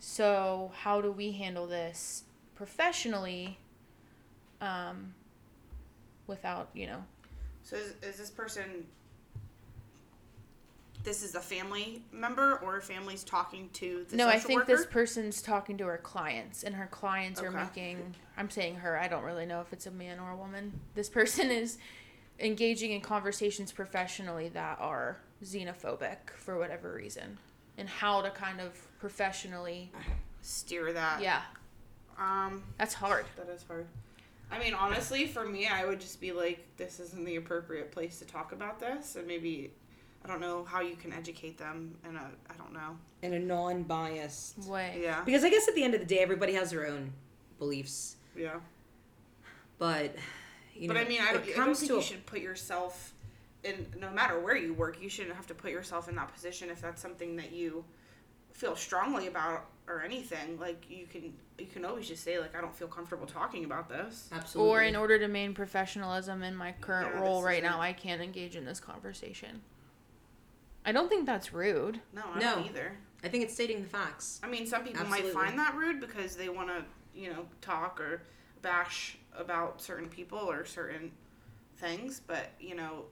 So, 0.00 0.72
how 0.74 1.00
do 1.00 1.12
we 1.12 1.30
handle 1.30 1.68
this 1.68 2.24
professionally 2.56 3.58
um, 4.60 5.14
without, 6.26 6.70
you 6.74 6.88
know, 6.88 7.04
So 7.64 7.76
is, 7.76 7.94
is 8.02 8.16
this 8.16 8.30
person? 8.30 8.86
This 11.02 11.22
is 11.22 11.34
a 11.34 11.40
family 11.40 12.02
member 12.12 12.56
or 12.64 12.78
a 12.78 12.82
family's 12.82 13.24
talking 13.24 13.68
to 13.74 14.06
the 14.08 14.16
no, 14.16 14.26
I 14.26 14.38
think 14.38 14.60
worker? 14.60 14.74
this 14.76 14.86
person's 14.86 15.42
talking 15.42 15.76
to 15.78 15.84
her 15.86 15.98
clients, 15.98 16.62
and 16.62 16.74
her 16.74 16.86
clients 16.86 17.42
are 17.42 17.50
making. 17.50 18.14
I'm 18.38 18.48
saying 18.48 18.76
her. 18.76 18.98
I 18.98 19.08
don't 19.08 19.22
really 19.24 19.44
know 19.44 19.60
if 19.60 19.72
it's 19.72 19.86
a 19.86 19.90
man 19.90 20.18
or 20.18 20.30
a 20.30 20.36
woman. 20.36 20.72
This 20.94 21.10
person 21.10 21.50
is 21.50 21.76
engaging 22.40 22.92
in 22.92 23.00
conversations 23.02 23.70
professionally 23.70 24.48
that 24.50 24.78
are 24.80 25.18
xenophobic 25.42 26.16
for 26.36 26.58
whatever 26.58 26.92
reason, 26.94 27.36
and 27.76 27.86
how 27.88 28.22
to 28.22 28.30
kind 28.30 28.60
of 28.60 28.72
professionally. 28.98 29.90
steer 30.40 30.92
that. 30.92 31.20
Yeah, 31.22 31.42
Um, 32.18 32.62
that's 32.78 32.94
hard. 32.94 33.26
that 33.36 33.48
is 33.50 33.62
hard. 33.64 33.86
I 34.50 34.58
mean, 34.58 34.74
honestly, 34.74 35.26
for 35.26 35.44
me, 35.46 35.66
I 35.66 35.84
would 35.84 36.00
just 36.00 36.20
be 36.20 36.32
like, 36.32 36.64
this 36.76 37.00
isn't 37.00 37.24
the 37.24 37.36
appropriate 37.36 37.90
place 37.90 38.18
to 38.20 38.24
talk 38.24 38.52
about 38.52 38.78
this, 38.78 39.16
and 39.16 39.26
maybe. 39.26 39.72
I 40.24 40.26
don't 40.26 40.40
know 40.40 40.64
how 40.64 40.80
you 40.80 40.96
can 40.96 41.12
educate 41.12 41.58
them 41.58 41.96
in 42.08 42.16
a. 42.16 42.30
I 42.48 42.54
don't 42.56 42.72
know. 42.72 42.96
in 43.20 43.34
a 43.34 43.38
non-biased. 43.38 44.56
Way. 44.66 45.00
Yeah. 45.02 45.22
Because 45.22 45.44
I 45.44 45.50
guess 45.50 45.68
at 45.68 45.74
the 45.74 45.84
end 45.84 45.92
of 45.92 46.00
the 46.00 46.06
day, 46.06 46.20
everybody 46.20 46.54
has 46.54 46.70
their 46.70 46.86
own 46.86 47.12
beliefs, 47.58 48.16
Yeah. 48.34 48.54
but 49.78 50.16
you 50.74 50.88
but 50.88 50.94
know, 50.94 51.00
I 51.00 51.04
mean, 51.04 51.20
I 51.20 51.32
don't, 51.34 51.46
it 51.46 51.58
I 51.58 51.66
don't 51.66 51.76
think 51.76 51.88
to 51.88 51.94
you 51.96 52.00
a 52.00 52.02
should 52.02 52.24
put 52.24 52.40
yourself 52.40 53.12
in. 53.64 53.86
No 54.00 54.10
matter 54.12 54.40
where 54.40 54.56
you 54.56 54.72
work, 54.72 54.96
you 55.02 55.10
shouldn't 55.10 55.36
have 55.36 55.46
to 55.48 55.54
put 55.54 55.70
yourself 55.72 56.08
in 56.08 56.16
that 56.16 56.32
position 56.32 56.70
if 56.70 56.80
that's 56.80 57.02
something 57.02 57.36
that 57.36 57.52
you 57.52 57.84
feel 58.54 58.76
strongly 58.76 59.26
about 59.26 59.66
or 59.88 60.02
anything. 60.02 60.58
Like 60.58 60.84
you 60.88 61.06
can, 61.06 61.34
you 61.58 61.66
can 61.66 61.84
always 61.84 62.08
just 62.08 62.24
say 62.24 62.38
like, 62.38 62.56
I 62.56 62.60
don't 62.60 62.74
feel 62.74 62.88
comfortable 62.88 63.26
talking 63.26 63.64
about 63.64 63.88
this. 63.88 64.28
absolutely. 64.32 64.70
Or 64.72 64.82
in 64.82 64.96
order 64.96 65.18
to 65.18 65.28
maintain 65.28 65.54
professionalism 65.54 66.42
in 66.42 66.56
my 66.56 66.72
current 66.80 67.10
Yeah, 67.14 67.20
role 67.20 67.42
right 67.42 67.58
isn't- 67.62 67.70
now, 67.70 67.80
I 67.80 67.92
can't 67.92 68.22
engage 68.22 68.56
in 68.56 68.64
this 68.64 68.80
conversation. 68.80 69.62
I 70.86 70.92
don't 70.92 71.08
think 71.08 71.26
that's 71.26 71.52
rude. 71.52 72.00
No, 72.12 72.22
I 72.34 72.38
No. 72.38 72.54
don't 72.56 72.66
either. 72.66 72.96
I 73.22 73.28
think 73.28 73.44
it's 73.44 73.54
stating 73.54 73.82
the 73.82 73.88
facts. 73.88 74.40
I 74.42 74.48
mean, 74.48 74.66
some 74.66 74.84
people 74.84 75.00
Absolutely. 75.00 75.32
might 75.32 75.46
find 75.46 75.58
that 75.58 75.74
rude 75.74 75.98
because 76.00 76.36
they 76.36 76.50
want 76.50 76.68
to, 76.68 76.84
you 77.14 77.32
know, 77.32 77.46
talk 77.62 78.00
or 78.00 78.22
bash 78.60 79.16
about 79.36 79.80
certain 79.80 80.08
people 80.08 80.38
or 80.38 80.64
certain 80.64 81.10
things, 81.76 82.20
but 82.26 82.50
you 82.60 82.74
know, 82.74 83.04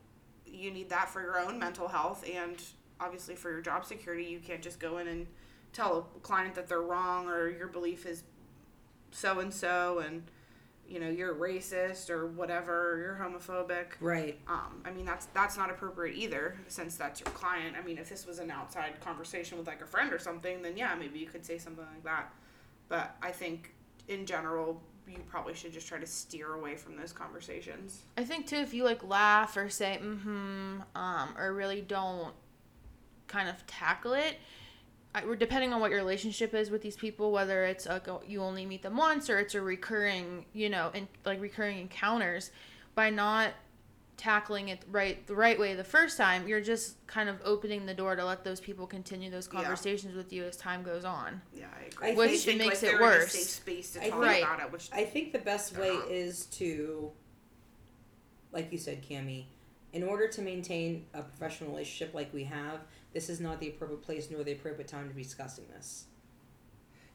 you 0.47 0.71
need 0.71 0.89
that 0.91 1.09
for 1.09 1.21
your 1.23 1.39
own 1.39 1.59
mental 1.59 1.89
health 1.89 2.25
and 2.31 2.63
obviously 3.01 3.35
for 3.35 3.51
your 3.51 3.61
job 3.63 3.85
security. 3.87 4.25
You 4.25 4.39
can't 4.39 4.63
just 4.63 4.79
go 4.79 4.99
in 4.99 5.09
and 5.09 5.27
tell 5.73 6.09
a 6.17 6.21
client 6.21 6.55
that 6.55 6.69
they're 6.69 6.83
wrong 6.83 7.29
or 7.29 7.49
your 7.49 7.69
belief 7.69 8.07
is 8.07 8.25
so 9.11 9.41
and 9.41 9.53
so 9.53 9.99
and 9.99 10.23
you 10.89 10.99
know 10.99 11.09
you're 11.09 11.35
racist 11.35 12.11
or 12.11 12.27
whatever, 12.27 12.99
you're 12.99 13.19
homophobic. 13.21 13.93
Right. 14.01 14.39
Um, 14.49 14.83
I 14.85 14.91
mean 14.91 15.07
that's 15.07 15.27
that's 15.27 15.57
not 15.57 15.71
appropriate 15.71 16.17
either, 16.17 16.57
since 16.69 16.97
that's 16.97 17.21
your 17.21 17.31
client. 17.31 17.77
I 17.81 17.85
mean, 17.85 17.99
if 17.99 18.09
this 18.09 18.27
was 18.27 18.39
an 18.39 18.51
outside 18.51 19.01
conversation 19.01 19.57
with 19.59 19.67
like 19.67 19.81
a 19.81 19.87
friend 19.87 20.13
or 20.13 20.19
something, 20.19 20.61
then 20.63 20.77
yeah, 20.77 20.95
maybe 20.95 21.19
you 21.19 21.27
could 21.27 21.45
say 21.45 21.59
something 21.59 21.85
like 21.95 22.05
that. 22.05 22.33
But 22.89 23.17
I 23.23 23.31
think 23.31 23.75
in 24.09 24.27
general, 24.27 24.83
you 25.09 25.19
probably 25.29 25.55
should 25.55 25.73
just 25.73 25.89
try 25.89 25.99
to 25.99 26.07
steer 26.07 26.55
away 26.55 26.77
from 26.77 26.97
those 26.97 27.13
conversations. 27.13 28.03
I 28.19 28.25
think 28.25 28.47
too, 28.47 28.57
if 28.57 28.75
you 28.75 28.85
like 28.85 29.03
laugh 29.03 29.57
or 29.57 29.71
say 29.71 29.99
mm-hmm, 30.03 30.81
um, 30.95 31.35
or 31.39 31.55
really 31.55 31.81
don't 31.81 32.35
kind 33.29 33.49
of 33.49 33.67
tackle 33.67 34.13
it, 34.13 34.23
I, 34.25 34.29
we're- 34.35 34.37
depending 35.39 35.73
on 35.73 35.81
what 35.81 35.91
your 35.91 35.99
relationship 36.01 36.55
is 36.55 36.71
with 36.71 36.83
these 36.83 36.97
people, 36.97 37.33
whether 37.33 37.65
it's 37.65 37.87
like 37.87 38.09
a, 38.09 38.19
you 38.27 38.43
only 38.43 38.65
meet 38.67 38.83
them 38.83 38.97
once 38.97 39.29
or 39.29 39.39
it's 39.39 39.55
a 39.55 39.61
recurring, 39.61 40.47
you 40.53 40.71
know, 40.71 40.91
and 40.95 41.07
like 41.25 41.41
recurring 41.41 41.79
encounters, 41.79 42.51
by 42.95 43.11
not 43.11 43.51
tackling 44.19 44.69
it 44.69 44.83
right 44.91 45.27
the 45.27 45.35
right 45.35 45.59
way 45.59 45.75
the 45.75 45.83
first 45.83 46.17
time, 46.17 46.47
you're 46.47 46.61
just 46.61 47.05
kind 47.07 47.29
of 47.29 47.37
opening 47.45 47.87
the 47.87 47.95
door 47.95 48.15
to 48.15 48.25
let 48.25 48.45
those 48.45 48.61
people 48.61 48.87
continue 48.87 49.31
those 49.31 49.49
Yeah. 49.53 49.61
conversations 49.61 50.15
with 50.15 50.33
you 50.33 50.45
as 50.45 50.57
time 50.57 50.83
goes 50.83 51.05
on. 51.05 51.41
Yeah, 51.55 51.67
I 51.79 51.87
agree. 51.87 52.11
I 52.11 52.15
Which 52.15 52.45
think, 52.45 52.59
makes 52.59 52.83
like, 52.83 52.93
it 52.93 52.99
they're 52.99 53.09
in 53.13 53.17
a 53.17 53.19
worse. 53.21 53.33
safe 53.33 53.43
space 53.49 53.93
to 53.95 54.05
I 54.05 54.11
talk 54.11 54.23
think- 54.25 54.45
about 54.47 54.61
it, 54.61 54.73
which 54.73 54.89
I 54.93 55.05
think 55.05 55.33
the 55.33 55.39
best 55.41 55.77
way 55.77 55.91
Uh-huh. 55.91 56.07
is 56.09 56.47
to, 56.47 57.11
like 58.53 58.71
you 58.73 58.79
said, 58.79 59.03
Cami, 59.03 59.45
in 59.93 60.03
order 60.05 60.29
to 60.29 60.41
maintain 60.43 61.07
a 61.15 61.23
professional 61.23 61.71
relationship 61.71 62.15
like 62.15 62.33
we 62.33 62.45
have, 62.45 62.81
this 63.13 63.29
is 63.29 63.41
not 63.41 63.61
the 63.61 63.69
appropriate 63.69 64.03
place 64.03 64.29
nor 64.31 64.43
the 64.43 64.53
appropriate 64.53 64.89
time 64.89 65.09
to 65.09 65.15
be 65.15 65.23
discussing 65.23 65.65
this. 65.75 66.07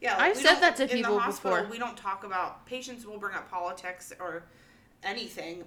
Yeah, 0.00 0.16
I've 0.16 0.36
said 0.36 0.60
that 0.60 0.76
to 0.76 0.84
in 0.84 0.88
people 0.88 1.14
the 1.14 1.20
hospital, 1.20 1.56
before. 1.56 1.70
We 1.70 1.78
don't 1.78 1.96
talk 1.96 2.24
about 2.24 2.64
patients. 2.66 3.04
will 3.04 3.18
bring 3.18 3.34
up 3.34 3.50
politics 3.50 4.12
or 4.20 4.44
anything. 5.02 5.64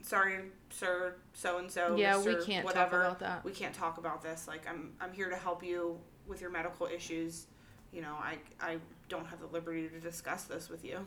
Sorry, 0.00 0.38
sir, 0.70 1.14
so 1.34 1.58
and 1.58 1.70
so. 1.70 1.94
yeah, 1.96 2.16
we 2.18 2.34
can't 2.44 2.64
whatever. 2.64 3.02
talk 3.02 3.06
about 3.06 3.18
that. 3.20 3.44
We 3.44 3.52
can't 3.52 3.74
talk 3.74 3.98
about 3.98 4.22
this. 4.22 4.48
Like 4.48 4.66
I'm, 4.68 4.92
I'm 5.00 5.12
here 5.12 5.28
to 5.28 5.36
help 5.36 5.62
you 5.62 5.98
with 6.26 6.40
your 6.40 6.50
medical 6.50 6.86
issues. 6.86 7.46
You 7.92 8.00
know, 8.00 8.14
I, 8.18 8.38
I 8.60 8.78
don't 9.08 9.26
have 9.26 9.40
the 9.40 9.46
liberty 9.48 9.86
to 9.88 10.00
discuss 10.00 10.44
this 10.44 10.70
with 10.70 10.84
you. 10.84 11.06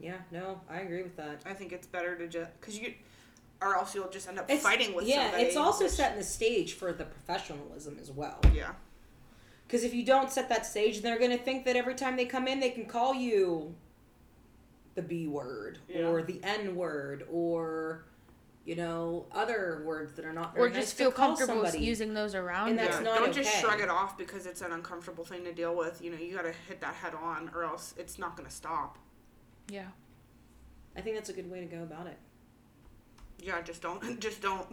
Yeah, 0.00 0.16
no, 0.32 0.60
I 0.68 0.80
agree 0.80 1.02
with 1.02 1.16
that. 1.16 1.42
I 1.46 1.52
think 1.52 1.72
it's 1.72 1.86
better 1.86 2.16
to 2.16 2.26
just 2.26 2.50
because 2.60 2.78
you, 2.78 2.94
or 3.62 3.76
else 3.76 3.94
you'll 3.94 4.08
just 4.10 4.28
end 4.28 4.38
up 4.38 4.50
It's, 4.50 4.62
fighting 4.62 4.94
with 4.94 5.06
yeah, 5.06 5.22
somebody. 5.24 5.44
it's 5.44 5.56
also 5.56 5.84
which- 5.84 5.92
setting 5.92 6.18
the 6.18 6.24
stage 6.24 6.74
for 6.74 6.92
the 6.92 7.04
professionalism 7.04 7.98
as 8.00 8.10
well. 8.10 8.40
Yeah, 8.52 8.72
Because 9.66 9.84
if 9.84 9.94
you 9.94 10.04
don't 10.04 10.30
set 10.30 10.48
that 10.48 10.66
stage, 10.66 11.00
they're 11.02 11.18
going 11.18 11.30
to 11.30 11.38
think 11.42 11.64
that 11.64 11.76
every 11.76 11.94
time 11.94 12.16
they 12.16 12.26
come 12.26 12.46
in, 12.48 12.60
they 12.60 12.70
can 12.70 12.86
call 12.86 13.14
you 13.14 13.74
the 14.94 15.02
B 15.02 15.26
word 15.26 15.78
Yeah. 15.88 16.08
or 16.08 16.22
the 16.22 16.38
N 16.42 16.76
word 16.76 17.26
or, 17.30 18.04
you 18.66 18.76
know, 18.76 19.24
other 19.32 19.82
words 19.86 20.12
that 20.16 20.24
are 20.26 20.32
not 20.34 20.54
very 20.54 20.66
Or 20.70 20.74
just 20.74 20.90
to 20.90 20.96
feel 20.96 21.10
call 21.12 21.34
comfortable 21.36 21.74
using 21.74 22.12
those 22.12 22.34
around 22.34 22.68
And 22.70 22.78
you. 22.78 22.84
that's 22.84 22.98
yeah. 22.98 23.02
not 23.04 23.18
Don't 23.20 23.32
just 23.34 23.58
shrug 23.60 23.80
it 23.80 23.88
off 23.88 24.18
because 24.18 24.44
it's 24.44 24.60
an 24.60 24.72
uncomfortable 24.72 25.24
thing 25.24 25.44
to 25.44 25.52
deal 25.54 25.74
with. 25.74 26.02
You 26.02 26.10
know, 26.10 26.18
you 26.18 26.34
got 26.34 26.42
to 26.42 26.52
hit 26.68 26.80
that 26.82 26.94
head 26.94 27.14
on, 27.14 27.50
or 27.54 27.64
else 27.64 27.94
it's 27.96 28.18
not 28.18 28.36
going 28.36 28.48
to 28.48 28.54
stop. 28.54 28.98
yeah. 29.68 29.86
I 30.94 31.00
think 31.00 31.16
that's 31.16 31.30
a 31.30 31.32
good 31.32 31.50
way 31.50 31.60
to 31.60 31.64
go 31.64 31.82
about 31.82 32.06
it. 32.06 32.18
Yeah, 33.42 33.60
just 33.60 33.82
don't, 33.82 34.20
just 34.20 34.40
don't, 34.40 34.66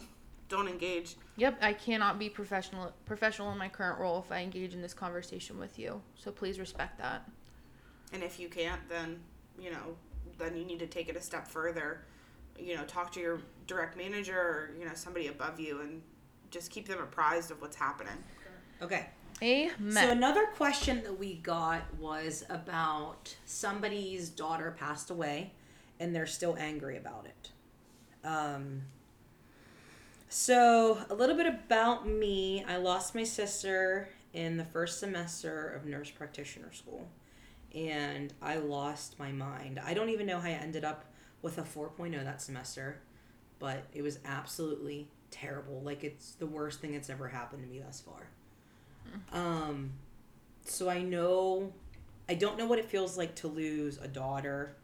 don't 0.48 0.68
engage. 0.68 1.16
Yep, 1.38 1.58
I 1.62 1.74
cannot 1.74 2.20
be 2.20 2.30
professional 2.30 2.92
professional 3.06 3.52
in 3.52 3.58
my 3.58 3.70
current 3.70 4.00
role 4.00 4.20
if 4.20 4.32
I 4.32 4.42
engage 4.42 4.74
in 4.74 4.82
this 4.82 4.94
conversation 4.94 5.58
with 5.58 5.80
you. 5.80 6.02
So 6.16 6.32
please 6.32 6.60
respect 6.60 6.98
that. 6.98 7.30
And 8.12 8.24
if 8.24 8.40
you 8.40 8.50
can't, 8.50 8.82
then 8.90 9.20
you 9.60 9.72
know, 9.72 9.96
then 10.38 10.56
you 10.56 10.66
need 10.66 10.80
to 10.80 10.88
take 10.88 11.08
it 11.08 11.16
a 11.16 11.22
step 11.22 11.48
further. 11.48 12.02
You 12.58 12.76
know, 12.76 12.84
talk 12.84 13.12
to 13.14 13.20
your 13.20 13.40
direct 13.68 13.96
manager 13.96 14.38
or 14.38 14.72
you 14.78 14.86
know 14.86 14.94
somebody 14.96 15.28
above 15.28 15.60
you, 15.60 15.82
and 15.82 16.02
just 16.52 16.72
keep 16.72 16.88
them 16.88 17.00
apprised 17.00 17.52
of 17.52 17.62
what's 17.62 17.76
happening. 17.76 18.24
Okay. 18.82 19.08
Amen. 19.42 19.92
So 19.92 20.10
another 20.10 20.48
question 20.48 21.02
that 21.04 21.18
we 21.18 21.36
got 21.36 21.84
was 21.98 22.44
about 22.50 23.34
somebody's 23.46 24.30
daughter 24.30 24.76
passed 24.78 25.10
away, 25.12 25.54
and 26.00 26.14
they're 26.14 26.28
still 26.28 26.58
angry 26.60 26.98
about 26.98 27.26
it. 27.26 27.52
Um, 28.24 28.82
so 30.28 30.98
a 31.10 31.14
little 31.16 31.36
bit 31.36 31.48
about 31.48 32.08
me: 32.08 32.64
I 32.68 32.78
lost 32.78 33.16
my 33.16 33.24
sister 33.24 34.10
in 34.34 34.58
the 34.58 34.66
first 34.66 35.00
semester 35.00 35.70
of 35.70 35.86
nurse 35.86 36.12
practitioner 36.12 36.72
school, 36.74 37.08
and 37.74 38.34
I 38.42 38.58
lost 38.58 39.18
my 39.20 39.32
mind. 39.32 39.80
I 39.84 39.94
don't 39.94 40.10
even 40.10 40.28
know 40.28 40.40
how 40.40 40.48
I 40.50 40.52
ended 40.52 40.84
up 40.84 41.06
with 41.42 41.58
a 41.58 41.64
4.0 41.64 42.24
that 42.24 42.42
semester. 42.42 43.02
but 43.60 43.84
it 43.94 44.02
was 44.02 44.20
absolutely 44.26 45.08
terrible. 45.32 45.82
Like 45.82 46.04
it's 46.04 46.34
the 46.36 46.46
worst 46.46 46.80
thing 46.82 46.94
that's 46.94 47.10
ever 47.10 47.28
happened 47.28 47.64
to 47.64 47.70
me 47.70 47.80
thus 47.80 48.02
far. 48.02 48.28
Um, 49.32 49.92
so 50.66 50.90
I 50.90 51.02
know, 51.02 51.74
I 52.30 52.36
don't 52.36 52.58
know 52.58 52.66
what 52.66 52.80
it 52.80 52.86
feels 52.86 53.18
like 53.18 53.36
to 53.36 53.48
lose 53.48 53.98
a 53.98 54.08
daughter, 54.08 54.76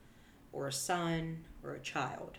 or 0.52 0.68
a 0.68 0.74
son, 0.74 1.46
or 1.64 1.74
a 1.76 1.80
child. 1.80 2.38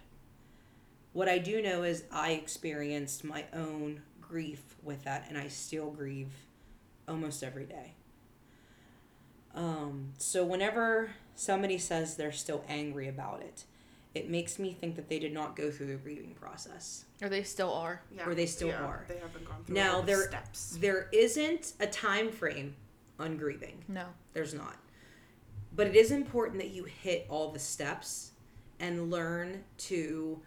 What 1.17 1.31
I 1.31 1.39
do 1.39 1.63
know 1.63 1.83
is 1.83 2.05
I 2.13 2.33
experienced 2.33 3.25
my 3.25 3.47
own 3.55 4.03
grief 4.21 4.77
with 4.83 5.05
that, 5.05 5.25
and 5.31 5.39
I 5.39 5.49
still 5.49 5.91
grieve 5.91 6.29
almost 7.09 7.43
every 7.43 7.65
day. 7.65 7.95
Um, 9.55 10.13
so 10.19 10.45
whenever 10.45 11.13
somebody 11.35 11.79
says 11.79 12.17
they're 12.17 12.33
still 12.33 12.63
angry 12.69 13.09
about 13.09 13.41
it, 13.41 13.65
it 14.15 14.29
makes 14.29 14.59
me 14.59 14.77
think 14.79 14.95
that 14.97 15.09
they 15.09 15.19
did 15.19 15.33
not 15.33 15.57
go 15.57 15.71
through 15.71 15.87
the 15.87 15.95
grieving 15.95 16.35
process. 16.35 17.07
Or 17.23 17.31
they 17.31 17.45
still 17.45 17.73
are. 17.73 18.03
Yeah. 18.15 18.29
Or 18.29 18.35
they 18.35 18.45
still 18.45 18.69
yeah, 18.69 18.85
are. 18.85 19.07
They 19.09 19.17
haven't 19.17 19.49
gone 19.49 19.65
through 19.65 19.75
Now 19.75 19.95
all 19.95 20.01
the 20.03 20.09
there 20.09 20.29
steps. 20.29 20.77
there 20.83 21.09
isn't 21.15 21.73
a 21.81 21.87
time 21.87 22.31
frame 22.31 22.77
on 23.19 23.39
grieving. 23.39 23.83
No. 23.89 24.05
There's 24.35 24.53
not. 24.53 24.77
But 25.75 25.87
it 25.87 25.97
is 25.97 26.11
important 26.11 26.59
that 26.59 26.73
you 26.73 26.85
hit 26.85 27.25
all 27.31 27.53
the 27.53 27.59
steps 27.59 28.33
and 28.79 29.11
learn 29.11 29.65
to 29.79 30.43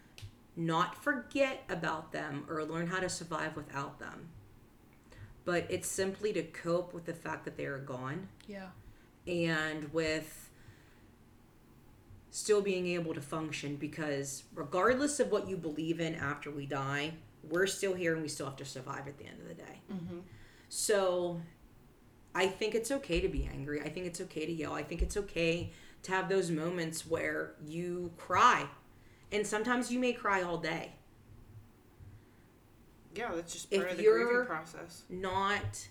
not 0.60 1.01
forget 1.01 1.64
about 1.70 2.12
them 2.12 2.45
or 2.49 2.64
learn 2.66 2.88
how 2.88 2.99
to 2.99 3.07
survive 3.10 3.55
without 3.55 3.97
them. 3.97 4.28
But 5.45 5.66
it's 5.70 5.88
simply 5.88 6.34
to 6.34 6.43
cope 6.43 6.93
with 6.93 7.05
the 7.05 7.14
fact 7.14 7.45
that 7.45 7.55
they 7.55 7.66
are 7.66 7.78
gone 7.80 8.28
Yeah. 8.45 8.68
and 9.26 9.91
with 9.93 10.49
still 12.30 12.62
being 12.62 12.88
able 12.88 13.14
to 13.14 13.22
function 13.22 13.76
because 13.78 14.43
regardless 14.53 15.20
of 15.20 15.32
what 15.32 15.47
you 15.47 15.55
believe 15.57 15.99
in 16.01 16.14
after 16.16 16.51
we 16.51 16.66
die, 16.66 17.14
we're 17.49 17.66
still 17.66 17.93
here 17.95 18.14
and 18.14 18.22
we 18.22 18.28
still 18.28 18.45
have 18.45 18.57
to 18.57 18.66
survive 18.66 19.07
at 19.07 19.18
the 19.18 19.26
end 19.26 19.39
of 19.41 19.47
the 19.47 19.53
day. 19.55 19.80
Mhm. 19.89 20.22
So 20.68 21.41
I 22.36 22.47
think 22.47 22.76
it's 22.76 22.91
okay 22.91 23.22
to 23.22 23.30
be 23.30 23.45
angry. 23.45 23.82
I 23.82 23.89
think 23.89 24.05
it's 24.05 24.22
okay 24.22 24.45
to 24.45 24.51
yell. 24.51 24.74
I 24.74 24.84
think 24.84 25.01
it's 25.01 25.16
okay 25.18 25.72
to 26.03 26.12
have 26.12 26.28
those 26.30 26.51
moments 26.51 27.07
where 27.07 27.55
you 27.66 28.12
cry. 28.18 28.70
And 29.32 29.46
sometimes 29.46 29.92
you 29.92 30.00
may 30.00 30.14
cry 30.14 30.42
all 30.42 30.58
day. 30.58 30.94
Yeah, 33.16 33.32
that's 33.36 33.54
just 33.54 33.68
If 33.72 33.80
part 33.82 33.92
of 33.92 33.98
the 33.98 34.04
grieving 34.04 34.46
process. 34.46 35.04
not 35.10 35.88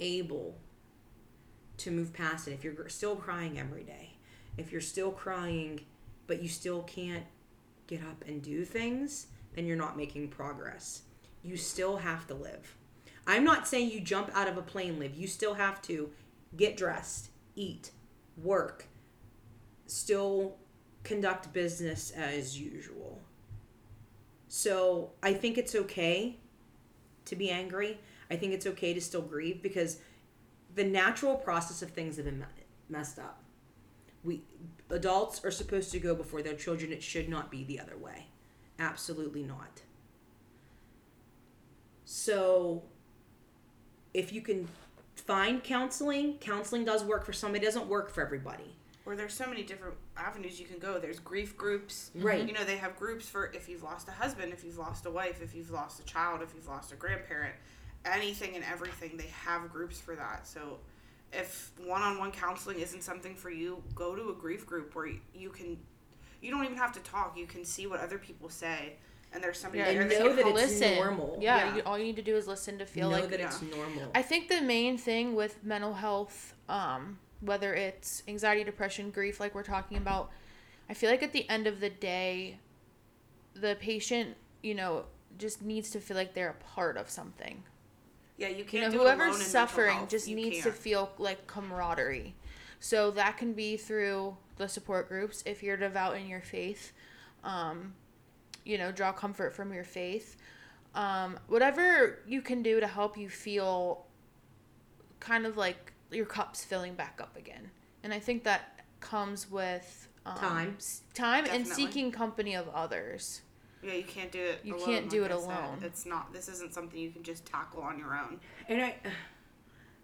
able 0.00 0.56
to 1.78 1.90
move 1.90 2.12
past 2.12 2.48
it, 2.48 2.52
if 2.52 2.64
you're 2.64 2.88
still 2.88 3.16
crying 3.16 3.58
every 3.58 3.82
day, 3.82 4.16
if 4.56 4.72
you're 4.72 4.80
still 4.80 5.10
crying 5.10 5.80
but 6.26 6.42
you 6.42 6.48
still 6.48 6.82
can't 6.82 7.24
get 7.86 8.00
up 8.02 8.24
and 8.26 8.42
do 8.42 8.64
things, 8.64 9.26
then 9.54 9.66
you're 9.66 9.76
not 9.76 9.96
making 9.96 10.28
progress. 10.28 11.02
You 11.42 11.56
still 11.56 11.98
have 11.98 12.26
to 12.28 12.34
live. 12.34 12.76
I'm 13.26 13.44
not 13.44 13.68
saying 13.68 13.90
you 13.90 14.00
jump 14.00 14.30
out 14.34 14.48
of 14.48 14.56
a 14.56 14.62
plane, 14.62 14.98
live. 14.98 15.14
You 15.14 15.26
still 15.26 15.54
have 15.54 15.82
to 15.82 16.10
get 16.56 16.76
dressed, 16.76 17.30
eat, 17.56 17.90
work, 18.42 18.86
still 19.86 20.56
conduct 21.04 21.52
business 21.52 22.10
as 22.10 22.58
usual. 22.58 23.20
So 24.48 25.12
I 25.22 25.32
think 25.32 25.58
it's 25.58 25.74
okay 25.74 26.38
to 27.26 27.36
be 27.36 27.50
angry. 27.50 28.00
I 28.30 28.36
think 28.36 28.52
it's 28.52 28.66
okay 28.66 28.94
to 28.94 29.00
still 29.00 29.22
grieve 29.22 29.62
because 29.62 29.98
the 30.74 30.84
natural 30.84 31.36
process 31.36 31.82
of 31.82 31.90
things 31.90 32.16
have 32.16 32.24
been 32.24 32.44
messed 32.88 33.18
up. 33.18 33.42
We 34.24 34.42
adults 34.90 35.44
are 35.44 35.50
supposed 35.50 35.92
to 35.92 35.98
go 35.98 36.14
before 36.14 36.42
their 36.42 36.54
children. 36.54 36.92
It 36.92 37.02
should 37.02 37.28
not 37.28 37.50
be 37.50 37.64
the 37.64 37.78
other 37.78 37.96
way. 37.96 38.26
Absolutely 38.78 39.42
not. 39.42 39.82
So 42.04 42.82
if 44.12 44.32
you 44.32 44.40
can 44.40 44.68
find 45.16 45.62
counseling, 45.62 46.38
counseling 46.38 46.84
does 46.84 47.04
work 47.04 47.24
for 47.24 47.32
some. 47.32 47.54
It 47.54 47.62
doesn't 47.62 47.86
work 47.86 48.10
for 48.10 48.22
everybody. 48.22 48.76
Or 49.06 49.16
there's 49.16 49.34
so 49.34 49.46
many 49.46 49.62
different 49.62 49.96
avenues 50.16 50.58
you 50.58 50.66
can 50.66 50.78
go. 50.78 50.98
There's 50.98 51.18
grief 51.18 51.56
groups. 51.56 52.10
Right. 52.14 52.46
You 52.46 52.54
know, 52.54 52.64
they 52.64 52.78
have 52.78 52.96
groups 52.96 53.28
for 53.28 53.52
if 53.52 53.68
you've 53.68 53.82
lost 53.82 54.08
a 54.08 54.12
husband, 54.12 54.52
if 54.52 54.64
you've 54.64 54.78
lost 54.78 55.04
a 55.04 55.10
wife, 55.10 55.42
if 55.42 55.54
you've 55.54 55.70
lost 55.70 56.00
a 56.00 56.04
child, 56.04 56.40
if 56.42 56.54
you've 56.54 56.68
lost 56.68 56.90
a 56.92 56.96
grandparent, 56.96 57.54
anything 58.06 58.54
and 58.54 58.64
everything. 58.64 59.16
They 59.16 59.30
have 59.44 59.70
groups 59.70 60.00
for 60.00 60.14
that. 60.16 60.46
So 60.46 60.78
if 61.32 61.72
one-on-one 61.84 62.32
counseling 62.32 62.80
isn't 62.80 63.02
something 63.02 63.34
for 63.34 63.50
you, 63.50 63.82
go 63.94 64.14
to 64.16 64.30
a 64.30 64.34
grief 64.34 64.64
group 64.66 64.94
where 64.94 65.10
you 65.34 65.50
can 65.50 65.76
you 66.40 66.50
don't 66.50 66.64
even 66.64 66.76
have 66.76 66.92
to 66.92 67.00
talk. 67.00 67.36
You 67.36 67.46
can 67.46 67.64
see 67.64 67.86
what 67.86 68.00
other 68.00 68.18
people 68.18 68.48
say 68.48 68.96
and 69.34 69.42
there's 69.42 69.58
somebody 69.58 69.80
Yeah, 69.80 69.92
there 69.92 70.02
And 70.02 70.10
that 70.10 70.20
know 70.20 70.26
can 70.28 70.36
that 70.36 70.46
it's 70.46 70.80
listen. 70.80 70.94
normal. 70.94 71.38
Yeah, 71.40 71.56
Yeah. 71.56 71.76
You, 71.76 71.82
all 71.84 71.98
you 71.98 72.04
need 72.04 72.16
to 72.16 72.22
do 72.22 72.36
is 72.36 72.46
listen 72.46 72.78
to 72.78 72.86
feel 72.86 73.10
know 73.10 73.18
like 73.18 73.30
that 73.30 73.40
it's 73.40 73.60
yeah. 73.60 73.76
normal. 73.76 74.10
I 74.14 74.22
think 74.22 74.48
the 74.48 74.60
main 74.62 74.96
thing 74.96 75.34
with 75.34 75.62
mental 75.64 75.94
health, 75.94 76.54
um, 76.68 77.18
whether 77.44 77.74
it's 77.74 78.22
anxiety, 78.28 78.64
depression, 78.64 79.10
grief, 79.10 79.40
like 79.40 79.54
we're 79.54 79.62
talking 79.62 79.96
about, 79.96 80.30
I 80.88 80.94
feel 80.94 81.10
like 81.10 81.22
at 81.22 81.32
the 81.32 81.48
end 81.48 81.66
of 81.66 81.80
the 81.80 81.90
day, 81.90 82.58
the 83.54 83.76
patient, 83.80 84.36
you 84.62 84.74
know, 84.74 85.04
just 85.38 85.62
needs 85.62 85.90
to 85.90 86.00
feel 86.00 86.16
like 86.16 86.34
they're 86.34 86.50
a 86.50 86.64
part 86.74 86.96
of 86.96 87.10
something. 87.10 87.62
Yeah, 88.36 88.48
you 88.48 88.64
can't 88.64 88.72
You 88.72 88.80
know, 88.80 88.90
do 88.90 88.96
it 88.96 89.04
alone 89.04 89.18
whoever's 89.18 89.46
suffering 89.46 89.98
just 90.08 90.26
You 90.28 90.36
needs 90.36 90.58
to 90.58 90.62
can't. 90.64 90.74
feel 90.74 91.12
like 91.18 91.46
camaraderie. 91.46 92.34
So 92.80 93.10
that 93.12 93.36
can 93.36 93.52
be 93.52 93.76
through 93.76 94.36
the 94.56 94.68
support 94.68 95.08
groups 95.08 95.42
if 95.46 95.62
you're 95.62 95.76
devout 95.76 96.16
in 96.16 96.28
your 96.28 96.40
faith. 96.40 96.92
Um, 97.42 97.94
you 98.64 98.78
know, 98.78 98.90
draw 98.92 99.12
comfort 99.12 99.54
from 99.54 99.72
your 99.72 99.84
faith. 99.84 100.36
Um, 100.94 101.38
whatever 101.48 102.20
you 102.26 102.40
can 102.42 102.62
do 102.62 102.80
to 102.80 102.86
help 102.86 103.16
you 103.16 103.28
feel 103.28 104.06
kind 105.20 105.46
of 105.46 105.56
like 105.56 105.92
your 106.10 106.26
cup's 106.26 106.64
filling 106.64 106.94
back 106.94 107.18
up 107.22 107.36
again. 107.36 107.70
And 108.02 108.12
I 108.12 108.18
think 108.18 108.44
that 108.44 108.80
comes 109.00 109.50
with 109.50 110.08
um, 110.26 110.36
Time. 110.36 110.74
s- 110.78 111.02
time 111.14 111.46
and 111.50 111.66
seeking 111.66 112.10
company 112.12 112.54
of 112.54 112.68
others. 112.74 113.42
Yeah, 113.82 113.92
you 113.94 114.04
can't 114.04 114.32
do 114.32 114.40
it. 114.40 114.60
You 114.64 114.76
alone, 114.76 114.86
can't 114.86 115.10
do 115.10 115.22
like 115.22 115.30
it 115.30 115.34
I 115.34 115.40
said. 115.40 115.46
alone. 115.46 115.78
It's 115.82 116.06
not. 116.06 116.32
This 116.32 116.48
isn't 116.48 116.72
something 116.72 116.98
you 116.98 117.10
can 117.10 117.22
just 117.22 117.44
tackle 117.44 117.82
on 117.82 117.98
your 117.98 118.14
own. 118.14 118.40
And 118.68 118.82
I, 118.82 118.94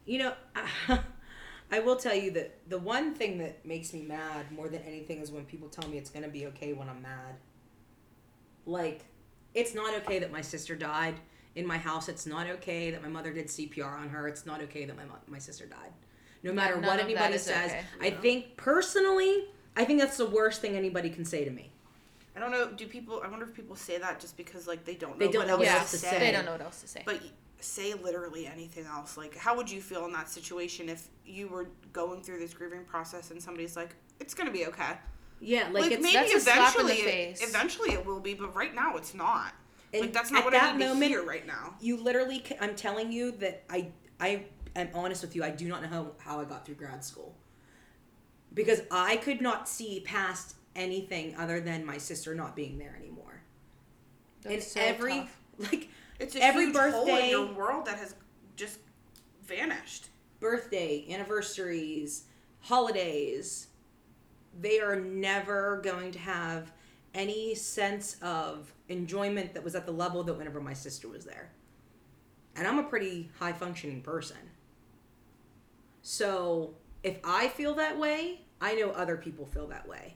you 0.05 0.19
know, 0.19 0.35
I 1.73 1.79
will 1.81 1.97
tell 1.97 2.15
you 2.15 2.31
that 2.33 2.59
the 2.69 2.79
one 2.79 3.15
thing 3.15 3.39
that 3.39 3.65
makes 3.65 3.95
me 3.95 4.03
mad 4.03 4.51
more 4.53 4.69
than 4.69 4.83
anything 4.83 5.21
is 5.21 5.31
when 5.31 5.45
people 5.47 5.69
tell 5.69 5.89
me 5.89 5.97
it's 5.97 6.11
going 6.11 6.25
to 6.25 6.29
be 6.31 6.47
okay 6.49 6.73
when 6.75 6.89
I'm 6.91 7.01
mad. 7.01 7.37
Like, 8.67 9.05
it's 9.55 9.75
not 9.75 9.95
okay 10.03 10.19
that 10.19 10.31
my 10.31 10.43
sister 10.43 10.75
died 10.77 11.15
in 11.55 11.67
my 11.67 11.79
house. 11.79 12.09
It's 12.09 12.27
not 12.27 12.47
okay 12.49 12.91
that 12.91 13.03
my 13.03 13.09
mother 13.09 13.33
did 13.33 13.47
CPR 13.47 13.99
on 14.01 14.09
her. 14.11 14.29
It's 14.29 14.47
not 14.47 14.61
okay 14.63 14.85
that 14.85 14.97
my 14.97 15.05
mo- 15.05 15.19
my 15.29 15.39
sister 15.39 15.67
died. 15.67 15.93
No 16.43 16.53
matter 16.53 16.77
none 16.81 16.87
what 16.87 17.01
anybody 17.01 17.37
says, 17.39 17.71
okay. 17.71 17.85
I 18.01 18.11
think 18.11 18.57
personally, 18.57 19.45
I 19.77 19.85
think 19.85 20.01
that's 20.01 20.17
the 20.17 20.27
worst 20.27 20.61
thing 20.61 20.75
anybody 20.77 21.11
can 21.11 21.25
say 21.25 21.45
to 21.45 21.51
me. 21.51 21.71
I 22.37 22.41
don't 22.41 22.51
know. 22.53 22.71
Do 22.71 22.87
people? 22.87 23.21
I 23.25 23.29
wonder 23.29 23.45
if 23.45 23.55
people 23.55 23.77
say 23.77 23.99
that 23.99 24.21
just 24.21 24.37
because 24.37 24.67
like 24.67 24.85
they 24.85 24.95
don't 24.95 25.19
know 25.19 25.27
They 25.27 25.33
don't 25.33 25.47
what 25.47 25.49
know 25.49 25.65
else 25.65 25.67
what 25.67 25.81
else 25.81 25.91
to 25.91 25.99
say. 25.99 26.19
they 26.19 26.33
don't 26.33 26.45
know 26.47 26.53
what 26.53 26.63
else 26.63 26.81
to 26.81 26.89
say. 26.89 27.03
But 27.05 27.21
say 27.59 27.93
literally 27.93 28.47
anything 28.47 28.87
else. 28.87 29.19
Like, 29.19 29.37
how 29.37 29.55
would 29.57 29.71
you 29.71 29.83
feel 29.83 30.07
in 30.07 30.13
that 30.13 30.31
situation 30.31 30.89
if 30.89 31.09
you 31.27 31.49
were 31.49 31.67
going 31.93 32.23
through 32.23 32.39
this 32.39 32.55
grieving 32.55 32.85
process 32.85 33.31
and 33.33 33.43
somebody's 33.43 33.77
like, 33.77 33.95
"It's 34.19 34.33
gonna 34.33 34.51
be 34.51 34.67
okay." 34.69 34.93
Yeah, 35.43 35.65
like, 35.65 35.83
Like, 35.85 35.93
it's 35.93 36.03
maybe 36.03 36.15
that's 36.15 36.35
a 36.35 36.41
slap 36.41 36.77
in 36.79 36.87
the 36.87 36.93
eventually, 36.93 37.11
face. 37.11 37.41
it, 37.43 37.49
eventually 37.49 37.93
it 37.93 38.05
will 38.07 38.21
be, 38.21 38.35
but 38.35 38.55
right 38.55 38.75
now 38.75 38.97
it's 38.97 39.13
not. 39.15 39.53
And 39.93 40.03
like 40.03 40.13
that's 40.13 40.31
not 40.31 40.41
at 40.41 40.45
what 40.45 40.53
that 40.53 40.75
I 40.75 40.77
need 40.77 40.85
moment, 40.87 41.03
to 41.13 41.19
hear 41.19 41.25
right 41.25 41.47
now. 41.47 41.75
you 41.81 41.97
literally 41.97 42.43
i'm 42.61 42.75
telling 42.75 43.11
you 43.13 43.33
that 43.33 43.65
i 43.71 43.89
i 44.21 44.45
am 44.77 44.89
honest 44.95 45.23
with 45.23 45.35
you 45.35 45.43
i 45.45 45.51
do 45.51 45.67
not 45.69 45.83
know 45.83 45.89
how, 45.89 46.13
how 46.19 46.41
i 46.41 46.45
got 46.45 46.65
through 46.67 46.77
grad 46.77 47.05
school 47.05 47.35
because 48.55 48.83
i 48.91 49.17
could 49.17 49.41
not 49.41 49.69
see 49.69 50.01
past 50.07 50.55
anything 50.77 51.35
other 51.37 51.61
than 51.61 51.85
my 51.85 51.99
sister 51.99 52.35
not 52.35 52.55
being 52.55 52.79
there 52.79 52.97
anymore 53.01 53.43
That's 54.43 54.55
and 54.55 54.63
so 54.63 54.81
every 54.81 55.13
tough. 55.21 55.37
like 55.73 55.89
It's 56.21 56.37
a 56.37 56.43
every 56.43 56.67
huge 56.67 56.77
hole 56.77 56.87
in 57.03 57.07
birthday- 57.07 57.31
your 57.31 57.53
world 57.53 57.87
that 57.87 57.99
has 57.99 58.15
just 58.57 58.79
vanished. 59.45 60.07
birthday 60.39 61.05
anniversaries 61.13 62.25
holidays 62.61 63.67
they 64.61 64.81
are 64.81 64.97
never 64.97 65.81
going 65.83 66.13
to 66.13 66.19
have 66.19 66.73
any 67.15 67.55
sense 67.55 68.17
of 68.23 68.73
enjoyment 68.89 69.55
that 69.55 69.65
was 69.65 69.75
at 69.75 69.87
the 69.87 69.93
level 69.93 70.23
that 70.25 70.35
whenever 70.35 70.61
my 70.61 70.73
sister 70.73 71.09
was 71.09 71.25
there. 71.25 71.51
And 72.57 72.67
i'm 72.67 72.79
a 72.79 72.85
pretty 72.85 73.31
high 73.39 73.53
functioning 73.53 74.03
person. 74.03 74.37
So 76.03 76.75
if 77.03 77.19
i 77.25 77.49
feel 77.49 77.75
that 77.75 77.99
way 77.99 78.43
i 78.61 78.75
know 78.75 78.91
other 78.91 79.17
people 79.17 79.47
feel 79.47 79.67
that 79.69 79.87
way. 79.89 80.15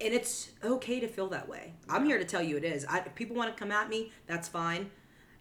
And 0.00 0.12
it's 0.12 0.50
okay 0.62 1.00
to 1.00 1.08
feel 1.08 1.28
that 1.28 1.48
way. 1.48 1.72
I'm 1.88 2.04
here 2.04 2.18
to 2.18 2.24
tell 2.24 2.42
you 2.42 2.56
it 2.58 2.64
is. 2.64 2.84
I, 2.84 2.98
if 2.98 3.14
people 3.14 3.34
want 3.34 3.54
to 3.54 3.58
come 3.58 3.72
at 3.72 3.88
me 3.88 4.12
that's 4.26 4.48
fine. 4.48 4.90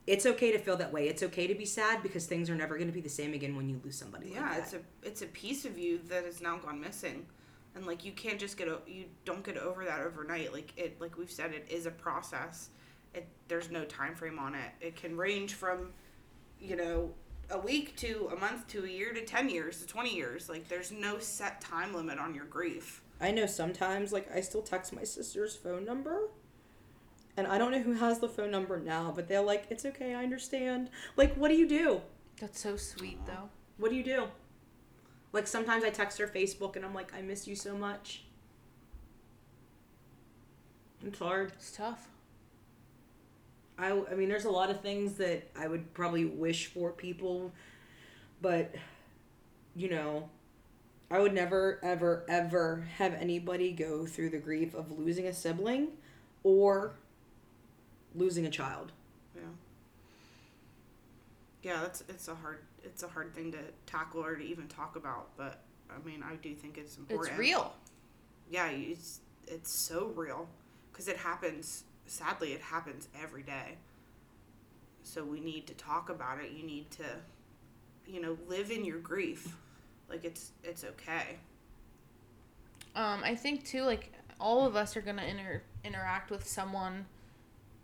It's 0.08 0.28
okay 0.28 0.52
to 0.52 0.60
feel 0.60 0.78
that 0.78 0.94
way. 0.94 1.08
It's 1.08 1.24
okay 1.24 1.48
to 1.48 1.56
be 1.56 1.66
sad 1.66 2.04
because 2.04 2.28
things 2.28 2.48
are 2.52 2.56
never 2.56 2.76
going 2.76 2.88
to 2.88 2.94
be 2.94 3.02
the 3.02 3.10
same 3.10 3.34
again 3.34 3.56
when 3.56 3.68
you 3.68 3.82
lose 3.84 3.98
somebody 3.98 4.32
Yeah, 4.36 4.50
like 4.50 4.60
it's 4.60 4.74
a 4.74 4.80
it's 5.02 5.22
a 5.24 5.28
piece 5.28 5.66
of 5.66 5.80
you 5.80 6.00
that 6.10 6.26
has 6.26 6.42
now 6.42 6.58
gone 6.58 6.80
missing, 6.80 7.26
and 7.76 7.86
like 7.86 8.03
you 8.05 8.11
can't 8.11 8.39
just 8.39 8.57
get 8.57 8.67
o- 8.67 8.82
you 8.88 9.05
don't 9.26 9.43
get 9.43 9.57
over 9.57 9.86
that 9.86 10.01
overnight. 10.01 10.53
Like 10.53 10.71
it, 10.78 10.99
like 10.99 11.17
we've 11.17 11.32
said, 11.32 11.53
it 11.53 11.65
is 11.69 11.86
a 11.86 11.91
process, 11.91 12.69
it 13.13 13.28
there's 13.47 13.69
no 13.69 13.84
time 13.86 14.15
frame 14.15 14.39
on 14.39 14.55
it. 14.55 14.71
It 14.82 14.95
can 14.95 15.17
range 15.17 15.53
from, 15.53 15.91
you 16.59 16.76
know, 16.76 17.11
a 17.51 17.59
week 17.59 17.95
to 17.97 18.30
a 18.34 18.39
month 18.39 18.67
to 18.69 18.84
a 18.86 18.88
year 18.88 19.13
to 19.13 19.23
10 19.23 19.49
years 19.49 19.82
to 19.82 19.88
20 19.88 20.15
years. 20.15 20.49
Like 20.49 20.67
there's 20.67 20.91
no 20.91 21.19
set 21.19 21.61
time 21.61 21.93
limit 21.93 22.17
on 22.17 22.34
your 22.34 22.45
grief. 22.45 23.01
I 23.21 23.32
know 23.32 23.45
sometimes, 23.45 24.11
like, 24.11 24.30
I 24.36 24.41
still 24.41 24.61
text 24.61 24.93
my 24.93 25.03
sister's 25.03 25.55
phone 25.55 25.86
number. 25.86 26.30
And 27.38 27.47
I 27.47 27.57
don't 27.57 27.71
know 27.71 27.82
who 27.82 27.93
has 27.93 28.19
the 28.19 28.30
phone 28.30 28.51
number 28.51 28.80
now, 28.80 29.11
but 29.15 29.28
they're 29.28 29.41
like, 29.41 29.65
it's 29.69 29.86
okay, 29.86 30.15
I 30.15 30.23
understand. 30.23 30.89
Like, 31.17 31.36
what 31.36 31.49
do 31.49 31.55
you 31.55 31.67
do? 31.67 32.01
That's 32.39 32.59
so 32.59 32.76
sweet, 32.78 33.26
though. 33.26 33.49
What 33.78 33.89
do 33.91 33.95
you 33.95 34.03
do? 34.03 34.28
Like, 35.36 35.48
sometimes 35.48 35.84
I 35.84 35.90
text 35.90 36.18
her 36.20 36.28
Facebook 36.28 36.78
and 36.78 36.86
I'm 36.86 36.94
like, 36.94 37.14
I 37.14 37.22
miss 37.22 37.46
you 37.46 37.58
so 37.58 37.76
much. 37.76 38.24
It's 41.06 41.20
hard. 41.20 41.52
It's 41.58 41.74
tough. 41.74 42.08
I, 43.78 43.92
I 44.10 44.16
mean, 44.16 44.30
there's 44.30 44.46
a 44.46 44.50
lot 44.50 44.70
of 44.70 44.80
things 44.80 45.16
that 45.16 45.50
I 45.54 45.68
would 45.68 45.94
probably 45.94 46.24
wish 46.24 46.68
for 46.68 46.94
people, 46.94 47.52
but, 48.42 48.76
you 49.76 49.90
know, 49.90 50.30
I 51.12 51.20
would 51.20 51.34
never, 51.34 51.82
ever, 51.84 52.26
ever 52.30 52.88
have 52.96 53.14
anybody 53.14 53.74
go 53.74 54.06
through 54.06 54.30
the 54.30 54.38
grief 54.38 54.74
of 54.74 54.98
losing 54.98 55.28
a 55.28 55.34
sibling 55.34 55.90
or 56.44 56.94
losing 58.16 58.46
a 58.46 58.50
child. 58.50 58.94
Yeah. 59.36 59.42
Yeah, 61.62 61.82
that's 61.82 62.06
it's 62.08 62.30
a 62.30 62.36
hard 62.36 62.60
it's 62.86 63.04
a 63.04 63.08
hard 63.08 63.34
thing 63.34 63.52
to 63.52 63.60
tackle 63.86 64.24
or 64.24 64.36
to 64.36 64.44
even 64.44 64.68
talk 64.68 64.96
about, 64.96 65.30
but 65.36 65.62
I 65.90 66.06
mean, 66.08 66.24
I 66.24 66.36
do 66.36 66.54
think 66.54 66.78
it's 66.78 66.98
important. 66.98 67.32
It's 67.32 67.40
real. 67.40 67.74
Yeah, 68.50 68.68
it's 68.70 69.22
it's 69.48 69.72
so 69.72 70.12
real 70.16 70.48
because 70.92 71.08
it 71.08 71.18
happens. 71.18 71.84
Sadly, 72.06 72.54
it 72.54 72.62
happens 72.62 73.08
every 73.22 73.44
day. 73.44 73.78
So 75.04 75.24
we 75.24 75.40
need 75.40 75.68
to 75.68 75.74
talk 75.74 76.10
about 76.10 76.40
it. 76.40 76.52
You 76.52 76.66
need 76.66 76.90
to, 76.92 77.04
you 78.08 78.22
know, 78.22 78.38
live 78.48 78.72
in 78.72 78.86
your 78.86 79.00
grief. 79.00 79.56
Like 80.10 80.24
it's 80.24 80.52
it's 80.64 80.84
okay. 80.84 81.38
Um, 82.96 83.22
I 83.24 83.36
think 83.36 83.66
too, 83.66 83.82
like 83.82 84.12
all 84.40 84.66
of 84.66 84.76
us 84.76 84.96
are 84.96 85.02
gonna 85.02 85.24
inter- 85.24 85.64
interact 85.84 86.30
with 86.32 86.48
someone 86.48 87.06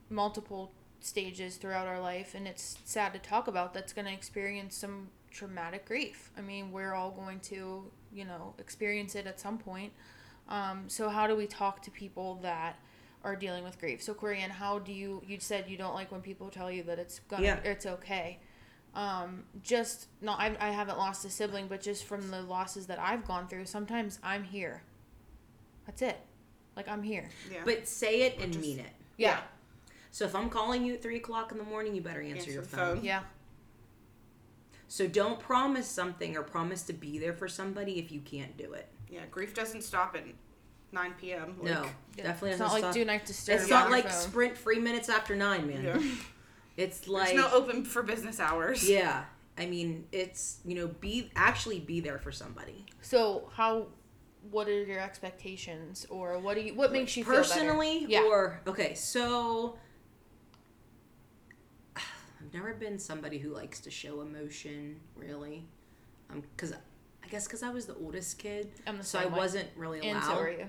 multiple 0.09 0.71
stages 1.01 1.57
throughout 1.57 1.87
our 1.87 1.99
life, 1.99 2.33
and 2.35 2.47
it's 2.47 2.77
sad 2.85 3.13
to 3.13 3.19
talk 3.19 3.47
about. 3.47 3.73
That's 3.73 3.93
gonna 3.93 4.11
experience 4.11 4.75
some 4.75 5.09
traumatic 5.31 5.85
grief. 5.85 6.29
I 6.37 6.41
mean, 6.41 6.71
we're 6.71 6.93
all 6.93 7.11
going 7.11 7.39
to, 7.41 7.89
you 8.13 8.25
know, 8.25 8.53
experience 8.59 9.15
it 9.15 9.25
at 9.27 9.39
some 9.39 9.57
point. 9.57 9.93
Um, 10.49 10.85
so 10.87 11.09
how 11.09 11.27
do 11.27 11.35
we 11.35 11.47
talk 11.47 11.81
to 11.83 11.91
people 11.91 12.35
that 12.43 12.77
are 13.23 13.35
dealing 13.35 13.63
with 13.63 13.79
grief? 13.79 14.01
So, 14.03 14.13
Corianne, 14.13 14.49
how 14.49 14.79
do 14.79 14.91
you? 14.91 15.21
You 15.25 15.39
said 15.39 15.69
you 15.69 15.77
don't 15.77 15.93
like 15.93 16.11
when 16.11 16.21
people 16.21 16.49
tell 16.49 16.71
you 16.71 16.83
that 16.83 16.99
it's 16.99 17.19
gonna, 17.19 17.43
Yeah. 17.43 17.59
it's 17.63 17.85
okay. 17.85 18.39
Um, 18.93 19.45
just 19.63 20.07
no, 20.21 20.33
I, 20.33 20.55
I 20.59 20.71
haven't 20.71 20.97
lost 20.97 21.23
a 21.23 21.29
sibling, 21.29 21.67
but 21.67 21.79
just 21.81 22.03
from 22.03 22.29
the 22.29 22.41
losses 22.41 22.87
that 22.87 22.99
I've 22.99 23.25
gone 23.25 23.47
through, 23.47 23.65
sometimes 23.65 24.19
I'm 24.21 24.43
here. 24.43 24.83
That's 25.85 26.01
it. 26.01 26.19
Like 26.75 26.89
I'm 26.89 27.01
here. 27.03 27.29
Yeah. 27.51 27.61
But 27.63 27.87
say 27.87 28.23
it 28.23 28.37
and 28.41 28.51
Just- 28.51 28.65
mean 28.65 28.79
it. 28.79 28.91
Yeah. 29.17 29.39
So 30.11 30.25
if 30.25 30.35
I'm 30.35 30.49
calling 30.49 30.83
you 30.85 30.93
at 30.95 31.01
3 31.01 31.15
o'clock 31.17 31.51
in 31.51 31.57
the 31.57 31.63
morning, 31.63 31.95
you 31.95 32.01
better 32.01 32.21
answer, 32.21 32.35
Answer 32.37 32.51
your 32.51 32.63
phone. 32.63 32.95
phone. 32.97 33.03
Yeah. 33.05 33.21
So 34.87 35.07
don't 35.07 35.39
promise 35.39 35.87
something 35.87 36.35
or 36.35 36.43
promise 36.43 36.83
to 36.83 36.93
be 36.93 37.17
there 37.17 37.33
for 37.33 37.47
somebody 37.47 37.97
if 37.97 38.11
you 38.11 38.19
can't 38.19 38.57
do 38.57 38.73
it. 38.73 38.87
yeah, 39.09 39.21
grief 39.31 39.53
doesn't 39.53 39.83
stop 39.83 40.15
at 40.17 40.23
9 40.91 41.13
p.m. 41.19 41.55
Like, 41.61 41.73
no, 41.73 41.85
definitely 42.17 42.49
It's 42.51 42.59
doesn't 42.59 42.59
not 42.59 42.73
like 42.73 42.83
stop. 42.83 42.93
do 42.93 43.05
not 43.05 43.25
disturb. 43.25 43.59
it's 43.61 43.69
not 43.69 43.89
like 43.91 44.03
phone. 44.09 44.11
sprint 44.29 44.57
three 44.57 44.79
minutes 44.79 45.07
after 45.09 45.35
nine, 45.35 45.67
man. 45.67 45.83
Yeah. 45.83 46.01
It's 46.77 47.05
like 47.07 47.27
There's 47.35 47.37
no 47.51 47.51
open 47.53 47.83
for 47.83 48.01
business 48.01 48.39
hours. 48.39 48.89
yeah. 48.89 49.25
I 49.57 49.65
mean, 49.65 50.05
it's 50.13 50.59
you 50.65 50.73
know, 50.73 50.87
be 50.87 51.29
actually 51.35 51.79
be 51.81 51.99
there 51.99 52.17
for 52.17 52.31
somebody. 52.31 52.85
So 53.01 53.49
how? 53.53 53.87
What 54.49 54.67
are 54.69 54.83
your 54.83 54.99
expectations, 54.99 56.07
or 56.09 56.39
what 56.39 56.55
do 56.55 56.61
you? 56.61 56.73
What 56.73 56.93
makes 56.93 57.15
you 57.17 57.25
feel 57.25 57.35
personally 57.35 57.99
better? 58.01 58.11
Yeah. 58.11 58.21
or 58.23 58.61
okay 58.65 58.93
so 58.95 59.77
i've 62.51 62.59
never 62.61 62.73
been 62.73 62.99
somebody 62.99 63.37
who 63.37 63.49
likes 63.53 63.79
to 63.81 63.89
show 63.91 64.21
emotion 64.21 64.99
really 65.15 65.65
um 66.29 66.43
because 66.55 66.73
i 66.73 67.27
guess 67.29 67.45
because 67.47 67.63
i 67.63 67.69
was 67.69 67.85
the 67.85 67.95
oldest 67.95 68.37
kid 68.37 68.69
I'm 68.85 68.97
the 68.97 69.03
so 69.03 69.19
i 69.19 69.25
way. 69.25 69.37
wasn't 69.39 69.69
really 69.75 69.99
allowed 69.99 70.15
And 70.15 70.23
so 70.25 70.31
are 70.33 70.49
you. 70.51 70.65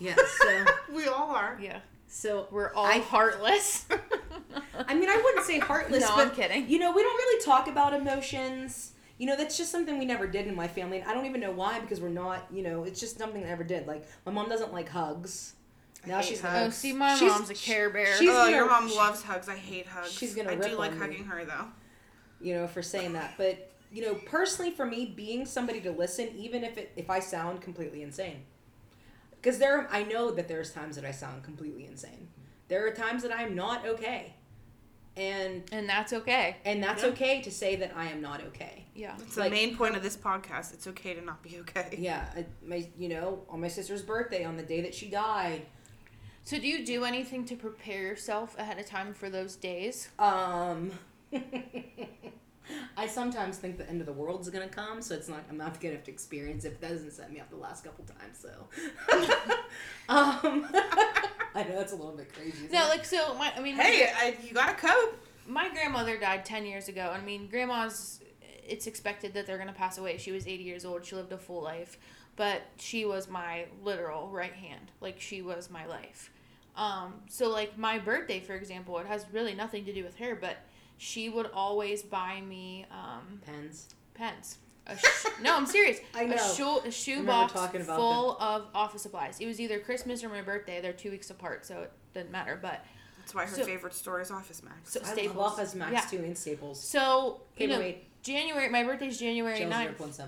yeah 0.00 0.16
so 0.16 0.64
We 0.94 1.06
all 1.08 1.30
are. 1.30 1.58
Yeah. 1.60 1.80
so 2.06 2.46
We're 2.50 2.72
all 2.74 2.86
I- 2.86 2.98
heartless. 2.98 3.86
i 4.88 4.94
mean 4.94 5.08
i 5.10 5.16
wouldn't 5.16 5.44
say 5.46 5.58
heartless 5.58 6.02
No, 6.02 6.16
but 6.16 6.28
I'm 6.28 6.34
kidding. 6.34 6.68
you 6.68 6.78
know 6.78 6.92
we 6.92 7.02
don't 7.02 7.16
really 7.16 7.44
talk 7.44 7.68
about 7.68 7.92
emotions 7.94 8.92
you 9.18 9.26
know 9.26 9.36
that's 9.36 9.56
just 9.56 9.70
something 9.70 9.98
we 9.98 10.04
never 10.04 10.26
did 10.26 10.46
in 10.46 10.54
my 10.54 10.68
family 10.68 10.98
and 10.98 11.08
i 11.10 11.14
don't 11.14 11.26
even 11.26 11.40
know 11.40 11.52
why 11.52 11.80
because 11.80 12.00
we're 12.00 12.08
not 12.08 12.46
you 12.52 12.62
know 12.62 12.84
it's 12.84 13.00
just 13.00 13.18
something 13.18 13.42
i 13.44 13.46
never 13.46 13.64
did 13.64 13.86
like 13.86 14.06
my 14.26 14.32
mom 14.32 14.48
doesn't 14.48 14.72
like 14.72 14.88
hugs 14.88 15.54
I 15.56 15.63
now 16.06 16.18
hate 16.18 16.26
she's 16.26 16.44
oh, 16.44 16.48
hugs. 16.48 16.56
oh, 16.56 16.60
gonna 16.60 16.72
see, 16.72 16.92
my 16.92 17.14
She's- 17.16 17.30
mom's 17.32 17.50
a 17.50 17.54
care 17.54 17.90
bear. 17.90 18.16
she's- 18.16 18.30
oh, 18.30 18.44
gonna- 18.44 18.50
your 18.56 18.66
mom 18.68 18.88
she- 18.88 18.96
loves 18.96 19.22
hugs. 19.22 19.48
I 19.48 19.56
hate 19.56 19.86
hugs. 19.86 20.12
she's 20.12 20.34
gonna 20.34 20.50
I 20.50 20.54
rip 20.54 20.70
do 20.70 20.76
like 20.76 20.92
on 20.92 20.98
me. 20.98 21.06
hugging 21.06 21.24
her 21.26 21.44
though. 21.44 21.66
you 22.40 22.54
know, 22.54 22.66
for 22.66 22.82
saying 22.82 23.12
that. 23.14 23.34
But 23.38 23.70
you 23.90 24.02
know, 24.02 24.14
personally, 24.26 24.70
for 24.72 24.84
me, 24.84 25.06
being 25.06 25.46
somebody 25.46 25.80
to 25.82 25.90
listen, 25.92 26.28
even 26.36 26.64
if 26.64 26.76
it 26.78 26.92
if 26.96 27.08
I 27.10 27.20
sound 27.20 27.60
completely 27.62 28.02
insane, 28.02 28.42
because 29.32 29.58
there, 29.58 29.88
I 29.90 30.02
know 30.02 30.30
that 30.32 30.48
there's 30.48 30.72
times 30.72 30.96
that 30.96 31.04
I 31.04 31.10
sound 31.12 31.42
completely 31.44 31.86
insane. 31.86 32.28
There 32.68 32.86
are 32.86 32.90
times 32.90 33.22
that 33.22 33.32
I'm 33.32 33.54
not 33.54 33.86
okay, 33.86 34.34
and 35.16 35.62
and 35.72 35.88
that's 35.88 36.12
okay. 36.12 36.56
and 36.64 36.82
that's 36.82 37.02
Yeah. 37.02 37.10
okay 37.10 37.40
to 37.42 37.50
say 37.50 37.76
that 37.76 37.92
I 37.96 38.06
am 38.06 38.20
not 38.20 38.42
okay. 38.48 38.84
Yeah. 38.96 39.14
It's 39.20 39.36
Like- 39.36 39.50
the 39.50 39.56
main 39.56 39.76
point 39.76 39.96
of 39.96 40.02
this 40.02 40.16
podcast. 40.16 40.72
It's 40.74 40.86
okay 40.88 41.14
to 41.14 41.20
not 41.20 41.42
be 41.42 41.58
okay. 41.60 41.96
Yeah, 41.98 42.26
I, 42.36 42.46
my 42.64 42.86
you 42.98 43.08
know, 43.08 43.44
on 43.48 43.60
my 43.60 43.68
sister's 43.68 44.02
birthday, 44.02 44.44
on 44.44 44.56
the 44.56 44.62
day 44.62 44.80
that 44.82 44.94
she 44.94 45.08
died, 45.08 45.66
So 46.44 46.58
do 46.58 46.68
you 46.68 46.84
do 46.84 47.04
anything 47.04 47.44
to 47.46 47.56
prepare 47.56 48.02
yourself 48.02 48.54
ahead 48.58 48.78
of 48.78 48.86
time 48.86 49.14
for 49.14 49.30
those 49.30 49.56
days? 49.56 50.08
um. 50.18 50.92
I 52.96 53.06
sometimes 53.06 53.58
think 53.58 53.76
the 53.76 53.86
end 53.88 54.00
of 54.00 54.06
the 54.06 54.12
world's 54.12 54.48
gonna 54.48 54.68
come, 54.68 55.02
so 55.02 55.14
it's 55.14 55.28
not. 55.28 55.44
I'm 55.50 55.58
not 55.58 55.80
gonna 55.80 55.94
have 55.94 56.04
to 56.04 56.10
experience 56.10 56.64
it. 56.64 56.72
If 56.72 56.80
that 56.80 56.90
doesn't 56.92 57.10
set 57.10 57.30
me 57.30 57.38
up 57.40 57.50
the 57.50 57.56
last 57.56 57.84
couple 57.84 58.04
times, 58.04 58.38
so. 58.38 58.48
um, 60.08 60.66
I 61.54 61.62
know 61.68 61.80
it's 61.80 61.92
a 61.92 61.96
little 61.96 62.12
bit 62.16 62.32
crazy. 62.32 62.68
No, 62.72 62.86
it? 62.86 62.88
like 62.88 63.04
so. 63.04 63.34
My, 63.34 63.52
I 63.54 63.60
mean, 63.60 63.76
Hey, 63.76 64.10
I, 64.14 64.36
you 64.42 64.54
gotta 64.54 64.74
cope. 64.74 65.18
my 65.46 65.68
grandmother 65.70 66.16
died 66.18 66.44
10 66.46 66.64
years 66.64 66.88
ago. 66.88 67.12
I 67.14 67.20
mean, 67.22 67.48
grandma's, 67.48 68.20
it's 68.66 68.86
expected 68.86 69.34
that 69.34 69.46
they're 69.46 69.58
going 69.58 69.68
to 69.68 69.74
pass 69.74 69.98
away. 69.98 70.16
She 70.16 70.32
was 70.32 70.46
80 70.46 70.62
years 70.64 70.84
old. 70.86 71.04
She 71.04 71.16
lived 71.16 71.32
a 71.32 71.38
full 71.38 71.62
life. 71.62 71.98
But 72.36 72.62
she 72.78 73.04
was 73.04 73.28
my 73.28 73.66
literal 73.84 74.28
right 74.30 74.52
hand. 74.54 74.90
Like, 75.00 75.20
she 75.20 75.42
was 75.42 75.70
my 75.70 75.84
life. 75.86 76.30
Um, 76.76 77.14
so, 77.28 77.48
like, 77.50 77.78
my 77.78 77.98
birthday, 77.98 78.40
for 78.40 78.54
example, 78.54 78.98
it 78.98 79.06
has 79.06 79.24
really 79.32 79.54
nothing 79.54 79.84
to 79.84 79.92
do 79.92 80.02
with 80.04 80.16
her, 80.18 80.34
but 80.34 80.56
she 80.98 81.28
would 81.28 81.50
always 81.52 82.02
buy 82.02 82.40
me 82.40 82.86
um, 82.90 83.40
pens. 83.46 83.94
pens. 84.14 84.58
A 84.86 84.96
sh- 84.98 85.26
no, 85.40 85.56
I'm 85.56 85.66
serious. 85.66 85.98
I 86.14 86.24
know. 86.26 86.34
A, 86.34 86.54
shoe, 86.54 86.78
a 86.84 86.90
shoe 86.90 87.22
box 87.24 87.52
talking 87.54 87.80
about 87.80 87.96
full 87.96 88.36
of 88.38 88.66
office 88.74 89.02
supplies. 89.02 89.38
It 89.40 89.46
was 89.46 89.58
either 89.60 89.78
Christmas 89.78 90.22
or 90.22 90.28
my 90.28 90.42
birthday. 90.42 90.80
They're 90.82 90.92
two 90.92 91.10
weeks 91.10 91.30
apart, 91.30 91.64
so 91.64 91.80
it 91.82 91.92
doesn't 92.12 92.30
matter. 92.30 92.58
But 92.60 92.84
That's 93.18 93.34
why 93.34 93.46
her 93.46 93.54
So- 93.56 93.64
favorite 93.64 93.94
store 93.94 94.20
is 94.20 94.30
OfficeMax. 94.30 94.72
so 94.84 95.00
I 95.02 95.12
Staples. 95.12 95.36
love 95.36 95.58
OfficeMax 95.58 95.90
Yeah. 95.92 96.00
too, 96.02 96.18
and 96.18 96.36
Staples. 96.36 96.82
So 96.82 97.40
you 97.56 97.66
know, 97.68 97.94
January. 98.22 98.68
My 98.68 98.82
birthday's 98.84 99.18
January 99.18 99.58
gel 99.58 99.70
9th. 99.70 99.96
0.7. 99.96 100.26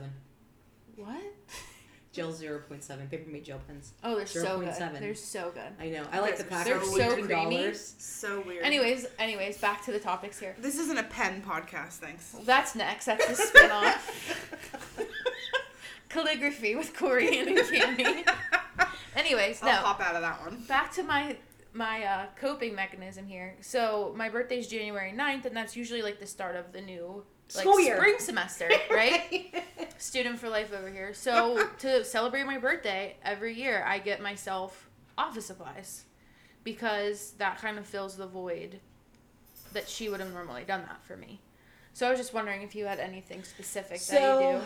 What? 0.97 1.23
Gel 2.17 2.33
0.7. 2.33 3.11
Papermate 3.11 3.45
gel 3.45 3.61
pens. 3.69 3.93
Oh, 4.03 4.17
they're 4.17 4.25
so 4.27 4.59
good. 4.61 4.69
0.7. 4.71 5.01
They're 5.01 5.15
so 5.15 5.51
good. 5.53 5.71
I 5.79 5.91
know. 5.91 6.03
I 6.11 6.21
like 6.21 6.39
the 6.39 6.45
They're 6.45 6.51
pack. 6.51 6.67
so 6.67 6.81
for 6.81 6.93
weird. 6.93 7.29
$18. 7.29 8.01
so 8.01 8.41
weird. 8.47 8.65
Anyways, 8.65 9.07
anyways, 9.19 9.59
back 9.59 9.85
to 9.85 9.93
the 9.93 9.99
topics 10.01 10.41
here. 10.41 10.57
this 10.59 10.79
isn't 10.79 10.97
a 10.97 11.03
pen 11.03 11.43
podcast. 11.47 11.99
Thanks. 11.99 12.35
That's 12.45 12.75
next. 12.75 13.05
That's 13.05 13.27
the 13.29 13.35
spin-off. 13.35 14.99
Calligraphy 16.09 16.75
with 16.77 16.97
Corey 16.97 17.39
and 17.39 17.49
Cammy. 17.59 18.27
Anyways, 19.15 19.63
I'll 19.63 19.73
no. 19.77 19.83
pop 19.83 20.01
out 20.01 20.15
of 20.15 20.23
that 20.23 20.41
one. 20.41 20.63
back 20.69 20.93
to 20.95 21.03
my 21.03 21.37
my 21.75 22.05
uh, 22.05 22.27
coping 22.41 22.75
mechanism 22.75 23.27
here. 23.27 23.55
So 23.61 24.15
my 24.17 24.31
birthday's 24.31 24.67
January 24.69 25.13
9th, 25.15 25.45
and 25.45 25.55
that's 25.55 25.77
usually 25.77 26.01
like 26.01 26.19
the 26.19 26.27
start 26.27 26.57
of 26.57 26.73
the 26.73 26.81
new 26.81 27.25
like 27.55 27.63
School 27.63 27.79
year. 27.81 27.97
spring 27.99 28.15
semester, 28.19 28.71
right? 28.91 29.55
Student 29.99 30.39
for 30.39 30.49
life 30.49 30.73
over 30.73 30.89
here. 30.89 31.15
So 31.15 31.69
to 31.79 32.05
celebrate 32.05 32.45
my 32.47 32.59
birthday 32.59 33.17
every 33.25 33.55
year, 33.55 33.85
I 33.87 33.99
get 33.99 34.21
myself 34.21 34.89
office 35.19 35.47
supplies 35.47 36.05
because 36.65 37.33
that 37.39 37.59
kind 37.59 37.79
of 37.79 37.87
fills 37.87 38.17
the 38.17 38.27
void 38.27 38.81
that 39.73 39.89
she 39.89 40.09
would 40.09 40.21
have 40.21 40.33
normally 40.33 40.65
done 40.65 40.83
that 40.83 41.03
for 41.05 41.17
me. 41.17 41.41
So 41.93 42.07
I 42.07 42.11
was 42.11 42.19
just 42.19 42.35
wondering 42.35 42.63
if 42.63 42.75
you 42.75 42.85
had 42.87 42.99
anything 43.01 43.43
specific 43.43 44.01
that 44.01 44.41
you 44.43 44.59
do. 44.61 44.65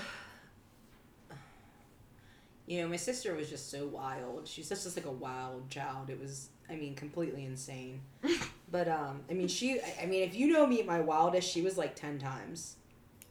You 2.66 2.82
know, 2.82 2.88
my 2.88 2.96
sister 2.96 3.34
was 3.34 3.50
just 3.50 3.70
so 3.70 3.86
wild. 3.86 4.46
She's 4.46 4.68
just, 4.68 4.84
just 4.84 4.96
like 4.96 5.06
a 5.06 5.10
wild 5.10 5.68
child. 5.70 6.08
It 6.10 6.20
was, 6.20 6.48
I 6.68 6.76
mean, 6.76 6.94
completely 6.94 7.44
insane. 7.44 8.00
But 8.72 8.86
um, 8.86 9.22
I 9.28 9.32
mean, 9.34 9.48
she. 9.48 9.80
I- 9.80 10.02
I 10.02 10.06
mean, 10.06 10.22
if 10.22 10.32
you 10.36 10.46
know 10.46 10.64
me 10.64 10.78
at 10.78 10.86
my 10.86 11.00
wildest, 11.00 11.50
she 11.50 11.60
was 11.60 11.76
like 11.76 11.96
ten 11.96 12.20
times. 12.20 12.76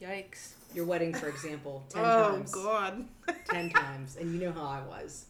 Yikes. 0.01 0.49
Your 0.73 0.85
wedding, 0.85 1.13
for 1.13 1.27
example, 1.27 1.83
ten 1.89 2.03
oh 2.05 2.31
times. 2.31 2.53
Oh 2.55 2.63
God. 2.63 3.05
Ten 3.45 3.69
times, 3.69 4.17
and 4.17 4.33
you 4.33 4.39
know 4.41 4.51
how 4.51 4.65
I 4.65 4.81
was. 4.81 5.25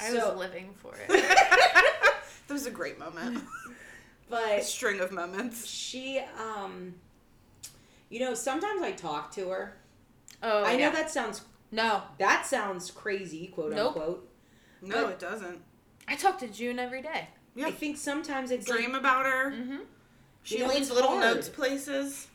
I 0.00 0.10
So, 0.10 0.30
was 0.30 0.38
living 0.38 0.72
for 0.74 0.94
it. 0.96 1.08
that 1.08 2.22
was 2.48 2.66
a 2.66 2.70
great 2.70 2.98
moment. 2.98 3.38
a 3.38 4.30
but 4.30 4.64
string 4.64 5.00
of 5.00 5.12
moments. 5.12 5.66
she, 5.66 6.20
um, 6.38 6.94
you 8.08 8.20
know, 8.20 8.34
sometimes 8.34 8.82
I 8.82 8.92
talk 8.92 9.32
to 9.32 9.48
her. 9.50 9.76
Oh, 10.42 10.64
I 10.64 10.76
know 10.76 10.90
that 10.90 11.10
sounds 11.10 11.42
No, 11.70 12.02
that 12.18 12.46
sounds 12.46 12.90
crazy, 12.90 13.48
quote 13.48 13.72
Nope. 13.72 13.96
unquote. 13.96 14.28
No, 14.80 15.08
it 15.08 15.18
doesn't. 15.18 15.60
I 16.08 16.16
talk 16.16 16.38
to 16.40 16.48
June 16.48 16.78
every 16.78 17.02
day. 17.02 17.28
Yeah. 17.54 17.66
I 17.66 17.70
think 17.70 17.96
sometimes 17.98 18.50
it's 18.50 18.68
like, 18.68 18.78
Dream 18.78 18.94
about 18.94 19.26
her. 19.26 19.52
Mm-hmm. 19.52 19.76
She 20.42 20.58
You 20.58 20.66
know, 20.66 20.72
leaves 20.74 20.90
little 20.90 21.10
hard. 21.10 21.20
notes 21.36 21.48
places. 21.48 22.26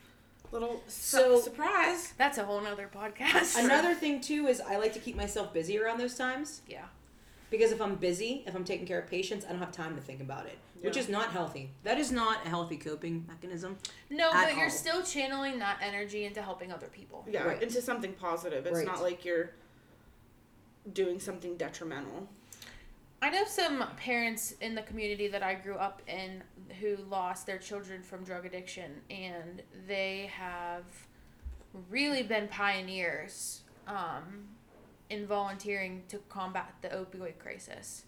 Little 0.51 0.81
So- 0.87 1.37
su- 1.37 1.43
surprise. 1.43 2.13
That's 2.17 2.37
a 2.37 2.43
whole 2.45 2.61
nother 2.61 2.89
podcast. 2.93 3.57
another 3.63 3.93
thing 3.93 4.21
too 4.21 4.47
is 4.47 4.61
I 4.61 4.77
like 4.77 4.93
to 4.93 4.99
keep 4.99 5.15
myself 5.15 5.53
busy 5.53 5.77
around 5.79 5.99
those 5.99 6.15
times. 6.15 6.61
Yeah. 6.67 6.85
Because 7.49 7.71
if 7.71 7.81
I'm 7.81 7.95
busy, 7.95 8.43
if 8.45 8.55
I'm 8.55 8.63
taking 8.65 8.85
care 8.85 8.99
of 8.99 9.07
patients, 9.09 9.45
I 9.45 9.49
don't 9.49 9.59
have 9.59 9.71
time 9.71 9.95
to 9.95 10.01
think 10.01 10.19
about 10.19 10.45
it, 10.47 10.57
which 10.81 10.97
is 10.97 11.07
not 11.07 11.29
healthy. 11.31 11.69
That 11.83 11.97
is 11.97 12.11
not 12.11 12.45
a 12.45 12.49
healthy 12.49 12.75
coping 12.75 13.23
mechanism. 13.27 13.77
No, 14.09 14.29
At 14.33 14.47
but 14.49 14.57
you're 14.57 14.69
still 14.69 15.01
channeling 15.01 15.57
that 15.59 15.77
energy 15.81 16.25
into 16.25 16.41
helping 16.41 16.73
other 16.73 16.87
people. 16.87 17.25
Yeah, 17.29 17.43
Right. 17.43 17.61
into 17.63 17.81
something 17.81 18.11
positive. 18.13 18.65
It's 18.65 18.75
Right. 18.77 18.85
not 18.85 19.01
like 19.01 19.23
you're 19.23 19.51
doing 20.91 21.19
something 21.21 21.55
detrimental. 21.57 22.27
I 23.21 23.31
know 23.31 23.45
some 23.45 23.83
parents 23.97 24.53
in 24.61 24.75
the 24.75 24.83
community 24.83 25.27
that 25.29 25.41
I 25.41 25.55
grew 25.55 25.75
up 25.75 26.01
in 26.07 26.43
who 26.79 26.97
lost 27.09 27.47
their 27.47 27.57
children 27.57 28.03
from 28.03 28.23
drug 28.23 28.45
addiction, 28.45 29.01
and 29.09 29.63
they 29.87 30.29
have 30.31 30.83
really 31.89 32.21
been 32.21 32.47
pioneers 32.47 33.61
um, 33.87 34.47
in 35.09 35.25
volunteering 35.25 36.03
to 36.09 36.19
combat 36.29 36.75
the 36.81 36.89
opioid 36.89 37.39
crisis. 37.39 38.03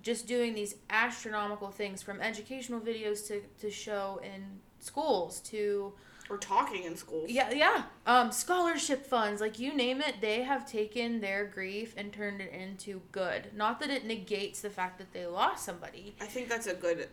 Just 0.00 0.26
doing 0.26 0.54
these 0.54 0.74
astronomical 0.90 1.70
things 1.70 2.02
from 2.02 2.20
educational 2.20 2.80
videos 2.80 3.26
to, 3.28 3.42
to 3.60 3.70
show 3.70 4.20
in 4.24 4.60
schools 4.80 5.40
to 5.40 5.92
Or 6.30 6.36
talking 6.36 6.84
in 6.84 6.96
schools. 6.96 7.30
yeah, 7.30 7.50
yeah. 7.52 7.84
Um, 8.06 8.30
scholarship 8.32 9.06
funds, 9.06 9.40
like 9.40 9.58
you 9.58 9.74
name 9.74 10.00
it, 10.02 10.16
they 10.20 10.42
have 10.42 10.70
taken 10.70 11.20
their 11.20 11.46
grief 11.46 11.94
and 11.96 12.12
turned 12.12 12.42
it 12.42 12.52
into 12.52 13.00
good. 13.12 13.50
Not 13.56 13.80
that 13.80 13.88
it 13.88 14.04
negates 14.04 14.60
the 14.60 14.68
fact 14.68 14.98
that 14.98 15.12
they 15.12 15.24
lost 15.26 15.64
somebody. 15.64 16.14
I 16.20 16.26
think 16.26 16.48
that's 16.48 16.66
a 16.66 16.74
good. 16.74 17.08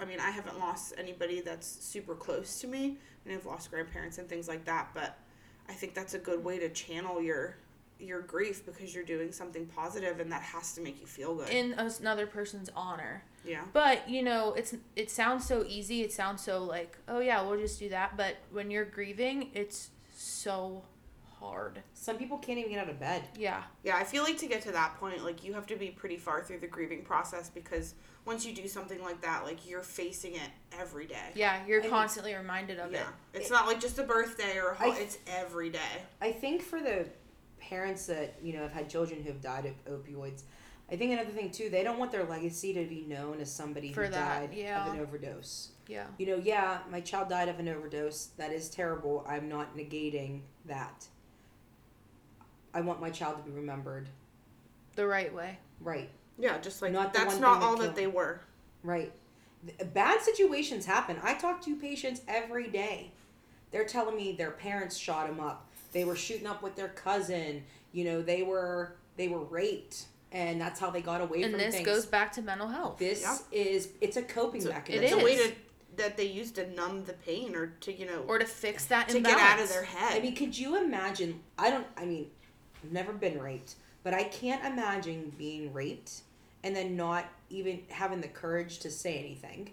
I 0.00 0.04
mean, 0.04 0.18
I 0.18 0.30
haven't 0.30 0.58
lost 0.58 0.94
anybody 0.98 1.40
that's 1.40 1.66
super 1.66 2.16
close 2.16 2.60
to 2.60 2.66
me, 2.66 2.96
and 3.24 3.34
I've 3.34 3.46
lost 3.46 3.70
grandparents 3.70 4.18
and 4.18 4.28
things 4.28 4.48
like 4.48 4.64
that. 4.64 4.88
But 4.94 5.16
I 5.68 5.72
think 5.72 5.94
that's 5.94 6.14
a 6.14 6.18
good 6.18 6.42
way 6.42 6.58
to 6.58 6.68
channel 6.70 7.22
your 7.22 7.56
your 7.98 8.20
grief 8.20 8.66
because 8.66 8.94
you're 8.94 9.04
doing 9.04 9.32
something 9.32 9.66
positive, 9.66 10.20
and 10.20 10.30
that 10.32 10.42
has 10.42 10.72
to 10.74 10.80
make 10.80 11.00
you 11.00 11.06
feel 11.06 11.34
good. 11.34 11.48
in 11.48 11.72
another 11.74 12.26
person's 12.26 12.68
honor. 12.76 13.22
yeah, 13.44 13.62
But 13.72 14.08
you 14.08 14.22
know, 14.22 14.52
it's 14.54 14.74
it 14.96 15.10
sounds 15.10 15.46
so 15.46 15.64
easy. 15.66 16.02
It 16.02 16.12
sounds 16.12 16.42
so 16.42 16.62
like, 16.64 16.98
oh 17.08 17.20
yeah, 17.20 17.42
we'll 17.42 17.58
just 17.58 17.78
do 17.78 17.88
that. 17.90 18.16
But 18.16 18.36
when 18.50 18.70
you're 18.70 18.84
grieving, 18.84 19.50
it's 19.54 19.90
so 20.14 20.82
hard. 21.40 21.82
Some 21.94 22.16
people 22.16 22.38
can't 22.38 22.58
even 22.58 22.70
get 22.72 22.80
out 22.80 22.88
of 22.88 22.98
bed. 22.98 23.22
Yeah, 23.38 23.62
yeah. 23.82 23.96
I 23.96 24.04
feel 24.04 24.22
like 24.22 24.38
to 24.38 24.46
get 24.46 24.62
to 24.62 24.72
that 24.72 24.96
point, 24.98 25.24
like 25.24 25.44
you 25.44 25.52
have 25.54 25.66
to 25.68 25.76
be 25.76 25.88
pretty 25.90 26.16
far 26.16 26.42
through 26.42 26.58
the 26.60 26.66
grieving 26.66 27.02
process 27.04 27.48
because 27.50 27.94
once 28.24 28.46
you 28.46 28.54
do 28.54 28.66
something 28.66 29.02
like 29.02 29.20
that, 29.20 29.44
like 29.44 29.68
you're 29.68 29.82
facing 29.82 30.34
it 30.34 30.48
every 30.78 31.06
day. 31.06 31.30
yeah, 31.34 31.60
you're 31.66 31.80
And- 31.80 31.90
constantly 31.90 32.34
reminded 32.34 32.78
of 32.78 32.92
it. 32.92 32.96
Yeah, 32.96 33.08
it. 33.34 33.40
it's 33.42 33.50
not 33.50 33.66
like 33.66 33.80
just 33.80 33.98
a 33.98 34.02
birthday 34.04 34.58
or 34.58 34.70
a 34.70 34.74
ho- 34.74 34.92
I- 34.92 34.96
it's 34.98 35.18
every 35.26 35.68
day. 35.68 36.02
I 36.22 36.32
think 36.32 36.62
for 36.62 36.80
the 36.80 37.06
parents 37.68 38.06
that 38.06 38.34
you 38.42 38.52
know 38.52 38.62
have 38.62 38.72
had 38.72 38.88
children 38.88 39.22
who 39.22 39.28
have 39.28 39.40
died 39.40 39.66
of 39.66 39.84
opioids, 39.92 40.42
I 40.90 40.96
think 40.96 41.12
another 41.12 41.30
thing 41.30 41.50
too, 41.50 41.70
they 41.70 41.82
don't 41.82 41.98
want 41.98 42.12
their 42.12 42.24
legacy 42.24 42.72
to 42.74 42.84
be 42.84 43.04
known 43.08 43.40
as 43.40 43.50
somebody 43.50 43.92
For 43.92 44.04
who 44.04 44.10
that, 44.12 44.50
died 44.50 44.56
yeah. 44.56 44.86
of 44.86 44.94
an 44.94 45.00
overdose. 45.00 45.70
Yeah, 45.86 46.06
You 46.16 46.26
know, 46.28 46.36
yeah, 46.36 46.78
my 46.90 47.00
child 47.02 47.28
died 47.28 47.48
of 47.50 47.58
an 47.58 47.68
overdose. 47.68 48.28
That 48.38 48.52
is 48.52 48.70
terrible. 48.70 49.22
I'm 49.28 49.50
not 49.50 49.76
negating 49.76 50.40
that. 50.64 51.06
I 52.72 52.80
want 52.80 53.00
my 53.00 53.10
child 53.10 53.36
to 53.38 53.42
be 53.50 53.54
remembered. 53.54 54.08
the 54.96 55.06
right 55.06 55.32
way. 55.34 55.58
Right. 55.80 56.08
Yeah, 56.38 56.58
just 56.58 56.80
like 56.82 56.92
Not 56.92 57.12
the 57.12 57.18
that's 57.20 57.34
one 57.34 57.40
not 57.42 57.52
thing 57.52 57.60
that 57.60 57.66
all 57.66 57.76
that 57.76 57.94
they 57.96 58.06
were. 58.06 58.40
Right. 58.82 59.12
Bad 59.92 60.20
situations 60.22 60.84
happen. 60.86 61.18
I 61.22 61.34
talk 61.34 61.60
to 61.62 61.76
patients 61.76 62.22
every 62.28 62.68
day. 62.68 63.12
They're 63.70 63.84
telling 63.84 64.16
me 64.16 64.32
their 64.32 64.50
parents 64.52 64.96
shot 64.96 65.26
them 65.28 65.40
up. 65.40 65.70
They 65.94 66.04
were 66.04 66.16
shooting 66.16 66.46
up 66.46 66.62
with 66.62 66.76
their 66.76 66.88
cousin. 66.88 67.62
You 67.92 68.04
know, 68.04 68.20
they 68.20 68.42
were 68.42 68.96
they 69.16 69.28
were 69.28 69.44
raped, 69.44 70.06
and 70.32 70.60
that's 70.60 70.78
how 70.80 70.90
they 70.90 71.00
got 71.00 71.20
away 71.22 71.42
And 71.42 71.52
from 71.52 71.60
this 71.60 71.76
things. 71.76 71.86
goes 71.86 72.04
back 72.04 72.32
to 72.32 72.42
mental 72.42 72.68
health. 72.68 72.98
this 72.98 73.22
Yeah. 73.22 73.38
is 73.52 73.88
it's 74.02 74.16
a 74.18 74.22
coping 74.22 74.60
It's 74.60 74.66
a, 74.66 74.74
mechanism. 74.74 75.04
it's 75.04 75.12
It 75.14 75.20
a 75.20 75.24
way 75.24 75.36
to 75.36 75.52
that 75.96 76.16
they 76.16 76.24
use 76.26 76.50
to 76.50 76.68
numb 76.72 77.04
the 77.04 77.12
pain 77.12 77.54
or 77.54 77.68
to 77.80 77.92
you 77.92 78.04
know 78.04 78.24
or 78.26 78.40
to 78.40 78.44
fix 78.44 78.86
that 78.86 79.08
to 79.10 79.18
imbalance. 79.18 79.40
get 79.40 79.48
out 79.50 79.60
of 79.62 79.68
their 79.70 79.84
head. 79.84 80.18
I 80.18 80.20
mean, 80.20 80.34
could 80.34 80.58
you 80.58 80.76
imagine? 80.76 81.40
I 81.56 81.70
don't. 81.70 81.86
I 81.96 82.04
mean, 82.04 82.26
I've 82.82 82.92
never 82.92 83.12
been 83.12 83.38
raped, 83.38 83.76
but 84.02 84.12
I 84.12 84.24
can't 84.24 84.64
imagine 84.66 85.32
being 85.38 85.72
raped 85.72 86.22
and 86.64 86.74
then 86.74 86.96
not 86.96 87.26
even 87.50 87.82
having 87.88 88.20
the 88.20 88.26
courage 88.28 88.80
to 88.80 88.90
say 88.90 89.18
anything. 89.18 89.70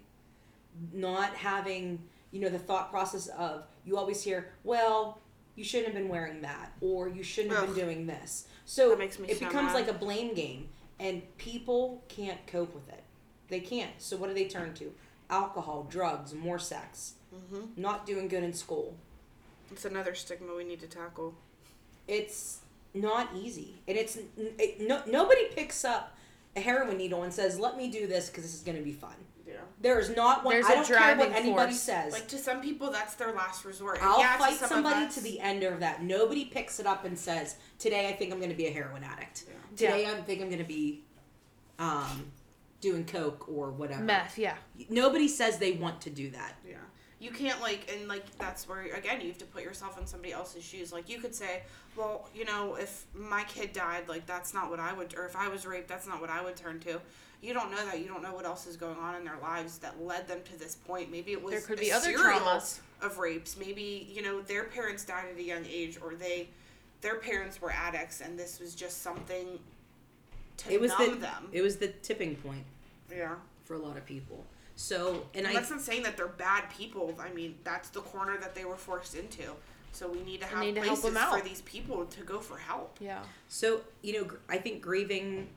Not 0.93 1.33
having, 1.35 2.03
you 2.31 2.39
know, 2.41 2.49
the 2.49 2.59
thought 2.59 2.91
process 2.91 3.27
of 3.27 3.63
you 3.85 3.97
always 3.97 4.21
hear, 4.21 4.51
well, 4.63 5.20
you 5.55 5.63
shouldn't 5.63 5.93
have 5.93 5.95
been 6.01 6.09
wearing 6.09 6.41
that, 6.41 6.71
or 6.81 7.07
you 7.09 7.23
shouldn't 7.23 7.53
have 7.53 7.69
Ugh. 7.69 7.75
been 7.75 7.85
doing 7.85 8.07
this. 8.07 8.47
So 8.65 8.89
That 8.89 8.99
makes 8.99 9.19
me 9.19 9.27
it 9.29 9.37
so 9.39 9.45
becomes 9.47 9.67
mad. 9.67 9.73
like 9.75 9.87
a 9.87 9.93
blame 9.93 10.33
game, 10.33 10.69
and 10.99 11.21
people 11.37 12.03
can't 12.07 12.45
cope 12.47 12.73
with 12.73 12.87
it. 12.89 13.03
They 13.49 13.59
can't. 13.59 13.91
So 13.99 14.17
what 14.17 14.27
do 14.27 14.33
they 14.33 14.45
turn 14.47 14.73
to? 14.75 14.91
Alcohol, 15.29 15.87
drugs, 15.89 16.33
more 16.33 16.59
sex. 16.59 17.13
hmm 17.51 17.65
Not 17.75 18.05
doing 18.05 18.27
good 18.27 18.43
in 18.43 18.53
school. 18.53 18.95
It's 19.71 19.85
another 19.85 20.13
stigma 20.15 20.53
we 20.55 20.63
need 20.63 20.79
to 20.81 20.87
tackle. 20.87 21.33
it's 22.07 22.59
not 22.93 23.29
easy 23.33 23.75
and 23.87 23.97
it's 23.97 24.17
it, 24.37 24.81
no, 24.81 25.01
nobody 25.07 25.45
picks 25.55 25.85
up 25.85 26.13
a 26.57 26.59
heroin 26.59 26.97
needle 26.97 27.23
and 27.23 27.33
says 27.33 27.57
let 27.57 27.77
me 27.77 27.89
do 27.89 28.05
this 28.05 28.27
because 28.27 28.43
this 28.43 28.53
is 28.53 28.59
going 28.61 28.77
to 28.77 28.83
be 28.83 28.91
fun. 28.91 29.13
There 29.81 29.99
is 29.99 30.09
not 30.15 30.43
one 30.43 30.53
There's 30.55 30.65
i 30.65 30.71
a 30.73 30.75
don't 30.75 30.85
care 30.87 31.15
what 31.17 31.31
anybody 31.31 31.71
force. 31.71 31.79
says 31.81 32.13
Like 32.13 32.27
to 32.29 32.37
some 32.37 32.61
people, 32.61 32.91
that's 32.91 33.15
their 33.15 33.31
last 33.33 33.65
resort. 33.65 33.97
And 33.99 34.05
i'll 34.07 34.19
yeah, 34.19 34.37
fight 34.37 34.55
some 34.57 34.69
somebody 34.69 35.11
to 35.13 35.21
the 35.21 35.39
end 35.39 35.63
of 35.63 35.79
that 35.79 36.03
nobody 36.03 36.45
picks 36.45 36.79
it 36.79 36.85
up 36.85 37.05
and 37.05 37.17
says 37.17 37.55
today 37.79 38.07
i 38.09 38.13
think 38.13 38.31
i'm 38.31 38.37
going 38.39 38.49
to 38.51 38.55
be 38.55 38.67
a 38.67 38.71
heroin 38.71 39.03
addict 39.03 39.45
Yeah. 39.47 39.53
today 39.91 40.05
i 40.07 40.13
think 40.21 40.41
i'm 40.41 40.47
going 40.47 40.59
to 40.59 40.63
be 40.63 41.03
um, 41.79 42.31
doing 42.79 43.05
coke 43.05 43.47
or 43.49 43.71
whatever 43.71 44.03
Meth, 44.03 44.37
yeah. 44.37 44.55
nobody 44.89 45.27
says 45.27 45.57
they 45.57 45.73
want 45.73 46.01
to 46.01 46.09
do 46.09 46.29
that 46.31 46.55
Yeah. 46.67 46.75
You 47.19 47.29
can't 47.29 47.61
like 47.61 47.91
and 47.95 48.07
like 48.07 48.25
that's 48.39 48.67
where 48.67 48.81
again 48.95 49.21
you 49.21 49.27
have 49.27 49.37
to 49.37 49.45
put 49.45 49.61
yourself 49.61 49.99
in 49.99 50.07
somebody 50.07 50.33
else's 50.33 50.63
shoes. 50.63 50.91
Like 50.91 51.07
you 51.07 51.19
could 51.19 51.35
say, 51.35 51.61
well, 51.95 52.27
you 52.33 52.45
know, 52.45 52.73
if 52.79 53.05
my 53.13 53.43
kid 53.43 53.73
died, 53.73 54.09
like 54.09 54.25
that's 54.25 54.55
not 54.55 54.71
what 54.71 54.79
I 54.79 54.91
would, 54.91 55.13
or 55.15 55.27
if 55.27 55.35
I 55.35 55.47
was 55.47 55.67
raped, 55.67 55.87
that's 55.87 56.07
not 56.07 56.19
what 56.19 56.31
I 56.31 56.43
would 56.43 56.55
turn 56.55 56.79
to. 56.79 56.99
You 57.41 57.53
don't 57.53 57.71
know 57.71 57.83
that. 57.85 57.99
You 57.99 58.07
don't 58.07 58.21
know 58.21 58.33
what 58.33 58.45
else 58.45 58.67
is 58.67 58.77
going 58.77 58.97
on 58.97 59.15
in 59.15 59.25
their 59.25 59.37
lives 59.41 59.79
that 59.79 60.01
led 60.01 60.27
them 60.27 60.39
to 60.45 60.59
this 60.59 60.75
point. 60.75 61.11
Maybe 61.11 61.31
it 61.31 61.41
was 61.43 61.51
There 61.53 61.61
could 61.61 61.79
a 61.79 61.81
be 61.81 61.91
other 61.91 62.13
traumas. 62.17 62.79
of 63.01 63.17
rapes. 63.17 63.57
Maybe 63.57 64.07
you 64.13 64.21
know 64.21 64.41
their 64.41 64.65
parents 64.65 65.03
died 65.03 65.25
at 65.33 65.37
a 65.37 65.43
young 65.43 65.65
age, 65.65 65.97
or 66.03 66.13
they 66.15 66.49
their 67.01 67.15
parents 67.15 67.59
were 67.61 67.71
addicts, 67.71 68.21
and 68.21 68.37
this 68.37 68.59
was 68.59 68.75
just 68.75 69.01
something 69.01 69.59
to 70.57 70.71
it 70.71 70.79
was 70.79 70.91
numb 70.99 71.11
the 71.11 71.15
them. 71.17 71.47
it 71.51 71.61
was 71.61 71.77
the 71.77 71.87
tipping 71.87 72.35
point 72.35 72.63
yeah. 73.09 73.33
for 73.63 73.73
a 73.73 73.79
lot 73.79 73.97
of 73.97 74.05
people 74.05 74.45
so 74.75 75.25
and 75.33 75.45
And 75.45 75.47
i 75.47 75.53
that's 75.53 75.71
not 75.71 75.81
saying 75.81 76.03
that 76.03 76.17
they're 76.17 76.27
bad 76.27 76.69
people. 76.69 77.15
I 77.19 77.31
mean, 77.33 77.55
that's 77.63 77.89
the 77.89 78.01
corner 78.01 78.37
that 78.37 78.55
they 78.55 78.65
were 78.65 78.75
forced 78.77 79.15
into. 79.15 79.43
So 79.91 80.07
we 80.09 80.21
need 80.23 80.39
to 80.41 80.47
have 80.47 80.59
need 80.59 80.75
to 80.75 80.81
help 80.81 81.01
places 81.01 81.13
them 81.13 81.17
out. 81.17 81.37
for 81.37 81.43
these 81.47 81.61
people 81.61 82.05
to 82.05 82.21
go 82.23 82.39
for 82.39 82.57
help. 82.57 82.97
Yeah. 82.99 83.19
So, 83.47 83.81
you 84.01 84.13
know, 84.13 84.23
gr- 84.23 84.37
I 84.49 84.57
think 84.57 84.81
grieving 84.81 85.49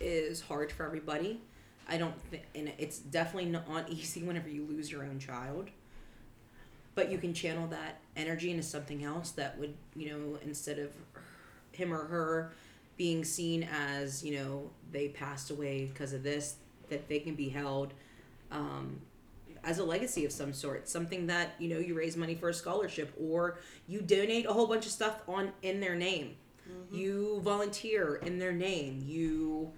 is 0.00 0.40
hard 0.40 0.72
for 0.72 0.84
everybody. 0.84 1.40
I 1.88 1.98
don't 1.98 2.18
think, 2.30 2.44
and 2.54 2.72
it's 2.78 2.98
definitely 2.98 3.50
not 3.50 3.88
easy 3.90 4.22
whenever 4.22 4.48
you 4.48 4.64
lose 4.64 4.90
your 4.90 5.04
own 5.04 5.18
child. 5.18 5.68
But 6.94 7.10
you 7.10 7.18
can 7.18 7.34
channel 7.34 7.66
that 7.68 8.00
energy 8.16 8.50
into 8.50 8.62
something 8.62 9.02
else 9.02 9.32
that 9.32 9.58
would, 9.58 9.74
you 9.96 10.10
know, 10.10 10.38
instead 10.44 10.78
of 10.78 10.92
him 11.72 11.92
or 11.92 12.04
her 12.04 12.52
being 12.96 13.24
seen 13.24 13.64
as, 13.64 14.24
you 14.24 14.38
know, 14.38 14.70
they 14.92 15.08
passed 15.08 15.50
away 15.50 15.86
because 15.86 16.12
of 16.12 16.22
this, 16.22 16.56
that 16.90 17.08
they 17.08 17.18
can 17.18 17.34
be 17.34 17.48
held 17.48 17.92
um, 18.52 19.00
as 19.64 19.80
a 19.80 19.84
legacy 19.84 20.24
of 20.24 20.30
some 20.30 20.52
sort. 20.52 20.88
Something 20.88 21.26
that, 21.26 21.54
you 21.58 21.68
know, 21.68 21.80
you 21.80 21.94
raise 21.94 22.16
money 22.16 22.36
for 22.36 22.48
a 22.48 22.54
scholarship 22.54 23.12
or 23.20 23.58
you 23.88 24.00
donate 24.00 24.46
a 24.46 24.52
whole 24.52 24.68
bunch 24.68 24.86
of 24.86 24.92
stuff 24.92 25.20
on 25.26 25.50
in 25.62 25.80
their 25.80 25.96
name 25.96 26.36
you 26.90 27.40
volunteer 27.42 28.16
in 28.16 28.38
their 28.38 28.52
name 28.52 29.02
you 29.06 29.70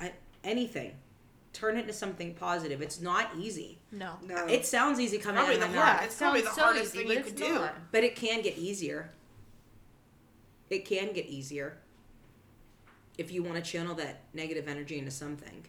I, 0.00 0.06
I, 0.06 0.12
anything 0.44 0.92
turn 1.54 1.76
it 1.76 1.80
into 1.80 1.92
something 1.92 2.34
positive. 2.34 2.80
It's 2.82 3.00
not 3.00 3.30
easy. 3.36 3.78
No. 3.90 4.12
No, 4.24 4.46
It 4.46 4.64
sounds 4.64 5.00
easy 5.00 5.18
coming 5.18 5.38
probably 5.42 5.56
out 5.56 5.62
of 5.68 5.70
my 5.74 5.76
hard. 5.80 5.96
mouth, 5.96 6.04
It's 6.04 6.16
probably 6.16 6.42
the 6.42 6.50
so 6.52 6.62
hardest 6.62 6.94
easy, 6.94 7.04
thing 7.06 7.16
you 7.16 7.24
could 7.24 7.34
do. 7.36 7.54
not. 7.54 7.74
but 7.90 8.04
it 8.04 8.14
can 8.14 8.42
get 8.42 8.56
easier. 8.58 9.10
It 10.70 10.84
can 10.84 11.12
get 11.12 11.26
easier 11.26 11.78
if 13.16 13.32
you 13.32 13.42
want 13.42 13.56
to 13.56 13.62
channel 13.62 13.94
that 13.96 14.20
negative 14.34 14.68
energy 14.68 14.98
into 14.98 15.10
something. 15.10 15.64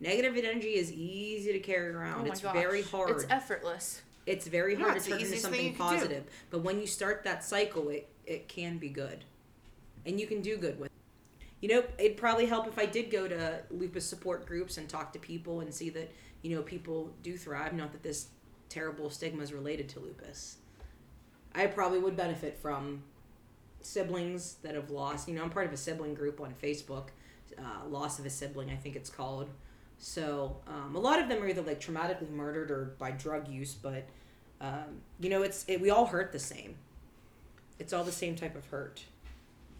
Negative 0.00 0.36
energy 0.36 0.74
is 0.74 0.90
easy 0.92 1.52
to 1.52 1.60
carry 1.60 1.88
around. 1.90 2.20
Oh 2.20 2.22
my 2.24 2.28
it's 2.30 2.40
gosh. 2.40 2.54
very 2.54 2.82
hard. 2.82 3.10
It's 3.10 3.26
effortless. 3.30 4.02
it's 4.26 4.46
very 4.46 4.74
Yeah, 4.74 4.80
hard 4.84 4.96
it's 4.96 5.04
to 5.06 5.12
the 5.12 5.16
turn 5.18 5.26
into 5.26 5.38
something 5.38 5.64
you 5.64 5.70
do. 5.72 5.76
positive. 5.78 6.24
But 6.50 6.60
when 6.60 6.80
you 6.80 6.86
start 6.86 7.22
that 7.24 7.44
cycle, 7.44 7.88
it, 7.90 8.08
it 8.26 8.48
can 8.48 8.78
be 8.78 8.88
good. 8.88 9.24
And 10.04 10.18
you 10.20 10.26
can 10.26 10.40
do 10.42 10.56
good 10.56 10.78
with 10.80 10.86
it. 10.86 10.92
You 11.60 11.68
know, 11.68 11.84
it'd 11.98 12.16
probably 12.16 12.46
help 12.46 12.66
if 12.66 12.78
I 12.78 12.86
did 12.86 13.10
go 13.10 13.26
to 13.26 13.60
lupus 13.70 14.06
support 14.06 14.46
groups 14.46 14.76
and 14.76 14.88
talk 14.88 15.12
to 15.14 15.18
people 15.18 15.60
and 15.60 15.72
see 15.72 15.90
that, 15.90 16.12
you 16.42 16.54
know, 16.54 16.62
people 16.62 17.12
do 17.22 17.36
thrive. 17.36 17.72
Not 17.72 17.92
that 17.92 18.02
this 18.02 18.28
terrible 18.68 19.10
stigma 19.10 19.42
is 19.42 19.52
related 19.52 19.88
to 19.90 20.00
lupus. 20.00 20.58
I 21.54 21.66
probably 21.66 21.98
would 21.98 22.16
benefit 22.16 22.58
from 22.58 23.02
siblings 23.80 24.56
that 24.62 24.74
have 24.74 24.90
lost. 24.90 25.28
You 25.28 25.34
know, 25.34 25.42
I'm 25.42 25.50
part 25.50 25.66
of 25.66 25.72
a 25.72 25.76
sibling 25.76 26.14
group 26.14 26.40
on 26.40 26.52
Facebook, 26.62 27.08
uh, 27.58 27.86
Loss 27.88 28.18
of 28.18 28.26
a 28.26 28.30
Sibling, 28.30 28.70
I 28.70 28.76
think 28.76 28.96
it's 28.96 29.10
called. 29.10 29.48
So 29.98 30.56
um, 30.66 30.94
a 30.94 30.98
lot 30.98 31.20
of 31.20 31.28
them 31.28 31.42
are 31.42 31.48
either 31.48 31.62
like 31.62 31.80
traumatically 31.80 32.30
murdered 32.30 32.70
or 32.70 32.94
by 32.98 33.12
drug 33.12 33.48
use, 33.48 33.74
but 33.74 34.06
um, 34.60 35.00
you 35.20 35.30
know, 35.30 35.42
it's 35.42 35.64
it, 35.68 35.80
we 35.80 35.90
all 35.90 36.06
hurt 36.06 36.32
the 36.32 36.38
same. 36.38 36.76
It's 37.78 37.92
all 37.92 38.04
the 38.04 38.12
same 38.12 38.36
type 38.36 38.56
of 38.56 38.66
hurt. 38.66 39.04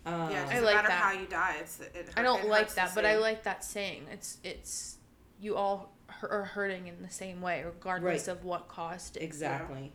Um, 0.06 0.30
Yeah, 0.30 0.44
it 0.44 0.46
I 0.46 0.48
doesn't 0.50 0.64
like 0.64 0.74
matter 0.76 0.88
that. 0.88 1.02
how 1.02 1.12
you 1.12 1.26
die. 1.26 1.56
It's 1.60 1.80
it, 1.80 2.08
I 2.16 2.22
don't 2.22 2.44
it 2.44 2.48
like 2.48 2.72
that, 2.74 2.94
but 2.94 3.04
I 3.04 3.16
like 3.18 3.42
that 3.42 3.64
saying. 3.64 4.06
It's 4.12 4.38
it's 4.44 4.96
you 5.40 5.56
all 5.56 5.92
hu- 6.20 6.28
are 6.28 6.44
hurting 6.44 6.86
in 6.86 7.02
the 7.02 7.10
same 7.10 7.42
way, 7.42 7.62
regardless 7.64 8.28
Right. 8.28 8.36
of 8.36 8.44
what 8.44 8.68
caused 8.68 9.16
it. 9.16 9.22
exactly. 9.22 9.92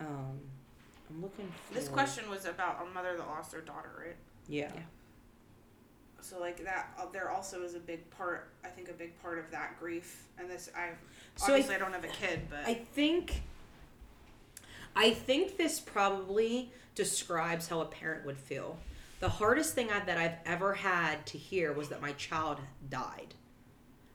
Um, 0.00 0.40
I'm 1.10 1.22
looking. 1.22 1.52
For, 1.68 1.74
This 1.74 1.88
question 1.88 2.30
was 2.30 2.44
about 2.44 2.80
a 2.82 2.94
mother 2.94 3.16
that 3.16 3.26
lost 3.26 3.52
her 3.52 3.60
daughter, 3.60 3.90
right? 3.98 4.16
Yeah. 4.48 4.70
Yeah. 4.74 4.80
So 6.20 6.38
like 6.38 6.62
that, 6.64 6.90
uh, 7.00 7.06
there 7.12 7.30
also 7.32 7.62
is 7.64 7.74
a 7.74 7.80
big 7.80 8.08
part. 8.10 8.48
I 8.64 8.68
think 8.68 8.88
a 8.88 8.92
big 8.92 9.20
part 9.22 9.38
of 9.38 9.50
that 9.50 9.78
grief, 9.80 10.22
and 10.38 10.48
this 10.48 10.70
I 10.76 10.90
So 11.34 11.46
I 11.46 11.56
obviously 11.56 11.74
I, 11.74 11.78
don't 11.78 11.92
have 11.92 12.04
a 12.04 12.08
kid, 12.08 12.42
but 12.48 12.60
I 12.64 12.74
think 12.74 13.42
I 14.94 15.10
think 15.10 15.56
this 15.56 15.80
probably 15.80 16.70
describes 16.94 17.68
how 17.68 17.80
a 17.80 17.86
parent 17.86 18.26
would 18.26 18.36
feel. 18.36 18.78
The 19.20 19.28
hardest 19.28 19.74
thing 19.74 19.90
I, 19.90 20.00
that 20.00 20.18
I've 20.18 20.36
ever 20.44 20.74
had 20.74 21.24
to 21.26 21.38
hear 21.38 21.72
was 21.72 21.88
that 21.88 22.02
my 22.02 22.12
child 22.12 22.58
died. 22.90 23.34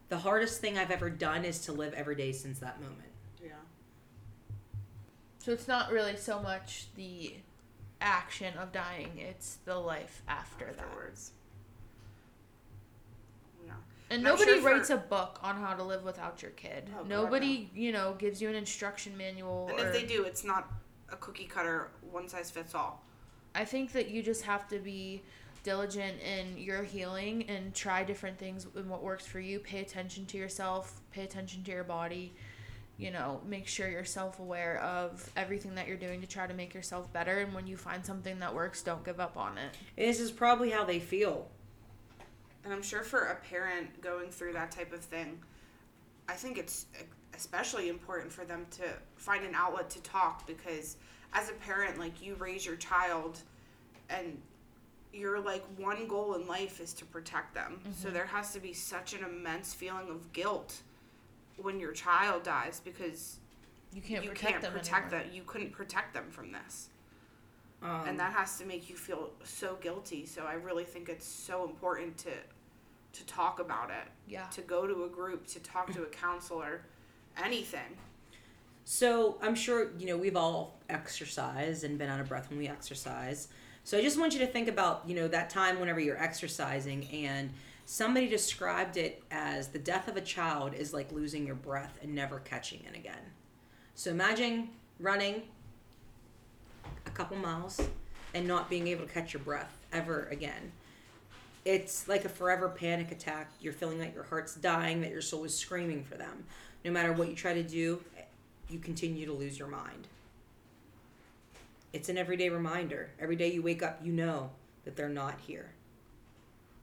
The 0.09 0.17
hardest 0.17 0.61
thing 0.61 0.77
I've 0.77 0.91
ever 0.91 1.09
done 1.09 1.45
is 1.45 1.59
to 1.61 1.71
live 1.71 1.93
every 1.93 2.15
day 2.15 2.31
since 2.31 2.59
that 2.59 2.79
moment. 2.81 3.11
yeah, 3.43 3.51
So 5.39 5.51
it's 5.51 5.67
not 5.67 5.91
really 5.91 6.15
so 6.15 6.41
much 6.41 6.87
the 6.95 7.35
action 7.99 8.55
of 8.57 8.71
dying; 8.71 9.11
it's 9.17 9.55
the 9.65 9.75
life 9.75 10.21
after 10.27 10.65
that. 10.65 10.79
afterwards. 10.79 11.31
Yeah, 14.09 14.15
And 14.15 14.19
And 14.19 14.27
I'm 14.27 14.33
nobody 14.35 14.53
sure 14.53 14.61
for- 14.61 14.75
writes 14.75 14.89
a 14.89 14.97
book 14.97 15.39
on 15.43 15.57
how 15.57 15.73
to 15.73 15.83
live 15.83 16.03
without 16.03 16.41
your 16.41 16.51
kid. 16.51 16.89
Oh, 16.93 16.99
God, 16.99 17.09
nobody, 17.09 17.69
you 17.73 17.91
know, 17.91 18.15
gives 18.17 18.41
you 18.41 18.49
an 18.49 18.55
instruction 18.55 19.15
manual. 19.17 19.67
and 19.69 19.79
or, 19.79 19.87
if 19.87 19.93
they 19.93 20.05
do, 20.05 20.23
it's 20.23 20.43
not 20.43 20.71
a 21.11 21.15
cookie 21.17 21.45
cutter, 21.45 21.89
one 22.11 22.27
size 22.27 22.51
fits 22.51 22.73
all. 22.75 23.03
I 23.55 23.65
think 23.65 23.91
that 23.93 24.09
you 24.09 24.21
just 24.21 24.43
have 24.43 24.67
to 24.69 24.79
be 24.79 25.23
diligent 25.63 26.21
in 26.21 26.57
your 26.57 26.83
healing 26.83 27.49
and 27.49 27.73
try 27.73 28.03
different 28.03 28.37
things 28.37 28.67
and 28.75 28.89
what 28.89 29.03
works 29.03 29.25
for 29.25 29.39
you. 29.39 29.59
Pay 29.59 29.81
attention 29.81 30.25
to 30.27 30.37
yourself, 30.37 31.01
pay 31.11 31.23
attention 31.23 31.63
to 31.63 31.71
your 31.71 31.83
body. 31.83 32.33
You 32.99 33.11
know, 33.11 33.41
make 33.45 33.67
sure 33.67 33.87
you're 33.87 34.05
self 34.05 34.39
aware 34.39 34.79
of 34.81 35.29
everything 35.35 35.75
that 35.75 35.87
you're 35.87 35.97
doing 35.97 36.19
to 36.21 36.27
try 36.27 36.47
to 36.47 36.53
make 36.53 36.73
yourself 36.73 37.11
better. 37.13 37.39
And 37.39 37.53
when 37.53 37.67
you 37.67 37.77
find 37.77 38.03
something 38.03 38.39
that 38.39 38.55
works, 38.55 38.81
don't 38.81 39.03
give 39.05 39.19
up 39.19 39.37
on 39.37 39.57
it. 39.59 39.75
And 39.97 40.07
this 40.09 40.19
is 40.19 40.31
probably 40.31 40.71
how 40.71 40.83
they 40.83 40.99
feel. 40.99 41.47
And 42.67 42.73
I'm 42.73 42.83
sure 42.83 43.01
for 43.01 43.27
a 43.27 43.35
parent 43.35 44.01
going 44.01 44.29
through 44.29 44.51
that 44.51 44.71
type 44.71 44.91
of 44.91 44.99
thing, 44.99 45.39
I 46.27 46.33
think 46.33 46.57
it's 46.57 46.87
especially 47.33 47.87
important 47.87 48.29
for 48.29 48.43
them 48.43 48.65
to 48.71 48.83
find 49.15 49.45
an 49.45 49.55
outlet 49.55 49.89
to 49.91 50.01
talk 50.01 50.45
because 50.45 50.97
as 51.31 51.49
a 51.49 51.53
parent, 51.53 51.97
like 51.97 52.21
you 52.21 52.35
raise 52.35 52.65
your 52.65 52.75
child 52.75 53.39
and 54.09 54.37
your 55.13 55.39
like 55.39 55.63
one 55.77 56.09
goal 56.09 56.33
in 56.35 56.45
life 56.45 56.81
is 56.81 56.91
to 56.95 57.05
protect 57.05 57.53
them. 57.53 57.79
So 57.97 58.09
there 58.09 58.25
has 58.25 58.51
to 58.51 58.59
be 58.59 58.73
such 58.73 59.13
an 59.13 59.23
immense 59.23 59.73
feeling 59.73 60.09
of 60.09 60.33
guilt 60.33 60.81
when 61.55 61.79
your 61.79 61.93
child 61.93 62.43
dies 62.43 62.81
because 62.83 63.37
You 63.93 64.01
can't 64.01 64.25
you 64.25 64.31
protect 64.31 64.51
can't 64.51 64.61
them 64.61 64.73
protect 64.73 65.13
anymore. 65.13 65.23
them. 65.23 65.33
You 65.33 65.43
couldn't 65.47 65.71
protect 65.71 66.13
them 66.13 66.25
from 66.31 66.51
this. 66.51 66.89
Um, 67.81 68.03
and 68.07 68.19
that 68.19 68.33
has 68.33 68.57
to 68.57 68.65
make 68.65 68.89
you 68.89 68.97
feel 68.97 69.29
so 69.45 69.77
guilty. 69.79 70.25
So 70.25 70.43
I 70.43 70.55
really 70.55 70.83
think 70.83 71.07
it's 71.07 71.25
so 71.25 71.63
important 71.63 72.17
to 72.17 72.31
to 73.17 73.25
talk 73.25 73.59
about 73.59 73.89
it, 73.89 74.07
Yeah. 74.27 74.45
to 74.47 74.61
go 74.61 74.85
to 74.87 75.03
a 75.05 75.09
group, 75.09 75.47
to 75.47 75.59
talk 75.59 75.91
to 75.93 76.03
a 76.03 76.07
counselor, 76.07 76.81
anything. 77.37 77.97
So 78.85 79.37
I'm 79.41 79.55
sure 79.55 79.91
you 79.97 80.07
know 80.07 80.17
we've 80.17 80.37
all 80.37 80.79
exercised 80.89 81.83
and 81.83 81.97
been 81.97 82.09
out 82.09 82.19
of 82.19 82.29
breath 82.29 82.49
when 82.49 82.57
we 82.57 82.67
exercise. 82.67 83.49
So 83.83 83.97
I 83.97 84.01
just 84.01 84.19
want 84.19 84.33
you 84.33 84.39
to 84.39 84.47
think 84.47 84.67
about 84.67 85.03
you 85.07 85.15
know 85.15 85.27
that 85.27 85.49
time 85.49 85.79
whenever 85.79 85.99
you're 85.99 86.21
exercising 86.21 87.05
and 87.09 87.51
somebody 87.85 88.27
described 88.27 88.97
it 88.97 89.23
as 89.31 89.69
the 89.69 89.79
death 89.79 90.07
of 90.07 90.15
a 90.17 90.21
child 90.21 90.73
is 90.73 90.93
like 90.93 91.11
losing 91.11 91.45
your 91.45 91.55
breath 91.55 91.97
and 92.01 92.13
never 92.13 92.39
catching 92.39 92.81
it 92.85 92.95
again. 92.95 93.31
So 93.95 94.11
imagine 94.11 94.69
running 94.99 95.43
a 97.05 97.09
couple 97.11 97.37
miles 97.37 97.79
and 98.33 98.47
not 98.47 98.69
being 98.69 98.87
able 98.87 99.05
to 99.05 99.11
catch 99.11 99.33
your 99.33 99.41
breath 99.41 99.75
ever 99.91 100.27
again. 100.31 100.71
It's 101.67 102.07
like 102.07 102.23
a 102.23 102.29
forever 102.29 102.69
panic 102.69 103.11
attack. 103.11 103.51
You're 103.59 103.73
feeling 103.73 103.99
like 103.99 104.15
your 104.15 104.23
heart's 104.23 104.55
dying, 104.55 105.01
that 105.01 105.11
your 105.11 105.19
soul 105.19 105.43
is 105.43 105.53
screaming 105.53 106.01
for 106.01 106.15
them. 106.15 106.45
No 106.85 106.91
matter 106.91 107.11
what 107.11 107.27
you 107.27 107.35
try 107.35 107.53
to 107.53 107.61
do, 107.61 108.01
you 108.69 108.79
continue 108.79 109.25
to 109.25 109.33
lose 109.33 109.59
your 109.59 109.67
mind. 109.67 110.07
It's 111.91 112.07
an 112.07 112.17
everyday 112.17 112.47
reminder. 112.47 113.09
Every 113.19 113.35
day 113.35 113.51
you 113.51 113.61
wake 113.61 113.83
up, 113.83 113.99
you 114.01 114.13
know 114.13 114.51
that 114.85 114.95
they're 114.95 115.09
not 115.09 115.41
here. 115.45 115.71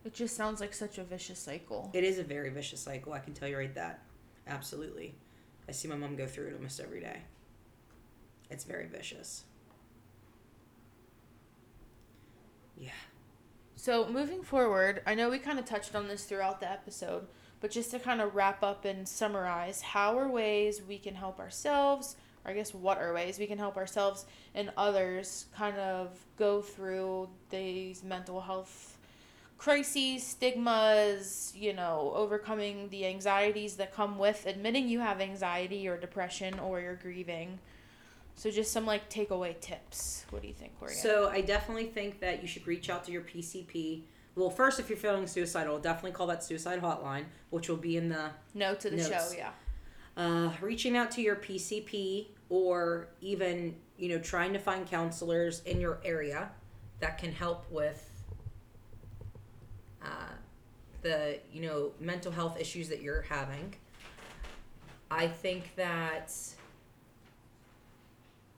It 0.04 0.12
just 0.12 0.36
sounds 0.36 0.60
like 0.60 0.74
such 0.74 0.98
a 0.98 1.04
vicious 1.04 1.38
cycle. 1.38 1.88
It 1.94 2.04
is 2.04 2.18
a 2.18 2.22
very 2.22 2.50
vicious 2.50 2.80
cycle. 2.80 3.14
I 3.14 3.20
can 3.20 3.32
tell 3.32 3.48
you 3.48 3.56
right 3.56 3.74
that. 3.74 4.02
Absolutely. 4.46 5.14
I 5.66 5.72
see 5.72 5.88
my 5.88 5.96
mom 5.96 6.14
go 6.14 6.26
through 6.26 6.48
it 6.48 6.56
almost 6.56 6.78
every 6.78 7.00
day. 7.00 7.22
It's 8.50 8.64
very 8.64 8.86
vicious. 8.86 9.44
Yeah. 12.76 12.90
So 13.84 14.08
moving 14.08 14.42
forward, 14.42 15.02
I 15.04 15.14
know 15.14 15.28
we 15.28 15.38
kind 15.38 15.58
of 15.58 15.66
touched 15.66 15.94
on 15.94 16.08
this 16.08 16.24
throughout 16.24 16.58
the 16.58 16.70
episode, 16.70 17.26
but 17.60 17.70
just 17.70 17.90
to 17.90 17.98
kind 17.98 18.22
of 18.22 18.34
wrap 18.34 18.62
up 18.62 18.86
and 18.86 19.06
summarize, 19.06 19.82
how 19.82 20.18
are 20.18 20.26
ways 20.26 20.80
we 20.80 20.96
can 20.96 21.14
help 21.14 21.38
ourselves, 21.38 22.16
or 22.42 22.52
I 22.52 22.54
guess 22.54 22.72
what 22.72 22.96
are 22.96 23.12
ways 23.12 23.38
we 23.38 23.46
can 23.46 23.58
help 23.58 23.76
ourselves 23.76 24.24
and 24.54 24.70
others 24.78 25.48
kind 25.54 25.76
of 25.76 26.18
go 26.38 26.62
through 26.62 27.28
these 27.50 28.02
mental 28.02 28.40
health 28.40 28.96
crises, 29.58 30.22
stigmas, 30.22 31.52
you 31.54 31.74
know, 31.74 32.10
overcoming 32.16 32.88
the 32.88 33.04
anxieties 33.04 33.76
that 33.76 33.94
come 33.94 34.16
with 34.16 34.46
admitting 34.46 34.88
you 34.88 35.00
have 35.00 35.20
anxiety 35.20 35.86
or 35.86 35.98
depression 35.98 36.58
or 36.58 36.80
you're 36.80 36.96
grieving. 36.96 37.58
So 38.36 38.50
just 38.50 38.72
some 38.72 38.84
like 38.84 39.08
takeaway 39.10 39.58
tips. 39.60 40.26
What 40.30 40.42
do 40.42 40.48
you 40.48 40.54
think, 40.54 40.78
Corey? 40.78 40.94
So 40.94 41.28
I 41.28 41.40
definitely 41.40 41.86
think 41.86 42.20
that 42.20 42.42
you 42.42 42.48
should 42.48 42.66
reach 42.66 42.90
out 42.90 43.04
to 43.04 43.12
your 43.12 43.22
PCP. 43.22 44.02
Well, 44.34 44.50
first, 44.50 44.80
if 44.80 44.88
you're 44.88 44.98
feeling 44.98 45.26
suicidal, 45.26 45.78
definitely 45.78 46.12
call 46.12 46.26
that 46.26 46.42
suicide 46.42 46.82
hotline, 46.82 47.24
which 47.50 47.68
will 47.68 47.76
be 47.76 47.96
in 47.96 48.08
the 48.08 48.30
no 48.52 48.74
to 48.74 48.90
the 48.90 48.96
Notes. 48.96 49.08
show, 49.08 49.38
yeah. 49.38 49.50
uh, 50.16 50.50
reaching 50.60 50.96
out 50.96 51.10
to 51.12 51.22
your 51.22 51.36
PCP 51.36 52.26
or 52.48 53.08
even 53.20 53.76
you 53.96 54.08
know 54.08 54.18
trying 54.18 54.52
to 54.52 54.58
find 54.58 54.86
counselors 54.86 55.62
in 55.62 55.80
your 55.80 56.00
area 56.04 56.50
that 56.98 57.16
can 57.18 57.32
help 57.32 57.70
with 57.70 58.10
uh, 60.02 60.32
the 61.02 61.38
you 61.52 61.62
know 61.62 61.92
mental 62.00 62.32
health 62.32 62.58
issues 62.60 62.88
that 62.88 63.00
you're 63.00 63.22
having. 63.22 63.74
I 65.10 65.28
think 65.28 65.76
that 65.76 66.32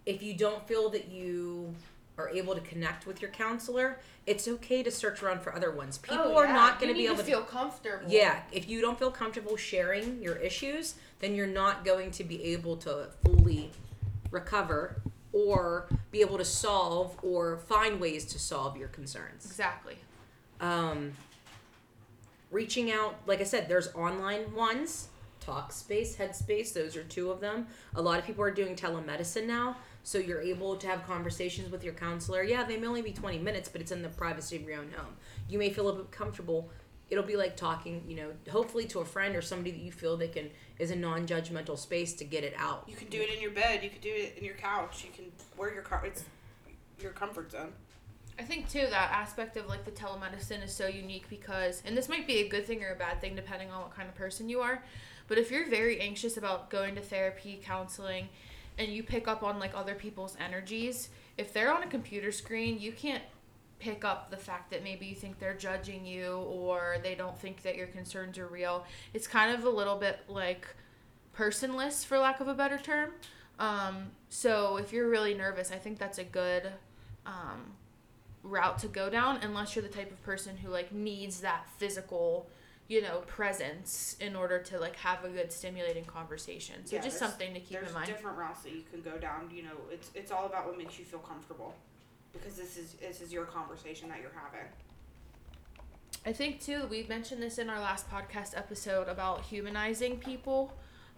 if 0.06 0.22
you 0.22 0.34
don't 0.34 0.66
feel 0.66 0.88
that 0.90 1.08
you 1.08 1.74
are 2.16 2.30
able 2.30 2.54
to 2.54 2.60
connect 2.62 3.06
with 3.06 3.20
your 3.20 3.30
counselor, 3.30 3.98
it's 4.26 4.48
okay 4.48 4.82
to 4.82 4.90
search 4.90 5.22
around 5.22 5.42
for 5.42 5.54
other 5.54 5.70
ones. 5.70 5.98
People 5.98 6.18
Oh, 6.28 6.36
are 6.38 6.46
not 6.46 6.80
going 6.80 6.90
to 6.92 6.98
be 6.98 7.06
able 7.06 7.16
to 7.16 7.22
feel 7.24 7.42
comfortable. 7.42 8.10
yeah, 8.10 8.40
if 8.52 8.68
you 8.68 8.80
don't 8.80 8.98
feel 8.98 9.10
comfortable 9.10 9.56
sharing 9.56 10.22
your 10.22 10.36
issues, 10.36 10.94
then 11.18 11.34
you're 11.34 11.46
not 11.46 11.84
going 11.84 12.10
to 12.12 12.24
be 12.24 12.42
able 12.44 12.76
to 12.78 13.08
fully 13.24 13.70
recover 14.30 14.96
or 15.32 15.86
be 16.10 16.20
able 16.22 16.38
to 16.38 16.44
solve 16.44 17.18
or 17.22 17.58
find 17.58 18.00
ways 18.00 18.24
to 18.24 18.38
solve 18.38 18.76
your 18.76 18.88
concerns. 18.88 19.44
Exactly. 19.44 19.96
Um, 20.60 21.12
reaching 22.50 22.90
out. 22.90 23.16
Like 23.26 23.40
I 23.40 23.44
said, 23.44 23.68
there's 23.68 23.88
online 23.94 24.54
ones. 24.54 25.08
Talkspace, 25.44 26.16
Headspace, 26.16 26.72
those 26.72 26.96
are 26.96 27.04
two 27.04 27.30
of 27.30 27.40
them. 27.40 27.66
A 27.94 28.02
lot 28.02 28.18
of 28.18 28.24
people 28.24 28.42
are 28.42 28.50
doing 28.50 28.74
telemedicine 28.74 29.46
now, 29.46 29.76
so 30.06 30.18
you're 30.18 30.40
able 30.40 30.76
to 30.76 30.86
have 30.86 31.04
conversations 31.04 31.68
with 31.68 31.82
your 31.82 31.92
counselor. 31.92 32.44
Yeah, 32.44 32.62
they 32.62 32.76
may 32.76 32.86
only 32.86 33.02
be 33.02 33.10
20 33.10 33.38
minutes, 33.38 33.68
but 33.68 33.80
it's 33.80 33.90
in 33.90 34.02
the 34.02 34.08
privacy 34.08 34.54
of 34.54 34.62
your 34.62 34.78
own 34.78 34.92
home. 34.96 35.16
You 35.48 35.58
may 35.58 35.68
feel 35.68 35.88
a 35.88 35.92
bit 35.94 36.12
comfortable. 36.12 36.70
It'll 37.10 37.24
be 37.24 37.34
like 37.34 37.56
talking, 37.56 38.04
you 38.06 38.14
know, 38.14 38.30
hopefully 38.48 38.84
to 38.84 39.00
a 39.00 39.04
friend 39.04 39.34
or 39.34 39.42
somebody 39.42 39.72
that 39.72 39.80
you 39.80 39.90
feel 39.90 40.16
that 40.18 40.32
can 40.32 40.50
is 40.78 40.92
a 40.92 40.96
non-judgmental 40.96 41.76
space 41.76 42.14
to 42.14 42.24
get 42.24 42.44
it 42.44 42.54
out. 42.56 42.84
You 42.86 42.94
can 42.94 43.08
do 43.08 43.20
it 43.20 43.34
in 43.34 43.42
your 43.42 43.50
bed. 43.50 43.82
You 43.82 43.90
can 43.90 44.00
do 44.00 44.12
it 44.14 44.36
in 44.38 44.44
your 44.44 44.54
couch. 44.54 45.04
You 45.04 45.10
can 45.10 45.24
wear 45.58 45.74
your 45.74 45.82
car. 45.82 46.04
It's 46.06 46.22
your 47.00 47.10
comfort 47.10 47.50
zone. 47.50 47.72
I 48.38 48.44
think 48.44 48.68
too 48.68 48.86
that 48.88 49.10
aspect 49.10 49.56
of 49.56 49.66
like 49.66 49.84
the 49.84 49.90
telemedicine 49.90 50.62
is 50.62 50.72
so 50.72 50.86
unique 50.86 51.28
because, 51.28 51.82
and 51.84 51.96
this 51.96 52.08
might 52.08 52.28
be 52.28 52.38
a 52.38 52.48
good 52.48 52.64
thing 52.64 52.84
or 52.84 52.92
a 52.92 52.96
bad 52.96 53.20
thing 53.20 53.34
depending 53.34 53.72
on 53.72 53.80
what 53.80 53.96
kind 53.96 54.08
of 54.08 54.14
person 54.14 54.48
you 54.48 54.60
are, 54.60 54.84
but 55.26 55.36
if 55.36 55.50
you're 55.50 55.68
very 55.68 56.00
anxious 56.00 56.36
about 56.36 56.70
going 56.70 56.94
to 56.94 57.00
therapy, 57.00 57.60
counseling, 57.64 58.28
and 58.78 58.88
you 58.88 59.02
pick 59.02 59.28
up 59.28 59.42
on 59.42 59.58
like 59.58 59.72
other 59.74 59.94
people's 59.94 60.36
energies, 60.38 61.08
if 61.38 61.52
they're 61.52 61.72
on 61.72 61.82
a 61.82 61.86
computer 61.86 62.32
screen, 62.32 62.78
you 62.78 62.92
can't 62.92 63.22
pick 63.78 64.04
up 64.04 64.30
the 64.30 64.36
fact 64.36 64.70
that 64.70 64.82
maybe 64.82 65.06
you 65.06 65.14
think 65.14 65.38
they're 65.38 65.54
judging 65.54 66.06
you 66.06 66.36
or 66.48 66.96
they 67.02 67.14
don't 67.14 67.38
think 67.38 67.62
that 67.62 67.76
your 67.76 67.86
concerns 67.86 68.38
are 68.38 68.46
real. 68.46 68.84
It's 69.12 69.26
kind 69.26 69.54
of 69.54 69.64
a 69.64 69.70
little 69.70 69.96
bit 69.96 70.20
like 70.28 70.66
personless, 71.36 72.04
for 72.04 72.18
lack 72.18 72.40
of 72.40 72.48
a 72.48 72.54
better 72.54 72.78
term. 72.78 73.10
Um, 73.58 74.10
so 74.28 74.76
if 74.76 74.92
you're 74.92 75.08
really 75.08 75.34
nervous, 75.34 75.70
I 75.70 75.76
think 75.76 75.98
that's 75.98 76.18
a 76.18 76.24
good 76.24 76.72
um, 77.26 77.72
route 78.42 78.78
to 78.80 78.88
go 78.88 79.10
down, 79.10 79.38
unless 79.42 79.74
you're 79.74 79.82
the 79.82 79.88
type 79.88 80.10
of 80.10 80.22
person 80.22 80.56
who 80.56 80.70
like 80.70 80.92
needs 80.92 81.40
that 81.40 81.66
physical, 81.76 82.48
you 82.88 83.02
know, 83.02 83.18
presence 83.26 84.16
in 84.20 84.36
order 84.36 84.58
to 84.60 84.78
like 84.78 84.96
have 84.96 85.24
a 85.24 85.28
good 85.28 85.50
stimulating 85.52 86.04
conversation. 86.04 86.86
So 86.86 86.96
Yeah, 86.96 87.02
just 87.02 87.18
something 87.18 87.52
to 87.54 87.60
keep 87.60 87.78
in 87.78 87.92
mind. 87.92 88.06
There's 88.06 88.16
different 88.16 88.38
routes 88.38 88.62
that 88.62 88.72
you 88.72 88.82
can 88.90 89.02
go 89.02 89.18
down. 89.18 89.50
You 89.52 89.64
know, 89.64 89.76
it's 89.90 90.10
it's 90.14 90.30
all 90.30 90.46
about 90.46 90.66
what 90.66 90.78
makes 90.78 90.98
you 90.98 91.04
feel 91.04 91.18
comfortable, 91.20 91.74
because 92.32 92.54
this 92.54 92.76
is 92.76 92.94
this 92.94 93.20
is 93.20 93.32
your 93.32 93.44
conversation 93.44 94.08
that 94.10 94.20
you're 94.20 94.34
having. 94.34 94.68
I 96.24 96.32
think 96.32 96.60
too, 96.60 96.86
we 96.90 97.04
mentioned 97.08 97.42
this 97.42 97.58
in 97.58 97.70
our 97.70 97.80
last 97.80 98.10
podcast 98.10 98.56
episode 98.56 99.08
about 99.08 99.42
humanizing 99.42 100.18
people. 100.18 100.72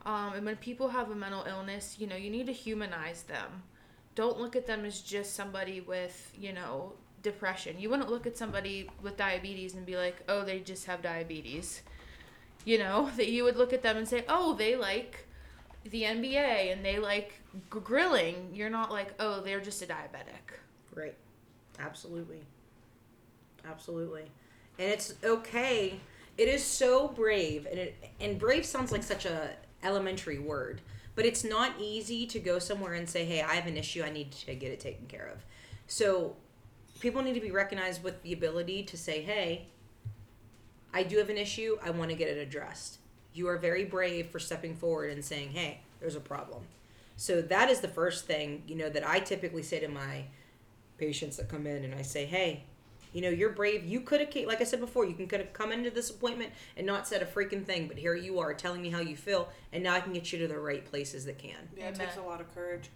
Um, 0.05 0.35
and 0.35 0.47
when 0.47 0.57
people 0.57 0.89
have 0.89 1.11
a 1.11 1.15
mental 1.15 1.45
illness, 1.45 1.97
you 1.99 2.07
know, 2.07 2.17
you 2.17 2.31
need 2.31 2.47
to 2.47 2.53
humanize 2.53 3.23
them. 3.23 3.63
Don't 4.15 4.39
look 4.39 4.55
at 4.57 4.67
them 4.67 4.85
as 4.85 5.01
just 5.01 5.35
somebody 5.35 5.81
with, 5.81 6.33
you 6.39 6.53
know, 6.53 6.93
depression. 7.23 7.79
You 7.79 7.91
wouldn't 7.91 8.11
look 8.11 8.27
at 8.27 8.37
somebody 8.37 8.89
with 9.03 9.17
diabetes 9.17 9.75
and 9.75 9.85
be 9.85 9.97
like, 9.97 10.23
oh, 10.29 10.45
they 10.45 10.61
just 10.61 10.87
have 10.87 11.03
diabetes. 11.03 11.83
You 12.65 12.79
know, 12.79 13.11
that 13.17 13.29
you 13.29 13.45
would 13.45 13.57
look 13.57 13.73
at 13.73 13.83
them 13.83 13.97
and 13.97 14.09
say, 14.09 14.25
oh, 14.29 14.55
they 14.55 14.77
like 14.77 15.27
the 15.85 16.03
NBA 16.03 16.73
and 16.73 16.85
they 16.85 16.99
like 16.99 17.41
grilling. 17.71 18.51
You're 18.53 18.71
not 18.71 18.91
like, 18.91 19.15
oh, 19.19 19.41
they're 19.41 19.61
just 19.61 19.83
a 19.83 19.87
diabetic. 19.87 20.57
Right. 20.95 21.15
Absolutely. 21.79 22.41
Absolutely. 23.69 24.25
And 24.79 24.91
it's 24.91 25.15
okay. 25.25 26.01
It 26.37 26.49
is 26.49 26.63
so 26.63 27.09
brave 27.09 27.67
and 27.67 27.79
it 27.79 27.97
and 28.21 28.39
brave 28.39 28.65
sounds 28.65 28.93
like 28.93 29.03
such 29.03 29.27
a 29.27 29.51
elementary 29.83 30.39
word, 30.39 30.81
but 31.15 31.25
it's 31.25 31.43
not 31.43 31.73
easy 31.81 32.27
to 32.27 32.39
go 32.39 32.61
somewhere 32.61 32.95
and 32.95 33.09
say, 33.09 33.25
"Hey, 33.25 33.43
I 33.43 33.55
have 33.55 33.67
an 33.67 33.77
issue. 33.77 34.03
I 34.05 34.11
need 34.11 34.31
to 34.33 34.55
get 34.55 34.71
it 34.71 34.79
taken 34.79 35.07
care 35.07 35.27
of." 35.35 35.45
So, 35.89 36.37
people 37.01 37.23
need 37.23 37.35
to 37.35 37.41
be 37.41 37.51
recognized 37.51 38.03
with 38.03 38.23
the 38.23 38.33
ability 38.33 38.83
to 38.85 38.97
say, 38.97 39.23
"Hey, 39.23 39.69
I 40.93 41.03
do 41.03 41.19
have 41.19 41.31
an 41.31 41.39
issue. 41.39 41.79
I 41.83 41.91
want 41.91 42.11
to 42.11 42.17
get 42.17 42.29
it 42.29 42.39
addressed." 42.39 42.99
You 43.33 43.49
are 43.49 43.59
very 43.59 43.85
brave 43.85 44.29
for 44.29 44.39
stepping 44.39 44.75
forward 44.75 45.11
and 45.11 45.25
saying, 45.25 45.51
"Hey, 45.51 45.81
there's 46.01 46.17
a 46.17 46.21
problem." 46.21 46.65
So 47.17 47.43
that 47.43 47.69
is 47.69 47.81
the 47.81 47.89
first 47.89 48.27
thing, 48.27 48.63
you 48.69 48.77
know, 48.77 48.89
that 48.91 49.07
I 49.07 49.19
typically 49.19 49.65
say 49.65 49.81
to 49.81 49.89
my 49.89 50.27
patients 50.99 51.37
that 51.39 51.49
come 51.49 51.67
in 51.67 51.85
and 51.85 51.93
I 51.93 52.03
say, 52.03 52.27
hey, 52.27 52.63
you 53.13 53.21
know, 53.23 53.29
you're 53.29 53.51
brave. 53.51 53.85
You 53.85 54.03
could 54.03 54.21
have, 54.21 54.29
like 54.47 54.61
I 54.61 54.65
said 54.65 54.79
before, 54.79 55.05
you 55.05 55.15
can 55.15 55.27
could 55.27 55.41
have 55.41 55.53
come 55.53 55.73
into 55.73 55.91
this 55.91 56.11
appointment 56.11 56.53
and 56.77 56.87
not 56.87 57.09
said 57.09 57.23
a 57.23 57.27
freaking 57.27 57.65
thing, 57.65 57.89
but 57.89 57.97
here 57.97 58.15
you 58.15 58.39
are 58.39 58.55
telling 58.55 58.83
me 58.83 58.91
how 58.91 59.01
you 59.01 59.17
feel, 59.17 59.49
and 59.73 59.83
now 59.83 59.95
I 59.95 60.01
can 60.01 60.13
get 60.13 60.33
you 60.33 60.39
to 60.41 60.47
the 60.47 60.61
right 60.61 60.85
places 60.85 61.25
that 61.25 61.39
can. 61.39 61.57
Yeah, 61.77 61.85
it 61.85 61.95
Amen. 61.95 62.07
takes 62.07 62.19
a 62.19 62.23
lot 62.23 62.41
of 62.41 62.55
courage. 62.55 62.91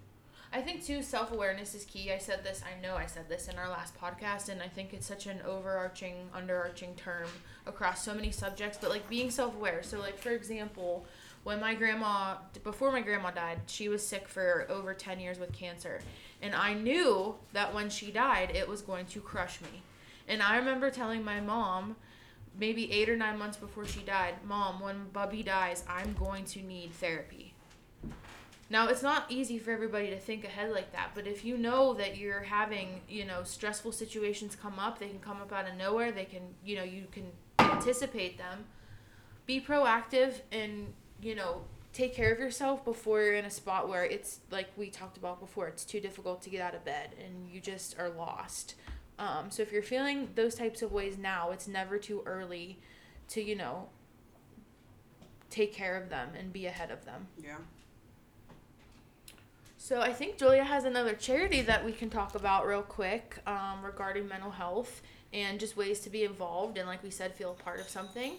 I 0.54 0.60
think 0.60 0.84
too 0.84 1.02
self 1.02 1.32
awareness 1.32 1.74
is 1.74 1.84
key. 1.86 2.12
I 2.12 2.18
said 2.18 2.44
this, 2.44 2.62
I 2.62 2.80
know 2.82 2.94
I 2.94 3.06
said 3.06 3.28
this 3.28 3.48
in 3.48 3.56
our 3.56 3.70
last 3.70 3.98
podcast, 3.98 4.50
and 4.50 4.60
I 4.62 4.68
think 4.68 4.92
it's 4.92 5.06
such 5.06 5.26
an 5.26 5.40
overarching, 5.46 6.28
underarching 6.36 6.94
term 6.96 7.28
across 7.66 8.04
so 8.04 8.14
many 8.14 8.30
subjects. 8.30 8.78
But 8.80 8.90
like 8.90 9.08
being 9.08 9.30
self 9.30 9.54
aware. 9.54 9.82
So 9.82 9.98
like 9.98 10.18
for 10.18 10.30
example, 10.30 11.06
when 11.44 11.58
my 11.58 11.74
grandma, 11.74 12.36
before 12.64 12.92
my 12.92 13.00
grandma 13.00 13.30
died, 13.30 13.60
she 13.66 13.88
was 13.88 14.06
sick 14.06 14.28
for 14.28 14.66
over 14.68 14.92
ten 14.92 15.20
years 15.20 15.38
with 15.38 15.52
cancer, 15.52 16.00
and 16.42 16.54
I 16.54 16.74
knew 16.74 17.36
that 17.54 17.72
when 17.72 17.88
she 17.88 18.10
died, 18.10 18.52
it 18.54 18.68
was 18.68 18.82
going 18.82 19.06
to 19.06 19.20
crush 19.20 19.60
me. 19.62 19.82
And 20.28 20.42
I 20.42 20.56
remember 20.56 20.90
telling 20.90 21.24
my 21.24 21.40
mom, 21.40 21.96
maybe 22.58 22.92
eight 22.92 23.08
or 23.08 23.16
nine 23.16 23.38
months 23.38 23.56
before 23.56 23.86
she 23.86 24.00
died, 24.00 24.34
Mom, 24.44 24.80
when 24.80 25.08
Bubby 25.12 25.42
dies, 25.42 25.84
I'm 25.88 26.12
going 26.12 26.44
to 26.46 26.62
need 26.62 26.92
therapy. 26.92 27.51
Now, 28.72 28.88
it's 28.88 29.02
not 29.02 29.26
easy 29.28 29.58
for 29.58 29.70
everybody 29.70 30.08
to 30.08 30.18
think 30.18 30.44
ahead 30.44 30.72
like 30.72 30.92
that, 30.92 31.10
but 31.14 31.26
if 31.26 31.44
you 31.44 31.58
know 31.58 31.92
that 31.92 32.16
you're 32.16 32.40
having, 32.40 33.02
you 33.06 33.26
know, 33.26 33.42
stressful 33.42 33.92
situations 33.92 34.56
come 34.56 34.78
up, 34.78 34.98
they 34.98 35.08
can 35.08 35.18
come 35.18 35.42
up 35.42 35.52
out 35.52 35.68
of 35.68 35.74
nowhere, 35.76 36.10
they 36.10 36.24
can, 36.24 36.40
you 36.64 36.76
know, 36.76 36.82
you 36.82 37.04
can 37.12 37.26
anticipate 37.58 38.38
them. 38.38 38.64
Be 39.44 39.60
proactive 39.60 40.40
and, 40.50 40.94
you 41.20 41.34
know, 41.34 41.64
take 41.92 42.14
care 42.14 42.32
of 42.32 42.38
yourself 42.38 42.82
before 42.82 43.20
you're 43.20 43.34
in 43.34 43.44
a 43.44 43.50
spot 43.50 43.90
where 43.90 44.06
it's 44.06 44.40
like 44.50 44.68
we 44.78 44.88
talked 44.88 45.18
about 45.18 45.38
before, 45.38 45.68
it's 45.68 45.84
too 45.84 46.00
difficult 46.00 46.40
to 46.40 46.48
get 46.48 46.62
out 46.62 46.74
of 46.74 46.82
bed 46.82 47.10
and 47.22 47.50
you 47.52 47.60
just 47.60 47.98
are 47.98 48.08
lost. 48.08 48.76
Um, 49.18 49.50
so 49.50 49.62
if 49.62 49.70
you're 49.70 49.82
feeling 49.82 50.30
those 50.34 50.54
types 50.54 50.80
of 50.80 50.92
ways 50.92 51.18
now, 51.18 51.50
it's 51.50 51.68
never 51.68 51.98
too 51.98 52.22
early 52.24 52.78
to, 53.28 53.42
you 53.42 53.54
know, 53.54 53.90
take 55.50 55.74
care 55.74 56.02
of 56.02 56.08
them 56.08 56.30
and 56.34 56.54
be 56.54 56.64
ahead 56.64 56.90
of 56.90 57.04
them. 57.04 57.26
Yeah. 57.38 57.56
So 59.82 60.00
I 60.00 60.12
think 60.12 60.38
Julia 60.38 60.62
has 60.62 60.84
another 60.84 61.12
charity 61.12 61.60
that 61.62 61.84
we 61.84 61.90
can 61.90 62.08
talk 62.08 62.36
about 62.36 62.68
real 62.68 62.82
quick 62.82 63.40
um, 63.48 63.84
regarding 63.84 64.28
mental 64.28 64.52
health 64.52 65.02
and 65.32 65.58
just 65.58 65.76
ways 65.76 65.98
to 66.02 66.08
be 66.08 66.22
involved 66.22 66.78
and, 66.78 66.86
like 66.86 67.02
we 67.02 67.10
said, 67.10 67.34
feel 67.34 67.50
a 67.50 67.62
part 67.64 67.80
of 67.80 67.88
something. 67.88 68.34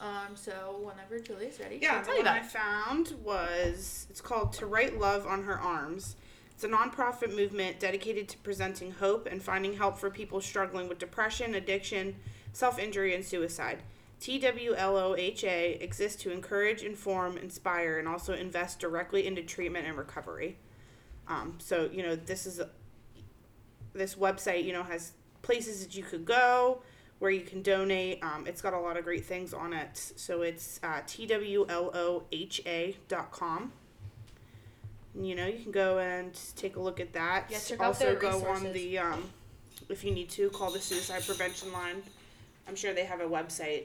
Um, 0.00 0.34
so 0.34 0.80
whenever 0.82 1.20
Julia's 1.20 1.60
ready, 1.60 1.78
Yeah, 1.80 1.92
she'll 1.92 2.00
the 2.00 2.06
tell 2.06 2.18
you 2.18 2.24
one 2.24 2.34
I 2.34 2.42
found 2.42 3.14
was 3.22 4.08
it's 4.10 4.20
called 4.20 4.52
To 4.54 4.66
Write 4.66 4.98
Love 4.98 5.24
on 5.24 5.44
Her 5.44 5.56
Arms. 5.56 6.16
It's 6.50 6.64
a 6.64 6.68
nonprofit 6.68 7.32
movement 7.32 7.78
dedicated 7.78 8.28
to 8.30 8.38
presenting 8.38 8.90
hope 8.90 9.28
and 9.30 9.40
finding 9.40 9.74
help 9.74 9.98
for 9.98 10.10
people 10.10 10.40
struggling 10.40 10.88
with 10.88 10.98
depression, 10.98 11.54
addiction, 11.54 12.16
self 12.52 12.76
injury, 12.76 13.14
and 13.14 13.24
suicide. 13.24 13.84
TWLOHA 14.20 15.80
exists 15.80 16.20
to 16.22 16.32
encourage, 16.32 16.82
inform, 16.82 17.38
inspire, 17.38 18.00
and 18.00 18.08
also 18.08 18.34
invest 18.34 18.80
directly 18.80 19.28
into 19.28 19.44
treatment 19.44 19.86
and 19.86 19.96
recovery. 19.96 20.56
Um, 21.28 21.58
so 21.58 21.88
you 21.92 22.02
know 22.02 22.16
this 22.16 22.46
is 22.46 22.58
a, 22.58 22.70
this 23.92 24.14
website 24.16 24.64
you 24.64 24.72
know 24.72 24.82
has 24.82 25.12
places 25.42 25.84
that 25.84 25.94
you 25.96 26.02
could 26.02 26.24
go 26.24 26.82
where 27.18 27.30
you 27.30 27.40
can 27.40 27.62
donate. 27.62 28.22
Um, 28.22 28.46
it's 28.46 28.62
got 28.62 28.72
a 28.74 28.78
lot 28.78 28.96
of 28.96 29.04
great 29.04 29.24
things 29.24 29.52
on 29.52 29.72
it. 29.72 29.96
So 30.16 30.42
it's 30.42 30.80
uh, 30.82 31.00
dot 33.08 33.30
com. 33.32 33.72
you 35.20 35.34
know, 35.34 35.46
you 35.46 35.58
can 35.58 35.72
go 35.72 35.98
and 35.98 36.38
take 36.56 36.76
a 36.76 36.80
look 36.80 37.00
at 37.00 37.12
that. 37.14 37.46
Yeah, 37.50 37.58
check 37.58 37.80
out 37.80 37.86
also 37.86 38.04
their 38.04 38.14
go 38.14 38.46
on 38.46 38.72
the 38.72 38.98
um, 38.98 39.24
if 39.88 40.04
you 40.04 40.12
need 40.12 40.28
to 40.30 40.48
call 40.50 40.70
the 40.70 40.80
suicide 40.80 41.24
prevention 41.26 41.72
line. 41.72 42.02
I'm 42.68 42.76
sure 42.76 42.92
they 42.92 43.04
have 43.04 43.20
a 43.20 43.24
website. 43.24 43.84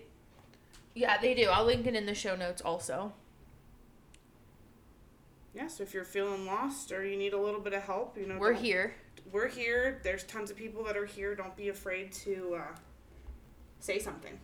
Yeah, 0.93 1.19
they 1.19 1.33
do. 1.33 1.49
I'll 1.49 1.65
link 1.65 1.87
it 1.87 1.95
in 1.95 2.05
the 2.05 2.13
show 2.13 2.35
notes 2.35 2.61
also. 2.61 3.13
Yeah, 5.53 5.67
so 5.67 5.83
if 5.83 5.93
you're 5.93 6.03
feeling 6.03 6.45
lost 6.45 6.91
or 6.91 7.05
you 7.05 7.17
need 7.17 7.33
a 7.33 7.39
little 7.39 7.59
bit 7.59 7.73
of 7.73 7.83
help, 7.83 8.17
you 8.17 8.25
know, 8.25 8.37
We're 8.37 8.53
here. 8.53 8.95
We're 9.31 9.47
here. 9.47 10.01
There's 10.03 10.23
tons 10.23 10.49
of 10.51 10.57
people 10.57 10.83
that 10.85 10.97
are 10.97 11.05
here. 11.05 11.35
Don't 11.35 11.55
be 11.55 11.69
afraid 11.69 12.11
to 12.13 12.55
uh, 12.59 12.75
say 13.79 13.99
something. 13.99 14.39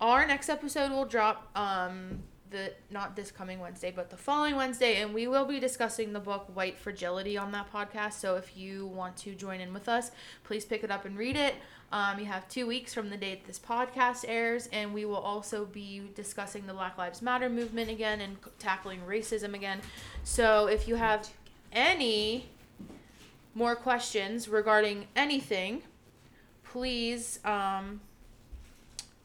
Our 0.00 0.26
next 0.26 0.48
episode 0.48 0.90
will 0.90 1.06
drop 1.06 1.48
um 1.56 2.22
the 2.50 2.72
not 2.90 3.16
this 3.16 3.30
coming 3.30 3.58
Wednesday, 3.58 3.92
but 3.94 4.10
the 4.10 4.16
following 4.16 4.54
Wednesday, 4.54 5.02
and 5.02 5.12
we 5.12 5.26
will 5.26 5.44
be 5.44 5.58
discussing 5.58 6.12
the 6.12 6.20
book 6.20 6.48
White 6.54 6.78
Fragility 6.78 7.36
on 7.36 7.52
that 7.52 7.72
podcast. 7.72 8.14
So 8.14 8.36
if 8.36 8.56
you 8.56 8.86
want 8.86 9.16
to 9.18 9.34
join 9.34 9.60
in 9.60 9.74
with 9.74 9.88
us, 9.88 10.10
please 10.44 10.64
pick 10.64 10.84
it 10.84 10.90
up 10.90 11.04
and 11.04 11.18
read 11.18 11.36
it. 11.36 11.54
Um, 11.94 12.18
you 12.18 12.24
have 12.24 12.48
two 12.48 12.66
weeks 12.66 12.92
from 12.92 13.08
the 13.08 13.16
date 13.16 13.46
this 13.46 13.60
podcast 13.60 14.24
airs, 14.26 14.68
and 14.72 14.92
we 14.92 15.04
will 15.04 15.14
also 15.14 15.64
be 15.64 16.02
discussing 16.16 16.66
the 16.66 16.72
Black 16.72 16.98
Lives 16.98 17.22
Matter 17.22 17.48
movement 17.48 17.88
again 17.88 18.20
and 18.20 18.36
tackling 18.58 18.98
racism 19.06 19.54
again. 19.54 19.80
So 20.24 20.66
if 20.66 20.88
you 20.88 20.96
have 20.96 21.30
any 21.70 22.48
more 23.54 23.76
questions 23.76 24.48
regarding 24.48 25.06
anything, 25.14 25.84
please 26.64 27.38
um, 27.44 28.00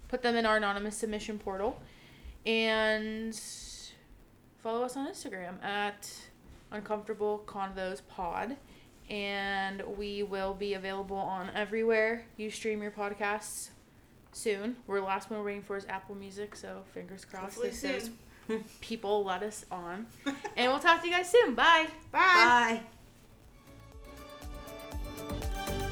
put 0.08 0.22
them 0.22 0.36
in 0.36 0.46
our 0.46 0.58
anonymous 0.58 0.96
submission 0.96 1.40
portal, 1.40 1.82
and 2.46 3.34
follow 4.62 4.84
us 4.84 4.96
on 4.96 5.08
Instagram 5.08 5.56
at 5.64 6.08
Uncomfortable 6.72 7.42
Convos 7.48 8.02
Pod 8.08 8.58
and 9.10 9.82
we 9.98 10.24
will 10.24 10.54
be 10.54 10.74
available 10.76 11.18
on 11.18 11.50
everywhere 11.56 12.26
you 12.38 12.50
stream 12.50 12.82
your 12.82 12.92
podcasts 12.92 13.70
soon. 14.32 14.76
We're 14.88 15.00
the 15.00 15.06
last 15.06 15.30
one 15.30 15.40
we're 15.40 15.46
waiting 15.48 15.64
for 15.64 15.78
is 15.78 15.86
Apple 15.88 16.16
Music, 16.16 16.56
so 16.56 16.84
fingers 16.94 17.26
crossed 17.26 17.56
Hopefully 17.56 17.72
soon 17.72 18.18
people 18.82 19.24
let 19.24 19.44
us 19.44 19.66
on. 19.72 20.08
and 20.56 20.72
we'll 20.72 20.80
talk 20.80 21.02
to 21.02 21.08
you 21.08 21.14
guys 21.14 21.30
soon. 21.30 21.56
Bye. 21.56 21.88
Bye. 22.12 22.82
Bye. 25.30 25.89